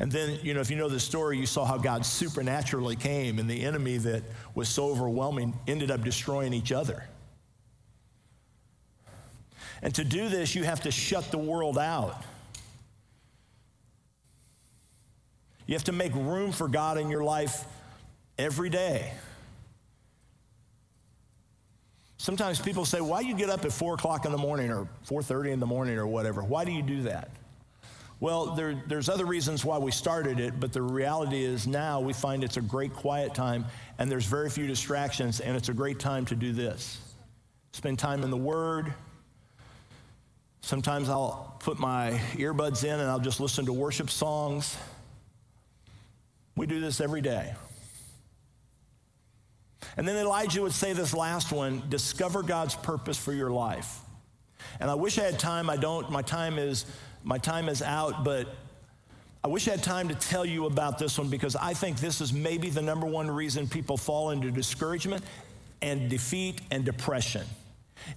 And 0.00 0.10
then, 0.10 0.38
you 0.42 0.54
know, 0.54 0.60
if 0.60 0.70
you 0.70 0.76
know 0.76 0.88
the 0.88 0.98
story, 0.98 1.38
you 1.38 1.44
saw 1.44 1.66
how 1.66 1.76
God 1.76 2.06
supernaturally 2.06 2.96
came 2.96 3.38
and 3.38 3.48
the 3.48 3.62
enemy 3.62 3.98
that 3.98 4.22
was 4.54 4.66
so 4.70 4.86
overwhelming 4.86 5.54
ended 5.68 5.90
up 5.90 6.02
destroying 6.02 6.54
each 6.54 6.72
other. 6.72 7.04
And 9.82 9.94
to 9.94 10.02
do 10.02 10.30
this, 10.30 10.54
you 10.54 10.64
have 10.64 10.80
to 10.82 10.90
shut 10.90 11.30
the 11.30 11.36
world 11.36 11.76
out. 11.76 12.24
You 15.66 15.74
have 15.74 15.84
to 15.84 15.92
make 15.92 16.14
room 16.14 16.50
for 16.50 16.66
God 16.66 16.96
in 16.96 17.10
your 17.10 17.22
life 17.22 17.64
every 18.38 18.70
day. 18.70 19.12
Sometimes 22.16 22.58
people 22.58 22.86
say, 22.86 23.02
why 23.02 23.20
do 23.20 23.28
you 23.28 23.34
get 23.34 23.50
up 23.50 23.66
at 23.66 23.72
4 23.72 23.94
o'clock 23.94 24.24
in 24.24 24.32
the 24.32 24.38
morning 24.38 24.70
or 24.70 24.88
4.30 25.06 25.52
in 25.52 25.60
the 25.60 25.66
morning 25.66 25.98
or 25.98 26.06
whatever? 26.06 26.42
Why 26.42 26.64
do 26.64 26.72
you 26.72 26.82
do 26.82 27.02
that? 27.02 27.30
Well, 28.20 28.54
there, 28.54 28.80
there's 28.86 29.08
other 29.08 29.24
reasons 29.24 29.64
why 29.64 29.78
we 29.78 29.90
started 29.90 30.40
it, 30.40 30.60
but 30.60 30.74
the 30.74 30.82
reality 30.82 31.42
is 31.42 31.66
now 31.66 32.00
we 32.00 32.12
find 32.12 32.44
it's 32.44 32.58
a 32.58 32.62
great 32.62 32.92
quiet 32.92 33.34
time 33.34 33.64
and 33.98 34.12
there's 34.12 34.26
very 34.26 34.50
few 34.50 34.66
distractions, 34.66 35.40
and 35.40 35.56
it's 35.56 35.70
a 35.70 35.74
great 35.74 35.98
time 35.98 36.26
to 36.26 36.34
do 36.34 36.52
this. 36.52 36.98
Spend 37.72 37.98
time 37.98 38.22
in 38.22 38.30
the 38.30 38.36
Word. 38.36 38.92
Sometimes 40.60 41.08
I'll 41.08 41.56
put 41.60 41.78
my 41.78 42.20
earbuds 42.32 42.84
in 42.84 43.00
and 43.00 43.08
I'll 43.08 43.20
just 43.20 43.40
listen 43.40 43.64
to 43.66 43.72
worship 43.72 44.10
songs. 44.10 44.76
We 46.56 46.66
do 46.66 46.80
this 46.80 47.00
every 47.00 47.22
day. 47.22 47.54
And 49.96 50.06
then 50.06 50.16
Elijah 50.16 50.60
would 50.60 50.72
say 50.72 50.92
this 50.92 51.14
last 51.14 51.52
one 51.52 51.82
discover 51.88 52.42
God's 52.42 52.74
purpose 52.74 53.16
for 53.16 53.32
your 53.32 53.50
life. 53.50 54.00
And 54.78 54.90
I 54.90 54.94
wish 54.94 55.18
I 55.18 55.22
had 55.22 55.38
time. 55.38 55.70
I 55.70 55.76
don't. 55.76 56.10
My 56.10 56.22
time 56.22 56.58
is 56.58 56.84
my 57.22 57.38
time 57.38 57.68
is 57.68 57.82
out, 57.82 58.24
but 58.24 58.48
I 59.42 59.48
wish 59.48 59.68
I 59.68 59.72
had 59.72 59.82
time 59.82 60.08
to 60.08 60.14
tell 60.14 60.44
you 60.44 60.66
about 60.66 60.98
this 60.98 61.18
one 61.18 61.28
because 61.28 61.56
I 61.56 61.74
think 61.74 61.98
this 61.98 62.20
is 62.20 62.32
maybe 62.32 62.70
the 62.70 62.82
number 62.82 63.06
one 63.06 63.30
reason 63.30 63.66
people 63.66 63.96
fall 63.96 64.30
into 64.30 64.50
discouragement 64.50 65.24
and 65.82 66.10
defeat 66.10 66.60
and 66.70 66.84
depression 66.84 67.46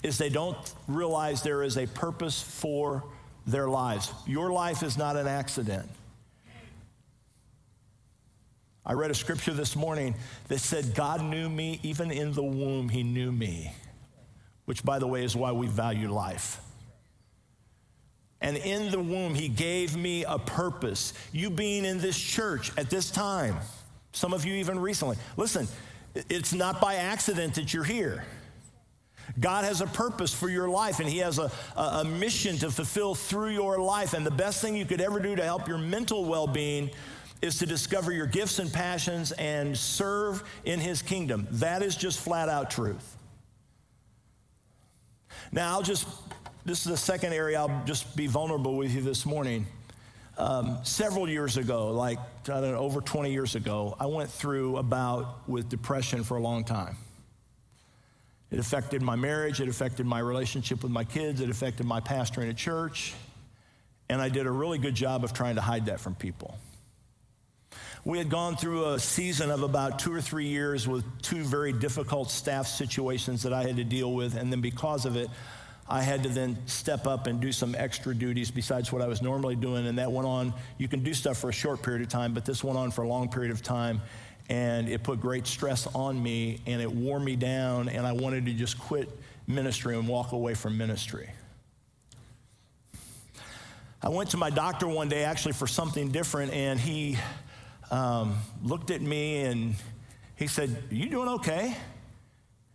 is 0.01 0.17
they 0.17 0.29
don't 0.29 0.57
realize 0.87 1.41
there 1.41 1.63
is 1.63 1.77
a 1.77 1.87
purpose 1.87 2.41
for 2.41 3.03
their 3.45 3.67
lives. 3.67 4.11
Your 4.25 4.51
life 4.51 4.83
is 4.83 4.97
not 4.97 5.15
an 5.15 5.27
accident. 5.27 5.89
I 8.85 8.93
read 8.93 9.11
a 9.11 9.15
scripture 9.15 9.53
this 9.53 9.77
morning 9.77 10.15
that 10.49 10.59
said, 10.59 10.93
God 10.93 11.23
knew 11.23 11.47
me, 11.49 11.79
even 11.83 12.11
in 12.11 12.33
the 12.33 12.43
womb, 12.43 12.89
He 12.89 13.01
knew 13.01 13.31
me, 13.31 13.71
which, 14.65 14.83
by 14.83 14.99
the 14.99 15.07
way, 15.07 15.23
is 15.23 15.37
why 15.37 15.53
we 15.53 15.67
value 15.67 16.11
life. 16.11 16.59
And 18.43 18.57
in 18.57 18.91
the 18.91 18.99
womb, 18.99 19.33
He 19.33 19.47
gave 19.47 19.95
me 19.95 20.25
a 20.25 20.37
purpose. 20.37 21.13
You 21.31 21.49
being 21.49 21.85
in 21.85 21.97
this 21.97 22.19
church 22.19 22.71
at 22.77 22.89
this 22.89 23.09
time, 23.09 23.57
some 24.11 24.33
of 24.33 24.45
you 24.45 24.53
even 24.55 24.77
recently, 24.77 25.17
listen, 25.37 25.67
it's 26.13 26.53
not 26.53 26.79
by 26.79 26.95
accident 26.95 27.55
that 27.55 27.73
you're 27.73 27.85
here. 27.85 28.25
God 29.39 29.63
has 29.63 29.79
a 29.79 29.87
purpose 29.87 30.33
for 30.33 30.49
your 30.49 30.67
life, 30.67 30.99
and 30.99 31.07
He 31.07 31.19
has 31.19 31.39
a, 31.39 31.49
a, 31.77 32.03
mission 32.03 32.57
to 32.57 32.69
fulfill 32.69 33.15
through 33.15 33.49
your 33.51 33.79
life. 33.79 34.13
And 34.13 34.25
the 34.25 34.31
best 34.31 34.61
thing 34.61 34.75
you 34.75 34.85
could 34.85 35.01
ever 35.01 35.21
do 35.21 35.35
to 35.35 35.43
help 35.43 35.67
your 35.67 35.77
mental 35.77 36.25
well 36.25 36.45
being 36.45 36.91
is 37.41 37.57
to 37.59 37.65
discover 37.65 38.11
your 38.11 38.27
gifts 38.27 38.59
and 38.59 38.71
passions 38.71 39.31
and 39.33 39.77
serve 39.77 40.43
in 40.65 40.81
His 40.81 41.01
kingdom. 41.01 41.47
That 41.51 41.81
is 41.81 41.95
just 41.95 42.19
flat 42.19 42.49
out 42.49 42.69
truth. 42.69 43.17
Now, 45.51 45.71
I'll 45.71 45.81
just, 45.81 46.07
this 46.65 46.85
is 46.85 46.91
the 46.91 46.97
second 46.97 47.33
area 47.33 47.59
I'll 47.59 47.83
just 47.85 48.15
be 48.15 48.27
vulnerable 48.27 48.77
with 48.77 48.93
you 48.93 49.01
this 49.01 49.25
morning. 49.25 49.65
Um, 50.37 50.79
several 50.83 51.29
years 51.29 51.57
ago, 51.57 51.91
like 51.91 52.17
I 52.17 52.61
don't 52.61 52.71
know, 52.71 52.77
over 52.77 53.01
20 53.01 53.31
years 53.31 53.55
ago, 53.55 53.95
I 53.99 54.05
went 54.05 54.29
through 54.29 54.77
about 54.77 55.47
with 55.47 55.69
depression 55.69 56.23
for 56.23 56.37
a 56.37 56.41
long 56.41 56.63
time. 56.63 56.95
It 58.49 58.59
affected 58.59 59.01
my 59.01 59.15
marriage, 59.15 59.59
it 59.59 59.67
affected 59.67 60.05
my 60.05 60.19
relationship 60.19 60.83
with 60.83 60.91
my 60.91 61.03
kids, 61.03 61.41
it 61.41 61.49
affected 61.49 61.85
my 61.85 61.99
pastoring 61.99 62.49
a 62.49 62.53
church, 62.53 63.13
and 64.09 64.21
I 64.21 64.29
did 64.29 64.45
a 64.45 64.51
really 64.51 64.77
good 64.77 64.95
job 64.95 65.23
of 65.23 65.33
trying 65.33 65.55
to 65.55 65.61
hide 65.61 65.87
that 65.87 65.99
from 65.99 66.15
people. 66.15 66.57
We 68.05 68.17
had 68.17 68.29
gone 68.29 68.55
through 68.55 68.93
a 68.93 68.99
season 68.99 69.49
of 69.49 69.63
about 69.63 69.99
two 69.99 70.13
or 70.13 70.21
three 70.21 70.47
years 70.47 70.87
with 70.87 71.03
two 71.21 71.43
very 71.43 71.73
difficult 71.73 72.29
staff 72.29 72.67
situations 72.67 73.43
that 73.43 73.53
I 73.53 73.63
had 73.63 73.77
to 73.77 73.83
deal 73.83 74.13
with, 74.13 74.35
and 74.35 74.51
then 74.51 74.61
because 74.61 75.05
of 75.05 75.15
it, 75.15 75.29
I 75.93 76.01
had 76.01 76.23
to 76.23 76.29
then 76.29 76.57
step 76.65 77.05
up 77.05 77.27
and 77.27 77.39
do 77.39 77.51
some 77.51 77.75
extra 77.77 78.15
duties 78.15 78.49
besides 78.49 78.91
what 78.91 79.03
I 79.03 79.07
was 79.07 79.21
normally 79.21 79.55
doing, 79.55 79.85
and 79.85 79.99
that 79.99 80.11
went 80.11 80.27
on. 80.27 80.51
You 80.79 80.87
can 80.87 81.03
do 81.03 81.13
stuff 81.13 81.37
for 81.37 81.51
a 81.51 81.53
short 81.53 81.83
period 81.83 82.01
of 82.01 82.09
time, 82.09 82.33
but 82.33 82.45
this 82.45 82.63
went 82.63 82.79
on 82.79 82.89
for 82.89 83.03
a 83.03 83.07
long 83.07 83.29
period 83.29 83.51
of 83.51 83.61
time 83.61 84.01
and 84.49 84.89
it 84.89 85.03
put 85.03 85.21
great 85.21 85.45
stress 85.45 85.85
on 85.93 86.21
me 86.21 86.59
and 86.65 86.81
it 86.81 86.91
wore 86.91 87.19
me 87.19 87.35
down 87.35 87.87
and 87.87 88.05
i 88.05 88.11
wanted 88.11 88.45
to 88.45 88.51
just 88.51 88.77
quit 88.77 89.07
ministry 89.47 89.97
and 89.97 90.07
walk 90.07 90.31
away 90.31 90.55
from 90.55 90.77
ministry. 90.77 91.29
I 94.01 94.09
went 94.09 94.31
to 94.31 94.37
my 94.37 94.49
doctor 94.49 94.87
one 94.87 95.09
day 95.09 95.23
actually 95.23 95.53
for 95.53 95.67
something 95.67 96.09
different 96.09 96.53
and 96.53 96.79
he 96.79 97.19
um, 97.91 98.35
looked 98.63 98.89
at 98.89 99.01
me 99.01 99.41
and 99.43 99.75
he 100.37 100.47
said 100.47 100.75
you 100.89 101.07
doing 101.07 101.29
okay? 101.29 101.77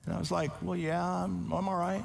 And 0.06 0.14
i 0.14 0.18
was 0.20 0.30
like 0.30 0.62
well 0.62 0.76
yeah 0.76 1.04
i'm, 1.24 1.52
I'm 1.52 1.68
all 1.68 1.76
right 1.76 2.04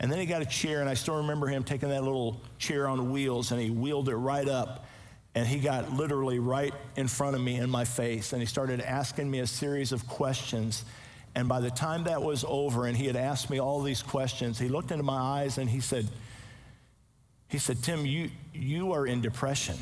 and 0.00 0.10
then 0.10 0.18
he 0.18 0.26
got 0.26 0.42
a 0.42 0.46
chair 0.46 0.80
and 0.80 0.88
i 0.88 0.94
still 0.94 1.16
remember 1.16 1.46
him 1.46 1.62
taking 1.62 1.90
that 1.90 2.02
little 2.02 2.40
chair 2.58 2.88
on 2.88 3.12
wheels 3.12 3.52
and 3.52 3.60
he 3.60 3.70
wheeled 3.70 4.08
it 4.08 4.16
right 4.16 4.48
up 4.48 4.86
and 5.34 5.46
he 5.46 5.58
got 5.58 5.92
literally 5.92 6.38
right 6.38 6.74
in 6.96 7.06
front 7.06 7.36
of 7.36 7.42
me 7.42 7.56
in 7.56 7.70
my 7.70 7.84
face, 7.84 8.32
and 8.32 8.42
he 8.42 8.46
started 8.46 8.80
asking 8.80 9.30
me 9.30 9.40
a 9.40 9.46
series 9.46 9.92
of 9.92 10.06
questions. 10.08 10.84
And 11.36 11.48
by 11.48 11.60
the 11.60 11.70
time 11.70 12.04
that 12.04 12.20
was 12.20 12.44
over, 12.48 12.86
and 12.86 12.96
he 12.96 13.06
had 13.06 13.16
asked 13.16 13.48
me 13.48 13.60
all 13.60 13.80
these 13.82 14.02
questions, 14.02 14.58
he 14.58 14.68
looked 14.68 14.90
into 14.90 15.04
my 15.04 15.20
eyes 15.20 15.58
and 15.58 15.70
he 15.70 15.80
said, 15.80 16.08
he 17.48 17.58
said, 17.58 17.82
Tim, 17.82 18.04
you, 18.04 18.30
you 18.52 18.92
are 18.92 19.06
in 19.06 19.20
depression. 19.20 19.76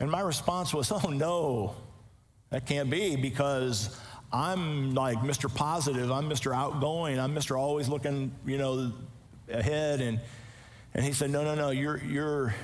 And 0.00 0.10
my 0.10 0.20
response 0.20 0.74
was, 0.74 0.90
oh 0.90 1.08
no, 1.08 1.76
that 2.50 2.66
can't 2.66 2.90
be 2.90 3.14
because 3.14 3.96
I'm 4.32 4.94
like 4.94 5.18
Mr. 5.18 5.54
Positive, 5.54 6.10
I'm 6.10 6.28
Mr. 6.28 6.54
Outgoing, 6.56 7.20
I'm 7.20 7.34
Mr. 7.34 7.58
Always 7.58 7.88
looking, 7.88 8.32
you 8.46 8.56
know, 8.56 8.92
ahead. 9.50 10.00
And, 10.00 10.20
and 10.94 11.04
he 11.04 11.12
said, 11.12 11.30
no, 11.30 11.44
no, 11.44 11.54
no, 11.54 11.70
you're, 11.70 11.98
you're, 11.98 12.54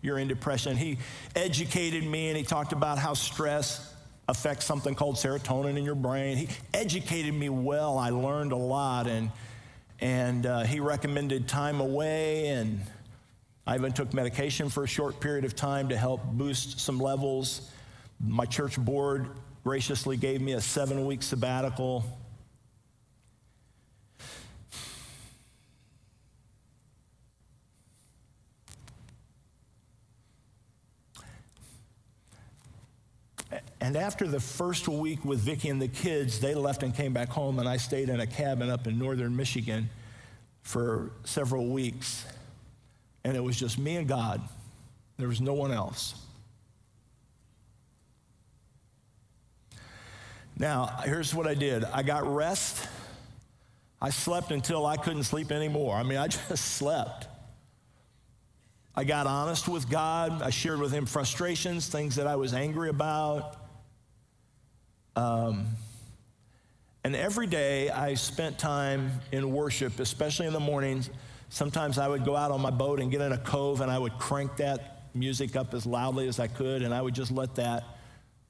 you're 0.00 0.18
in 0.18 0.26
depression. 0.26 0.76
He 0.76 0.98
educated 1.36 2.04
me 2.04 2.28
and 2.28 2.36
he 2.36 2.44
talked 2.44 2.72
about 2.72 2.98
how 2.98 3.12
stress 3.12 3.94
affects 4.26 4.64
something 4.64 4.94
called 4.94 5.16
serotonin 5.16 5.76
in 5.76 5.84
your 5.84 5.94
brain. 5.94 6.38
He 6.38 6.48
educated 6.72 7.34
me 7.34 7.50
well. 7.50 7.98
I 7.98 8.10
learned 8.10 8.52
a 8.52 8.56
lot 8.56 9.06
and 9.06 9.30
and 10.00 10.46
uh, 10.46 10.60
he 10.60 10.78
recommended 10.78 11.48
time 11.48 11.80
away 11.80 12.46
and 12.48 12.80
I 13.66 13.74
even 13.74 13.92
took 13.92 14.14
medication 14.14 14.68
for 14.68 14.84
a 14.84 14.86
short 14.86 15.18
period 15.20 15.44
of 15.44 15.56
time 15.56 15.88
to 15.88 15.96
help 15.96 16.24
boost 16.24 16.78
some 16.78 17.00
levels. 17.00 17.70
My 18.20 18.44
church 18.44 18.78
board 18.78 19.28
graciously 19.68 20.16
gave 20.16 20.40
me 20.40 20.54
a 20.54 20.56
7-week 20.56 21.22
sabbatical. 21.22 22.02
And 33.82 33.94
after 33.94 34.26
the 34.26 34.40
first 34.40 34.88
week 34.88 35.22
with 35.22 35.40
Vicki 35.40 35.68
and 35.68 35.82
the 35.82 35.88
kids, 35.88 36.40
they 36.40 36.54
left 36.54 36.82
and 36.82 36.94
came 36.94 37.12
back 37.12 37.28
home, 37.28 37.58
and 37.58 37.68
I 37.68 37.76
stayed 37.76 38.08
in 38.08 38.20
a 38.20 38.26
cabin 38.26 38.70
up 38.70 38.86
in 38.86 38.98
northern 38.98 39.36
Michigan 39.36 39.90
for 40.62 41.10
several 41.24 41.66
weeks. 41.66 42.24
And 43.22 43.36
it 43.36 43.40
was 43.40 43.58
just 43.58 43.78
me 43.78 43.96
and 43.96 44.08
God. 44.08 44.40
There 45.18 45.28
was 45.28 45.42
no 45.42 45.52
one 45.52 45.72
else. 45.72 46.14
Now, 50.58 50.86
here's 51.04 51.34
what 51.34 51.46
I 51.46 51.54
did 51.54 51.84
I 51.84 52.02
got 52.02 52.26
rest. 52.32 52.88
I 54.00 54.10
slept 54.10 54.52
until 54.52 54.86
I 54.86 54.96
couldn't 54.96 55.24
sleep 55.24 55.50
anymore. 55.50 55.96
I 55.96 56.02
mean, 56.02 56.18
I 56.18 56.28
just 56.48 56.64
slept. 56.76 57.28
I 58.94 59.04
got 59.04 59.26
honest 59.26 59.68
with 59.68 59.88
God. 59.88 60.42
I 60.42 60.50
shared 60.50 60.80
with 60.80 60.92
Him 60.92 61.06
frustrations, 61.06 61.86
things 61.88 62.16
that 62.16 62.26
I 62.26 62.36
was 62.36 62.54
angry 62.54 62.88
about. 62.90 63.56
Um, 65.14 65.66
and 67.04 67.14
every 67.14 67.46
day 67.46 67.90
I 67.90 68.14
spent 68.14 68.58
time 68.58 69.12
in 69.30 69.52
worship, 69.52 70.00
especially 70.00 70.46
in 70.46 70.52
the 70.52 70.60
mornings. 70.60 71.10
Sometimes 71.48 71.98
I 71.98 72.08
would 72.08 72.24
go 72.24 72.36
out 72.36 72.50
on 72.50 72.60
my 72.60 72.70
boat 72.70 73.00
and 73.00 73.10
get 73.10 73.20
in 73.20 73.32
a 73.32 73.38
cove 73.38 73.80
and 73.80 73.90
I 73.90 73.98
would 73.98 74.18
crank 74.18 74.56
that 74.56 75.06
music 75.14 75.56
up 75.56 75.74
as 75.74 75.86
loudly 75.86 76.28
as 76.28 76.38
I 76.38 76.48
could 76.48 76.82
and 76.82 76.92
I 76.92 77.00
would 77.00 77.14
just 77.14 77.30
let 77.30 77.54
that 77.54 77.97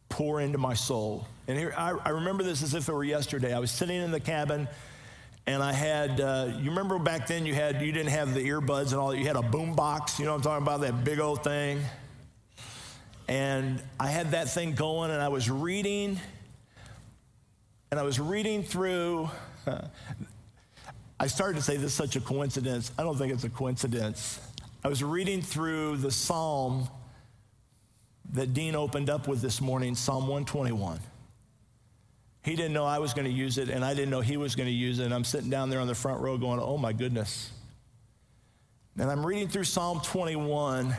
pour 0.08 0.40
into 0.40 0.58
my 0.58 0.74
soul. 0.74 1.26
And 1.46 1.58
here, 1.58 1.74
I, 1.76 1.90
I 1.90 2.08
remember 2.10 2.42
this 2.42 2.62
as 2.62 2.74
if 2.74 2.88
it 2.88 2.92
were 2.92 3.04
yesterday. 3.04 3.54
I 3.54 3.58
was 3.58 3.70
sitting 3.70 4.00
in 4.00 4.10
the 4.10 4.20
cabin 4.20 4.68
and 5.46 5.62
I 5.62 5.72
had, 5.72 6.20
uh, 6.20 6.52
you 6.58 6.70
remember 6.70 6.98
back 6.98 7.26
then 7.26 7.46
you 7.46 7.54
had, 7.54 7.80
you 7.80 7.92
didn't 7.92 8.10
have 8.10 8.34
the 8.34 8.46
earbuds 8.48 8.92
and 8.92 8.96
all 8.96 9.10
that. 9.10 9.18
You 9.18 9.26
had 9.26 9.36
a 9.36 9.42
boom 9.42 9.74
box, 9.74 10.18
you 10.18 10.26
know 10.26 10.32
what 10.32 10.38
I'm 10.38 10.42
talking 10.42 10.62
about, 10.62 10.80
that 10.82 11.04
big 11.04 11.20
old 11.20 11.42
thing. 11.42 11.80
And 13.28 13.82
I 13.98 14.08
had 14.08 14.32
that 14.32 14.50
thing 14.50 14.74
going 14.74 15.10
and 15.10 15.22
I 15.22 15.28
was 15.28 15.50
reading 15.50 16.20
and 17.90 17.98
I 17.98 18.02
was 18.02 18.20
reading 18.20 18.62
through. 18.62 19.30
I 21.20 21.26
started 21.26 21.56
to 21.56 21.62
say 21.62 21.76
this 21.76 21.86
is 21.86 21.94
such 21.94 22.16
a 22.16 22.20
coincidence. 22.20 22.92
I 22.98 23.02
don't 23.02 23.16
think 23.16 23.32
it's 23.32 23.44
a 23.44 23.50
coincidence. 23.50 24.40
I 24.84 24.88
was 24.88 25.02
reading 25.02 25.42
through 25.42 25.96
the 25.96 26.10
psalm 26.10 26.88
that 28.32 28.54
Dean 28.54 28.74
opened 28.74 29.10
up 29.10 29.28
with 29.28 29.40
this 29.40 29.60
morning, 29.60 29.94
Psalm 29.94 30.22
121. 30.22 31.00
He 32.44 32.56
didn't 32.56 32.72
know 32.72 32.84
I 32.84 32.98
was 32.98 33.14
going 33.14 33.26
to 33.26 33.32
use 33.32 33.58
it, 33.58 33.68
and 33.68 33.84
I 33.84 33.94
didn't 33.94 34.10
know 34.10 34.20
he 34.20 34.36
was 34.36 34.54
going 34.54 34.68
to 34.68 34.74
use 34.74 34.98
it. 34.98 35.04
And 35.04 35.14
I'm 35.14 35.24
sitting 35.24 35.50
down 35.50 35.70
there 35.70 35.80
on 35.80 35.86
the 35.86 35.94
front 35.94 36.20
row 36.20 36.38
going, 36.38 36.60
oh 36.60 36.78
my 36.78 36.92
goodness. 36.92 37.50
And 38.98 39.10
I'm 39.10 39.24
reading 39.24 39.48
through 39.48 39.64
Psalm 39.64 40.00
21, 40.02 40.94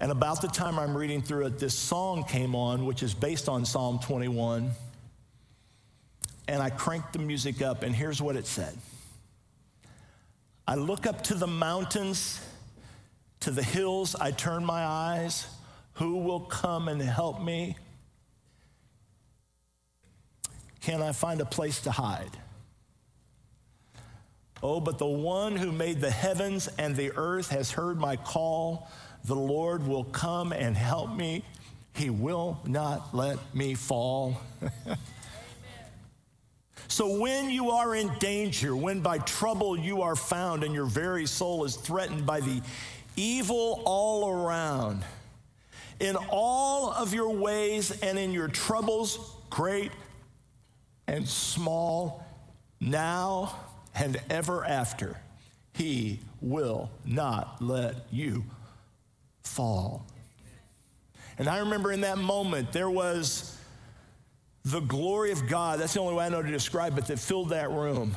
and 0.00 0.12
about 0.12 0.42
the 0.42 0.48
time 0.48 0.78
I'm 0.78 0.96
reading 0.96 1.22
through 1.22 1.46
it, 1.46 1.58
this 1.58 1.74
song 1.74 2.24
came 2.24 2.54
on, 2.54 2.86
which 2.86 3.02
is 3.02 3.14
based 3.14 3.48
on 3.48 3.64
Psalm 3.64 3.98
21 3.98 4.70
and 6.48 6.62
I 6.62 6.70
cranked 6.70 7.12
the 7.12 7.18
music 7.18 7.60
up, 7.60 7.82
and 7.82 7.94
here's 7.94 8.20
what 8.20 8.34
it 8.34 8.46
said 8.46 8.76
I 10.66 10.74
look 10.74 11.06
up 11.06 11.22
to 11.24 11.34
the 11.34 11.46
mountains, 11.46 12.44
to 13.40 13.50
the 13.50 13.62
hills, 13.62 14.16
I 14.16 14.32
turn 14.32 14.64
my 14.64 14.82
eyes. 14.82 15.46
Who 15.98 16.18
will 16.18 16.40
come 16.40 16.88
and 16.88 17.00
help 17.00 17.40
me? 17.42 17.76
can 20.88 21.02
I 21.02 21.12
find 21.12 21.42
a 21.42 21.44
place 21.44 21.82
to 21.82 21.90
hide? 21.90 22.30
Oh, 24.62 24.80
but 24.80 24.96
the 24.96 25.04
one 25.04 25.54
who 25.54 25.70
made 25.70 26.00
the 26.00 26.10
heavens 26.10 26.66
and 26.78 26.96
the 26.96 27.12
earth 27.14 27.50
has 27.50 27.70
heard 27.70 27.98
my 27.98 28.16
call. 28.16 28.88
The 29.26 29.36
Lord 29.36 29.86
will 29.86 30.04
come 30.04 30.50
and 30.50 30.74
help 30.74 31.14
me. 31.14 31.44
He 31.92 32.08
will 32.08 32.58
not 32.64 33.14
let 33.14 33.36
me 33.54 33.74
fall. 33.74 34.40
so, 36.88 37.20
when 37.20 37.50
you 37.50 37.70
are 37.70 37.94
in 37.94 38.10
danger, 38.18 38.74
when 38.74 39.00
by 39.00 39.18
trouble 39.18 39.78
you 39.78 40.00
are 40.00 40.16
found 40.16 40.64
and 40.64 40.72
your 40.72 40.86
very 40.86 41.26
soul 41.26 41.64
is 41.64 41.76
threatened 41.76 42.24
by 42.24 42.40
the 42.40 42.62
evil 43.14 43.82
all 43.84 44.30
around, 44.30 45.04
in 46.00 46.16
all 46.30 46.90
of 46.92 47.12
your 47.12 47.30
ways 47.30 47.90
and 48.02 48.18
in 48.18 48.32
your 48.32 48.48
troubles, 48.48 49.36
great 49.50 49.90
and 51.06 51.26
small, 51.26 52.24
now 52.80 53.56
and 53.94 54.20
ever 54.30 54.64
after, 54.64 55.16
he 55.74 56.20
will 56.40 56.90
not 57.04 57.60
let 57.60 57.94
you 58.10 58.44
fall. 59.42 60.06
And 61.38 61.48
I 61.48 61.58
remember 61.58 61.92
in 61.92 62.02
that 62.02 62.18
moment, 62.18 62.72
there 62.72 62.90
was 62.90 63.56
the 64.64 64.80
glory 64.80 65.30
of 65.32 65.48
God. 65.48 65.80
That's 65.80 65.94
the 65.94 66.00
only 66.00 66.14
way 66.14 66.26
I 66.26 66.28
know 66.28 66.42
to 66.42 66.50
describe 66.50 66.98
it 66.98 67.06
that 67.06 67.18
filled 67.18 67.50
that 67.50 67.70
room. 67.70 68.16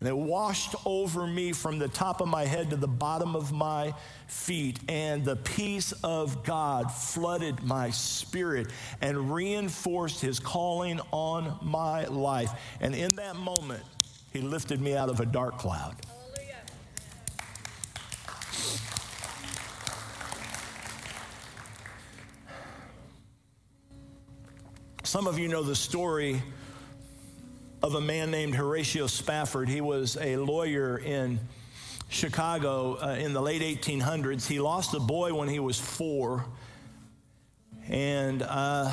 And 0.00 0.08
it 0.08 0.16
washed 0.16 0.74
over 0.86 1.26
me 1.26 1.52
from 1.52 1.78
the 1.78 1.88
top 1.88 2.22
of 2.22 2.28
my 2.28 2.46
head 2.46 2.70
to 2.70 2.76
the 2.76 2.88
bottom 2.88 3.36
of 3.36 3.52
my 3.52 3.92
feet. 4.26 4.78
And 4.88 5.26
the 5.26 5.36
peace 5.36 5.92
of 6.02 6.42
God 6.42 6.90
flooded 6.90 7.62
my 7.62 7.90
spirit 7.90 8.68
and 9.02 9.32
reinforced 9.32 10.22
his 10.22 10.40
calling 10.40 11.00
on 11.12 11.58
my 11.60 12.06
life. 12.06 12.50
And 12.80 12.94
in 12.94 13.16
that 13.16 13.36
moment, 13.36 13.82
he 14.32 14.40
lifted 14.40 14.80
me 14.80 14.96
out 14.96 15.10
of 15.10 15.20
a 15.20 15.26
dark 15.26 15.58
cloud. 15.58 15.96
Some 25.02 25.26
of 25.26 25.38
you 25.38 25.48
know 25.48 25.62
the 25.62 25.74
story 25.74 26.40
of 27.82 27.94
a 27.94 28.00
man 28.00 28.30
named 28.30 28.54
Horatio 28.54 29.06
Spafford. 29.06 29.68
He 29.68 29.80
was 29.80 30.18
a 30.20 30.36
lawyer 30.36 30.98
in 30.98 31.40
Chicago 32.08 32.98
uh, 33.00 33.16
in 33.18 33.32
the 33.32 33.40
late 33.40 33.62
1800s. 33.62 34.46
He 34.46 34.60
lost 34.60 34.94
a 34.94 35.00
boy 35.00 35.32
when 35.32 35.48
he 35.48 35.60
was 35.60 35.78
four. 35.78 36.44
And 37.88 38.42
uh, 38.42 38.92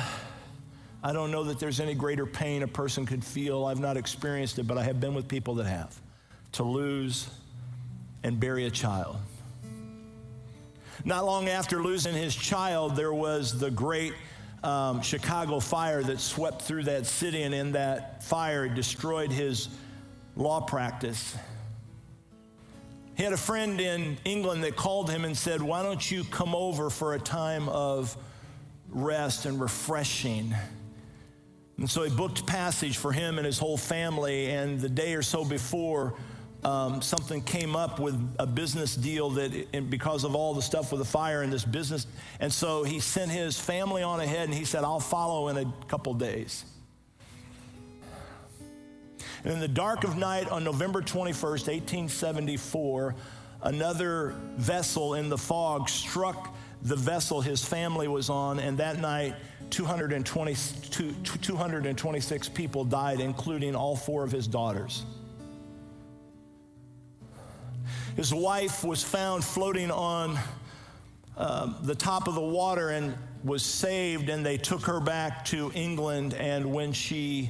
I 1.02 1.12
don't 1.12 1.30
know 1.30 1.44
that 1.44 1.58
there's 1.58 1.80
any 1.80 1.94
greater 1.94 2.24
pain 2.24 2.62
a 2.62 2.68
person 2.68 3.04
could 3.04 3.22
feel. 3.22 3.66
I've 3.66 3.80
not 3.80 3.96
experienced 3.96 4.58
it, 4.58 4.66
but 4.66 4.78
I 4.78 4.84
have 4.84 5.00
been 5.00 5.14
with 5.14 5.28
people 5.28 5.56
that 5.56 5.66
have 5.66 5.94
to 6.52 6.62
lose 6.62 7.28
and 8.22 8.40
bury 8.40 8.66
a 8.66 8.70
child. 8.70 9.16
Not 11.04 11.24
long 11.24 11.48
after 11.48 11.82
losing 11.82 12.14
his 12.14 12.34
child, 12.34 12.96
there 12.96 13.12
was 13.12 13.58
the 13.58 13.70
great 13.70 14.14
um, 14.62 15.02
Chicago 15.02 15.60
fire 15.60 16.02
that 16.02 16.20
swept 16.20 16.62
through 16.62 16.84
that 16.84 17.06
city, 17.06 17.42
and 17.42 17.54
in 17.54 17.72
that 17.72 18.24
fire, 18.24 18.68
destroyed 18.68 19.30
his 19.30 19.68
law 20.36 20.60
practice. 20.60 21.36
He 23.16 23.24
had 23.24 23.32
a 23.32 23.36
friend 23.36 23.80
in 23.80 24.16
England 24.24 24.62
that 24.62 24.76
called 24.76 25.10
him 25.10 25.24
and 25.24 25.36
said, 25.36 25.60
Why 25.60 25.82
don't 25.82 26.08
you 26.08 26.24
come 26.24 26.54
over 26.54 26.88
for 26.88 27.14
a 27.14 27.18
time 27.18 27.68
of 27.68 28.16
rest 28.88 29.44
and 29.44 29.60
refreshing? 29.60 30.54
And 31.78 31.90
so 31.90 32.02
he 32.02 32.14
booked 32.14 32.46
passage 32.46 32.96
for 32.96 33.12
him 33.12 33.38
and 33.38 33.46
his 33.46 33.58
whole 33.58 33.76
family, 33.76 34.50
and 34.50 34.80
the 34.80 34.88
day 34.88 35.14
or 35.14 35.22
so 35.22 35.44
before, 35.44 36.14
um, 36.64 37.00
something 37.00 37.40
came 37.42 37.76
up 37.76 38.00
with 38.00 38.20
a 38.38 38.46
business 38.46 38.96
deal 38.96 39.30
that 39.30 39.88
because 39.88 40.24
of 40.24 40.34
all 40.34 40.54
the 40.54 40.62
stuff 40.62 40.90
with 40.90 40.98
the 41.00 41.06
fire 41.06 41.42
and 41.42 41.52
this 41.52 41.64
business 41.64 42.06
and 42.40 42.52
so 42.52 42.82
he 42.82 42.98
sent 42.98 43.30
his 43.30 43.58
family 43.58 44.02
on 44.02 44.20
ahead 44.20 44.48
and 44.48 44.54
he 44.54 44.64
said 44.64 44.82
i'll 44.82 44.98
follow 44.98 45.48
in 45.48 45.56
a 45.56 45.72
couple 45.86 46.12
days. 46.14 46.64
And 49.44 49.52
in 49.52 49.60
the 49.60 49.68
dark 49.68 50.02
of 50.02 50.16
night 50.16 50.48
on 50.48 50.64
november 50.64 51.00
21st 51.00 51.68
1874 51.68 53.14
another 53.62 54.34
vessel 54.56 55.14
in 55.14 55.28
the 55.28 55.38
fog 55.38 55.88
struck 55.88 56.54
the 56.82 56.96
vessel 56.96 57.40
his 57.40 57.64
family 57.64 58.08
was 58.08 58.30
on 58.30 58.58
and 58.58 58.78
that 58.78 58.98
night 58.98 59.36
220, 59.70 60.54
226 60.90 62.48
people 62.48 62.84
died 62.84 63.20
including 63.20 63.76
all 63.76 63.94
four 63.94 64.24
of 64.24 64.32
his 64.32 64.48
daughters 64.48 65.04
his 68.18 68.34
wife 68.34 68.82
was 68.82 69.00
found 69.00 69.44
floating 69.44 69.92
on 69.92 70.36
uh, 71.36 71.72
the 71.82 71.94
top 71.94 72.26
of 72.26 72.34
the 72.34 72.40
water 72.40 72.88
and 72.88 73.16
was 73.44 73.62
saved, 73.62 74.28
and 74.28 74.44
they 74.44 74.56
took 74.56 74.80
her 74.86 74.98
back 74.98 75.44
to 75.44 75.70
England. 75.72 76.34
And 76.34 76.74
when 76.74 76.92
she 76.92 77.48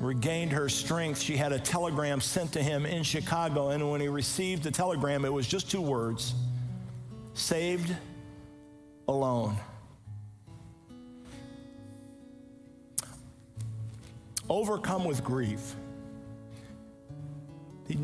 regained 0.00 0.50
her 0.50 0.68
strength, 0.68 1.20
she 1.20 1.36
had 1.36 1.52
a 1.52 1.58
telegram 1.60 2.20
sent 2.20 2.52
to 2.54 2.62
him 2.64 2.84
in 2.84 3.04
Chicago. 3.04 3.68
And 3.68 3.92
when 3.92 4.00
he 4.00 4.08
received 4.08 4.64
the 4.64 4.72
telegram, 4.72 5.24
it 5.24 5.32
was 5.32 5.46
just 5.46 5.70
two 5.70 5.80
words 5.80 6.34
saved 7.34 7.94
alone. 9.06 9.56
Overcome 14.48 15.04
with 15.04 15.22
grief. 15.22 15.76
He 17.86 17.96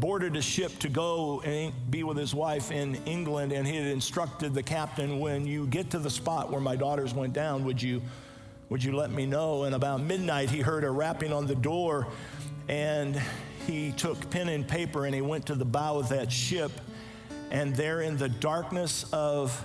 boarded 0.00 0.36
a 0.36 0.42
ship 0.42 0.78
to 0.80 0.88
go 0.88 1.40
and 1.42 1.72
be 1.90 2.04
with 2.04 2.16
his 2.16 2.34
wife 2.34 2.70
in 2.70 2.96
England, 3.06 3.52
and 3.52 3.66
he 3.66 3.76
had 3.76 3.86
instructed 3.86 4.54
the 4.54 4.62
captain, 4.62 5.20
when 5.20 5.46
you 5.46 5.66
get 5.66 5.90
to 5.90 5.98
the 5.98 6.10
spot 6.10 6.50
where 6.50 6.60
my 6.60 6.76
daughters 6.76 7.14
went 7.14 7.32
down, 7.32 7.64
would 7.64 7.82
you, 7.82 8.02
would 8.68 8.82
you 8.82 8.94
let 8.94 9.10
me 9.10 9.26
know? 9.26 9.64
And 9.64 9.74
about 9.74 10.00
midnight, 10.00 10.50
he 10.50 10.60
heard 10.60 10.84
a 10.84 10.90
rapping 10.90 11.32
on 11.32 11.46
the 11.46 11.54
door, 11.54 12.06
and 12.68 13.20
he 13.66 13.92
took 13.92 14.30
pen 14.30 14.48
and 14.48 14.66
paper 14.66 15.04
and 15.04 15.14
he 15.14 15.20
went 15.20 15.46
to 15.46 15.54
the 15.54 15.64
bow 15.64 15.98
of 15.98 16.08
that 16.08 16.32
ship. 16.32 16.72
And 17.50 17.76
there 17.76 18.00
in 18.00 18.16
the 18.16 18.28
darkness 18.28 19.04
of 19.12 19.62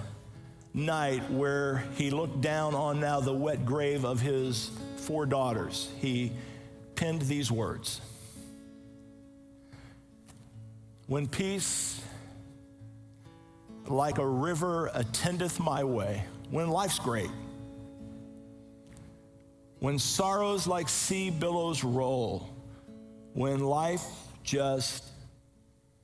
night, 0.73 1.29
where 1.31 1.85
he 1.95 2.09
looked 2.09 2.41
down 2.41 2.75
on 2.75 2.99
now 2.99 3.21
the 3.21 3.33
wet 3.33 3.65
grave 3.65 4.03
of 4.03 4.19
his 4.19 4.71
four 4.97 5.25
daughters, 5.25 5.89
he 5.99 6.31
penned 6.95 7.21
these 7.23 7.51
words. 7.51 8.01
When 11.07 11.27
peace 11.27 12.01
like 13.87 14.17
a 14.19 14.25
river 14.25 14.89
attendeth 14.93 15.59
my 15.59 15.83
way, 15.83 16.23
when 16.49 16.69
life's 16.69 16.99
great, 16.99 17.29
when 19.79 19.99
sorrows 19.99 20.65
like 20.65 20.87
sea 20.87 21.29
billows 21.29 21.83
roll, 21.83 22.49
when 23.33 23.59
life 23.59 24.05
just 24.43 25.03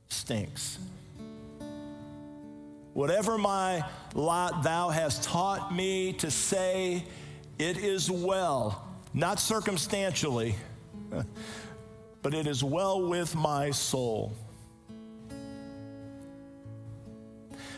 stinks. 0.10 0.78
Whatever 2.94 3.38
my 3.38 3.86
lot 4.16 4.64
thou 4.64 4.90
hast 4.90 5.24
taught 5.24 5.74
me 5.74 6.12
to 6.14 6.30
say, 6.30 7.06
it 7.58 7.78
is 7.78 8.12
well, 8.12 8.86
not 9.14 9.40
circumstantially, 9.40 10.56
but 12.22 12.34
it 12.34 12.48
is 12.48 12.62
well 12.62 13.08
with 13.08 13.34
my 13.34 13.72
soul. 13.72 14.34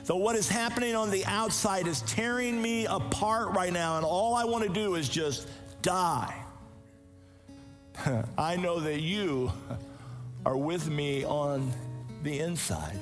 Though 0.06 0.18
what 0.18 0.36
is 0.36 0.49
happening 0.49 0.95
on 0.95 1.12
the 1.12 1.26
outside 1.26 1.88
is 1.88 2.02
tearing 2.02 2.62
me 2.62 2.86
apart 2.86 3.52
right 3.52 3.72
now, 3.72 3.97
and 3.97 4.06
all 4.06 4.36
I 4.36 4.45
want 4.45 4.64
to 4.64 4.70
do 4.70 4.95
is 4.95 5.08
just 5.08 5.47
die. 5.82 6.34
I 8.38 8.56
know 8.56 8.80
that 8.80 9.02
you 9.02 9.52
are 10.45 10.58
with 10.58 10.89
me 10.89 11.24
on 11.24 11.72
the 12.24 12.39
inside, 12.39 12.99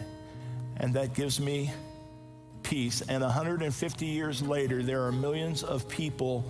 and 0.78 0.94
that 0.96 1.14
gives 1.14 1.40
me 1.40 1.72
peace. 2.64 3.02
And 3.08 3.24
150 3.24 4.06
years 4.06 4.42
later, 4.42 4.84
there 4.84 5.04
are 5.06 5.12
millions 5.12 5.64
of 5.64 5.88
people 5.88 6.46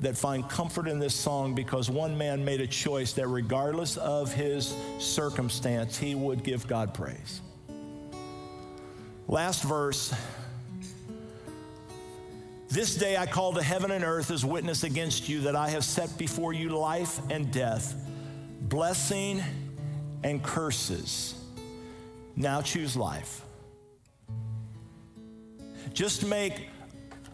that 0.00 0.16
find 0.16 0.48
comfort 0.48 0.88
in 0.88 0.98
this 0.98 1.14
song 1.14 1.54
because 1.54 1.90
one 1.90 2.16
man 2.16 2.44
made 2.44 2.60
a 2.60 2.66
choice 2.66 3.12
that 3.12 3.26
regardless 3.28 3.96
of 3.98 4.32
his 4.32 4.74
circumstance, 4.98 5.96
he 5.96 6.14
would 6.14 6.42
give 6.42 6.66
God 6.66 6.94
praise. 6.94 7.42
Last 9.30 9.62
verse. 9.62 10.12
This 12.68 12.96
day 12.96 13.16
I 13.16 13.26
call 13.26 13.52
to 13.52 13.62
heaven 13.62 13.92
and 13.92 14.02
earth 14.02 14.32
as 14.32 14.44
witness 14.44 14.82
against 14.82 15.28
you 15.28 15.42
that 15.42 15.54
I 15.54 15.68
have 15.68 15.84
set 15.84 16.18
before 16.18 16.52
you 16.52 16.70
life 16.70 17.20
and 17.30 17.52
death, 17.52 17.94
blessing 18.62 19.40
and 20.24 20.42
curses. 20.42 21.36
Now 22.34 22.60
choose 22.60 22.96
life. 22.96 23.44
Just 25.94 26.26
make 26.26 26.66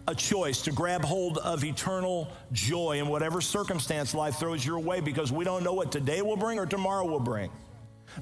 a 0.07 0.15
choice 0.15 0.61
to 0.63 0.73
grab 0.73 1.03
hold 1.03 1.39
of 1.39 1.65
eternal 1.65 2.29
joy 2.53 2.99
in 2.99 3.09
whatever 3.09 3.41
circumstance 3.41 4.15
life 4.15 4.37
throws 4.37 4.67
your 4.67 4.81
way 4.81 5.01
because 5.01 5.33
we 5.33 5.47
don't 5.47 5.65
know 5.65 5.73
what 5.73 5.91
today 5.91 6.21
will 6.21 6.37
bring 6.37 6.59
or 6.59 6.67
tomorrow 6.67 7.07
will 7.07 7.21
bring. 7.21 7.51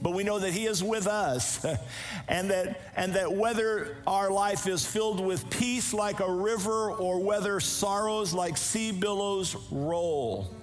But 0.02 0.12
we 0.12 0.24
know 0.24 0.38
that 0.38 0.52
He 0.52 0.66
is 0.66 0.82
with 0.82 1.06
us, 1.06 1.64
and 2.28 2.50
that, 2.50 2.80
and 2.96 3.14
that 3.14 3.32
whether 3.32 3.96
our 4.06 4.30
life 4.30 4.66
is 4.66 4.84
filled 4.84 5.20
with 5.20 5.48
peace 5.50 5.92
like 5.94 6.20
a 6.20 6.30
river 6.30 6.90
or 6.90 7.20
whether 7.20 7.60
sorrows 7.60 8.32
like 8.32 8.56
sea 8.56 8.92
billows 8.92 9.56
roll, 9.70 10.54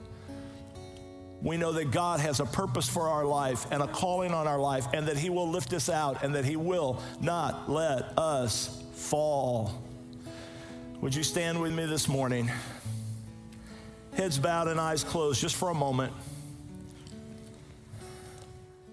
we 1.41 1.57
know 1.57 1.71
that 1.73 1.91
God 1.91 2.19
has 2.19 2.39
a 2.39 2.45
purpose 2.45 2.87
for 2.87 3.07
our 3.07 3.25
life 3.25 3.65
and 3.71 3.81
a 3.81 3.87
calling 3.87 4.33
on 4.33 4.47
our 4.47 4.59
life, 4.59 4.87
and 4.93 5.07
that 5.07 5.17
He 5.17 5.29
will 5.29 5.49
lift 5.49 5.73
us 5.73 5.89
out 5.89 6.23
and 6.23 6.35
that 6.35 6.45
He 6.45 6.55
will 6.55 7.01
not 7.19 7.69
let 7.69 8.17
us 8.17 8.83
fall. 8.93 9.81
Would 11.01 11.15
you 11.15 11.23
stand 11.23 11.59
with 11.59 11.73
me 11.73 11.87
this 11.87 12.07
morning? 12.07 12.51
Heads 14.13 14.37
bowed 14.37 14.67
and 14.67 14.79
eyes 14.79 15.03
closed 15.03 15.41
just 15.41 15.55
for 15.55 15.69
a 15.69 15.73
moment. 15.73 16.13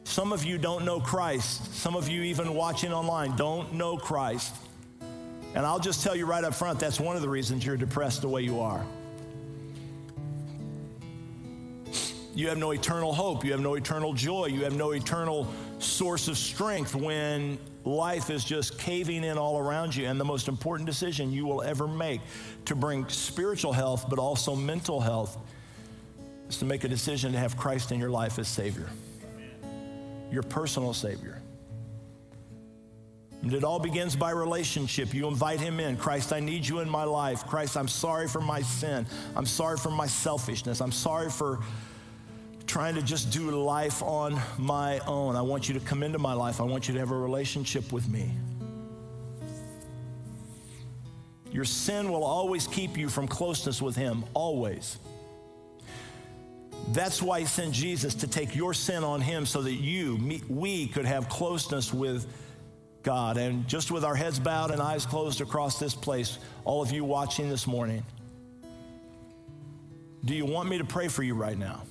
Some 0.08 0.32
of 0.32 0.42
you 0.42 0.56
don't 0.56 0.86
know 0.86 1.00
Christ. 1.00 1.74
Some 1.74 1.94
of 1.94 2.08
you, 2.08 2.22
even 2.22 2.54
watching 2.54 2.94
online, 2.94 3.36
don't 3.36 3.74
know 3.74 3.98
Christ. 3.98 4.54
And 5.54 5.66
I'll 5.66 5.78
just 5.78 6.02
tell 6.02 6.16
you 6.16 6.24
right 6.24 6.42
up 6.42 6.54
front 6.54 6.80
that's 6.80 6.98
one 6.98 7.14
of 7.14 7.20
the 7.20 7.28
reasons 7.28 7.64
you're 7.64 7.76
depressed 7.76 8.22
the 8.22 8.28
way 8.28 8.40
you 8.40 8.58
are. 8.58 8.82
You 12.34 12.48
have 12.48 12.56
no 12.56 12.70
eternal 12.70 13.12
hope. 13.12 13.44
You 13.44 13.52
have 13.52 13.60
no 13.60 13.74
eternal 13.74 14.14
joy. 14.14 14.46
You 14.46 14.64
have 14.64 14.74
no 14.74 14.92
eternal 14.92 15.46
source 15.78 16.26
of 16.26 16.38
strength 16.38 16.94
when 16.94 17.58
life 17.84 18.30
is 18.30 18.44
just 18.44 18.78
caving 18.78 19.24
in 19.24 19.36
all 19.36 19.58
around 19.58 19.94
you. 19.94 20.06
And 20.06 20.18
the 20.18 20.24
most 20.24 20.48
important 20.48 20.86
decision 20.86 21.30
you 21.30 21.44
will 21.44 21.60
ever 21.60 21.86
make 21.86 22.22
to 22.64 22.74
bring 22.74 23.06
spiritual 23.10 23.74
health, 23.74 24.06
but 24.08 24.18
also 24.18 24.56
mental 24.56 25.00
health, 25.00 25.36
is 26.48 26.56
to 26.56 26.64
make 26.64 26.84
a 26.84 26.88
decision 26.88 27.32
to 27.32 27.38
have 27.38 27.58
Christ 27.58 27.92
in 27.92 28.00
your 28.00 28.10
life 28.10 28.38
as 28.38 28.48
Savior, 28.48 28.88
your 30.30 30.42
personal 30.42 30.94
Savior. 30.94 31.40
And 33.42 33.52
it 33.54 33.62
all 33.62 33.78
begins 33.78 34.16
by 34.16 34.30
relationship. 34.30 35.14
You 35.14 35.28
invite 35.28 35.60
him 35.60 35.78
in. 35.78 35.96
Christ, 35.96 36.32
I 36.32 36.40
need 36.40 36.66
you 36.66 36.80
in 36.80 36.88
my 36.90 37.04
life. 37.04 37.46
Christ, 37.46 37.76
I'm 37.76 37.88
sorry 37.88 38.26
for 38.26 38.40
my 38.40 38.62
sin. 38.62 39.06
I'm 39.36 39.46
sorry 39.46 39.76
for 39.76 39.90
my 39.90 40.06
selfishness. 40.06 40.80
I'm 40.80 40.92
sorry 40.92 41.30
for 41.30 41.60
trying 42.66 42.96
to 42.96 43.02
just 43.02 43.30
do 43.30 43.50
life 43.50 44.02
on 44.02 44.38
my 44.58 44.98
own. 45.00 45.36
I 45.36 45.42
want 45.42 45.68
you 45.68 45.74
to 45.74 45.80
come 45.80 46.02
into 46.02 46.18
my 46.18 46.34
life. 46.34 46.60
I 46.60 46.64
want 46.64 46.88
you 46.88 46.94
to 46.94 47.00
have 47.00 47.12
a 47.12 47.16
relationship 47.16 47.92
with 47.92 48.08
me. 48.08 48.32
Your 51.50 51.64
sin 51.64 52.12
will 52.12 52.24
always 52.24 52.66
keep 52.66 52.98
you 52.98 53.08
from 53.08 53.26
closeness 53.26 53.80
with 53.80 53.96
Him, 53.96 54.24
always. 54.34 54.98
That's 56.92 57.20
why 57.20 57.40
He 57.40 57.46
sent 57.46 57.72
Jesus 57.72 58.14
to 58.16 58.26
take 58.26 58.56
your 58.56 58.72
sin 58.72 59.04
on 59.04 59.20
Him 59.20 59.46
so 59.46 59.62
that 59.62 59.74
you, 59.74 60.16
me, 60.18 60.42
we 60.48 60.88
could 60.88 61.04
have 61.04 61.28
closeness 61.28 61.92
with 61.92 62.26
God. 63.02 63.36
And 63.36 63.68
just 63.68 63.90
with 63.90 64.04
our 64.04 64.14
heads 64.14 64.38
bowed 64.38 64.70
and 64.70 64.80
eyes 64.80 65.06
closed 65.06 65.40
across 65.40 65.78
this 65.78 65.94
place, 65.94 66.38
all 66.64 66.82
of 66.82 66.90
you 66.90 67.04
watching 67.04 67.48
this 67.48 67.66
morning, 67.66 68.02
do 70.24 70.34
you 70.34 70.46
want 70.46 70.68
me 70.68 70.78
to 70.78 70.84
pray 70.84 71.08
for 71.08 71.22
you 71.22 71.34
right 71.34 71.58
now? 71.58 71.82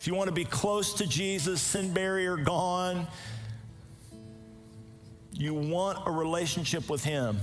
If 0.00 0.06
you 0.06 0.14
want 0.14 0.28
to 0.28 0.34
be 0.34 0.44
close 0.44 0.94
to 0.94 1.06
Jesus, 1.06 1.62
sin 1.62 1.94
barrier 1.94 2.36
gone, 2.36 3.06
you 5.32 5.54
want 5.54 5.98
a 6.06 6.10
relationship 6.10 6.90
with 6.90 7.02
Him. 7.02 7.38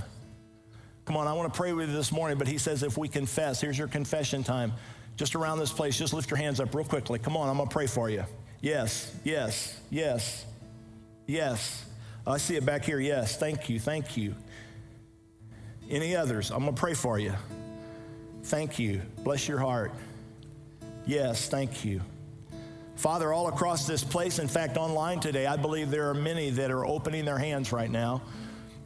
Come 1.04 1.16
on, 1.16 1.26
I 1.26 1.32
want 1.32 1.52
to 1.52 1.56
pray 1.56 1.72
with 1.72 1.90
you 1.90 1.96
this 1.96 2.12
morning, 2.12 2.38
but 2.38 2.46
He 2.46 2.58
says 2.58 2.82
if 2.82 2.96
we 2.96 3.08
confess, 3.08 3.60
here's 3.60 3.76
your 3.76 3.88
confession 3.88 4.44
time. 4.44 4.72
Just 5.16 5.34
around 5.34 5.58
this 5.58 5.72
place, 5.72 5.96
just 5.96 6.12
lift 6.14 6.30
your 6.30 6.38
hands 6.38 6.60
up 6.60 6.74
real 6.74 6.84
quickly. 6.84 7.18
Come 7.18 7.36
on, 7.36 7.48
I'm 7.48 7.56
going 7.56 7.68
to 7.68 7.72
pray 7.72 7.86
for 7.86 8.08
you. 8.08 8.24
Yes, 8.60 9.14
yes, 9.24 9.78
yes, 9.90 10.46
yes. 11.26 11.84
I 12.26 12.38
see 12.38 12.56
it 12.56 12.64
back 12.64 12.84
here. 12.84 13.00
Yes, 13.00 13.36
thank 13.36 13.68
you, 13.68 13.80
thank 13.80 14.16
you. 14.16 14.34
Any 15.90 16.14
others? 16.14 16.50
I'm 16.50 16.60
going 16.62 16.74
to 16.74 16.80
pray 16.80 16.94
for 16.94 17.18
you. 17.18 17.34
Thank 18.44 18.78
you. 18.78 19.02
Bless 19.18 19.48
your 19.48 19.58
heart. 19.58 19.92
Yes, 21.04 21.48
thank 21.48 21.84
you. 21.84 22.00
Father, 22.94 23.32
all 23.32 23.48
across 23.48 23.86
this 23.86 24.04
place, 24.04 24.38
in 24.38 24.46
fact, 24.46 24.76
online 24.76 25.18
today, 25.18 25.46
I 25.46 25.56
believe 25.56 25.90
there 25.90 26.08
are 26.10 26.14
many 26.14 26.50
that 26.50 26.70
are 26.70 26.86
opening 26.86 27.24
their 27.24 27.38
hands 27.38 27.72
right 27.72 27.90
now 27.90 28.22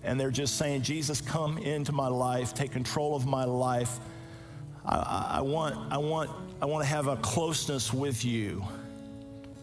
and 0.06 0.18
they're 0.18 0.30
just 0.30 0.56
saying, 0.56 0.82
Jesus, 0.82 1.20
come 1.20 1.58
into 1.58 1.92
my 1.92 2.08
life, 2.08 2.54
take 2.54 2.70
control 2.70 3.16
of 3.16 3.26
my 3.26 3.44
life. 3.44 3.98
I, 4.84 5.38
I, 5.38 5.40
want, 5.40 5.74
I, 5.92 5.98
want, 5.98 6.30
I 6.62 6.66
want 6.66 6.84
to 6.84 6.88
have 6.88 7.08
a 7.08 7.16
closeness 7.16 7.92
with 7.92 8.24
you. 8.24 8.64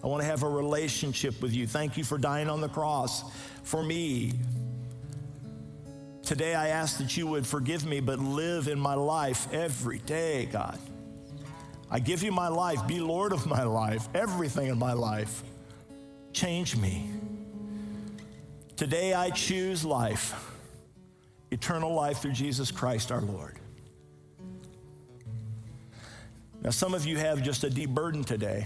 I 0.04 0.08
want 0.08 0.22
to 0.22 0.28
have 0.28 0.44
a 0.44 0.50
relationship 0.50 1.42
with 1.42 1.54
you. 1.54 1.66
Thank 1.66 1.96
you 1.96 2.04
for 2.04 2.18
dying 2.18 2.50
on 2.50 2.60
the 2.60 2.68
cross 2.68 3.24
for 3.64 3.82
me. 3.82 4.34
Today, 6.24 6.56
I 6.56 6.70
ask 6.70 6.98
that 6.98 7.16
you 7.16 7.26
would 7.28 7.48
forgive 7.48 7.86
me, 7.86 8.02
but 8.02 8.20
live 8.20 8.68
in 8.68 8.80
my 8.80 8.96
life 8.96 9.52
every 9.54 10.00
day, 10.00 10.46
God. 10.52 10.78
I 11.90 12.00
give 12.00 12.22
you 12.22 12.34
my 12.34 12.50
life. 12.50 12.86
Be 12.86 13.00
Lord 13.00 13.32
of 13.32 13.46
my 13.46 13.64
life, 13.64 14.10
everything 14.14 14.68
in 14.68 14.78
my 14.78 14.94
life. 14.94 15.44
Change 16.34 16.76
me. 16.76 17.10
Today 18.76 19.14
I 19.14 19.30
choose 19.30 19.86
life, 19.86 20.52
eternal 21.52 21.94
life 21.94 22.20
through 22.20 22.32
Jesus 22.32 22.72
Christ 22.72 23.12
our 23.12 23.22
Lord. 23.22 23.60
Now, 26.64 26.72
some 26.72 26.96
of 26.96 27.06
you 27.06 27.18
have 27.18 27.44
just 27.44 27.64
a 27.64 27.70
deep 27.70 27.92
burden 27.92 28.24
today. 28.24 28.66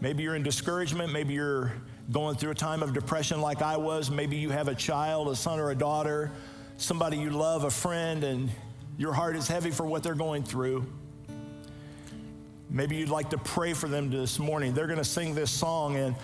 Maybe 0.00 0.22
you're 0.22 0.36
in 0.36 0.44
discouragement. 0.44 1.12
Maybe 1.12 1.34
you're 1.34 1.72
going 2.12 2.36
through 2.36 2.52
a 2.52 2.54
time 2.54 2.84
of 2.84 2.92
depression 2.92 3.40
like 3.40 3.62
I 3.62 3.76
was. 3.76 4.12
Maybe 4.12 4.36
you 4.36 4.50
have 4.50 4.68
a 4.68 4.74
child, 4.74 5.28
a 5.28 5.34
son 5.34 5.58
or 5.58 5.70
a 5.70 5.74
daughter, 5.74 6.30
somebody 6.76 7.16
you 7.16 7.30
love, 7.30 7.64
a 7.64 7.70
friend, 7.70 8.22
and 8.22 8.48
your 8.96 9.12
heart 9.12 9.34
is 9.34 9.48
heavy 9.48 9.72
for 9.72 9.86
what 9.86 10.04
they're 10.04 10.14
going 10.14 10.44
through. 10.44 10.86
Maybe 12.70 12.94
you'd 12.96 13.08
like 13.08 13.30
to 13.30 13.38
pray 13.38 13.72
for 13.72 13.88
them 13.88 14.10
this 14.10 14.38
morning. 14.38 14.72
They're 14.72 14.86
going 14.86 14.98
to 14.98 15.04
sing 15.04 15.34
this 15.34 15.50
song, 15.50 15.96
and 15.96 16.14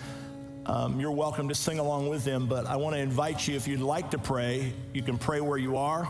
um, 0.65 0.99
you're 0.99 1.11
welcome 1.11 1.49
to 1.49 1.55
sing 1.55 1.79
along 1.79 2.09
with 2.09 2.23
them. 2.23 2.47
But 2.47 2.65
I 2.67 2.75
want 2.75 2.95
to 2.95 2.99
invite 2.99 3.47
you, 3.47 3.55
if 3.55 3.67
you'd 3.67 3.79
like 3.79 4.11
to 4.11 4.17
pray, 4.17 4.73
you 4.93 5.01
can 5.01 5.17
pray 5.17 5.41
where 5.41 5.57
you 5.57 5.77
are. 5.77 6.07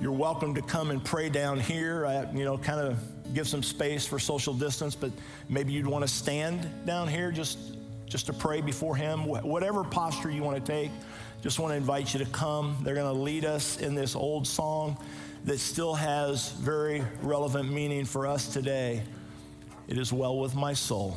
You're 0.00 0.12
welcome 0.12 0.54
to 0.54 0.62
come 0.62 0.90
and 0.90 1.04
pray 1.04 1.28
down 1.28 1.58
here. 1.58 2.06
I, 2.06 2.30
you 2.32 2.44
know, 2.44 2.58
kind 2.58 2.80
of 2.80 2.98
give 3.34 3.48
some 3.48 3.62
space 3.62 4.06
for 4.06 4.18
social 4.18 4.54
distance, 4.54 4.94
but 4.94 5.10
maybe 5.48 5.72
you'd 5.72 5.86
want 5.86 6.02
to 6.02 6.08
stand 6.08 6.68
down 6.86 7.08
here 7.08 7.30
just 7.30 7.58
just 8.06 8.26
to 8.26 8.32
pray 8.32 8.60
before 8.60 8.96
Him. 8.96 9.24
Whatever 9.24 9.84
posture 9.84 10.30
you 10.30 10.42
want 10.42 10.64
to 10.64 10.72
take, 10.72 10.90
just 11.42 11.58
want 11.58 11.72
to 11.72 11.76
invite 11.76 12.14
you 12.14 12.24
to 12.24 12.30
come. 12.30 12.76
They're 12.82 12.94
going 12.94 13.14
to 13.14 13.20
lead 13.20 13.44
us 13.44 13.78
in 13.78 13.94
this 13.94 14.16
old 14.16 14.46
song 14.46 14.96
that 15.44 15.58
still 15.58 15.94
has 15.94 16.50
very 16.52 17.02
relevant 17.22 17.70
meaning 17.70 18.04
for 18.04 18.26
us 18.26 18.48
today. 18.48 19.02
It 19.88 19.98
is 19.98 20.12
well 20.12 20.38
with 20.38 20.54
my 20.54 20.72
soul. 20.72 21.16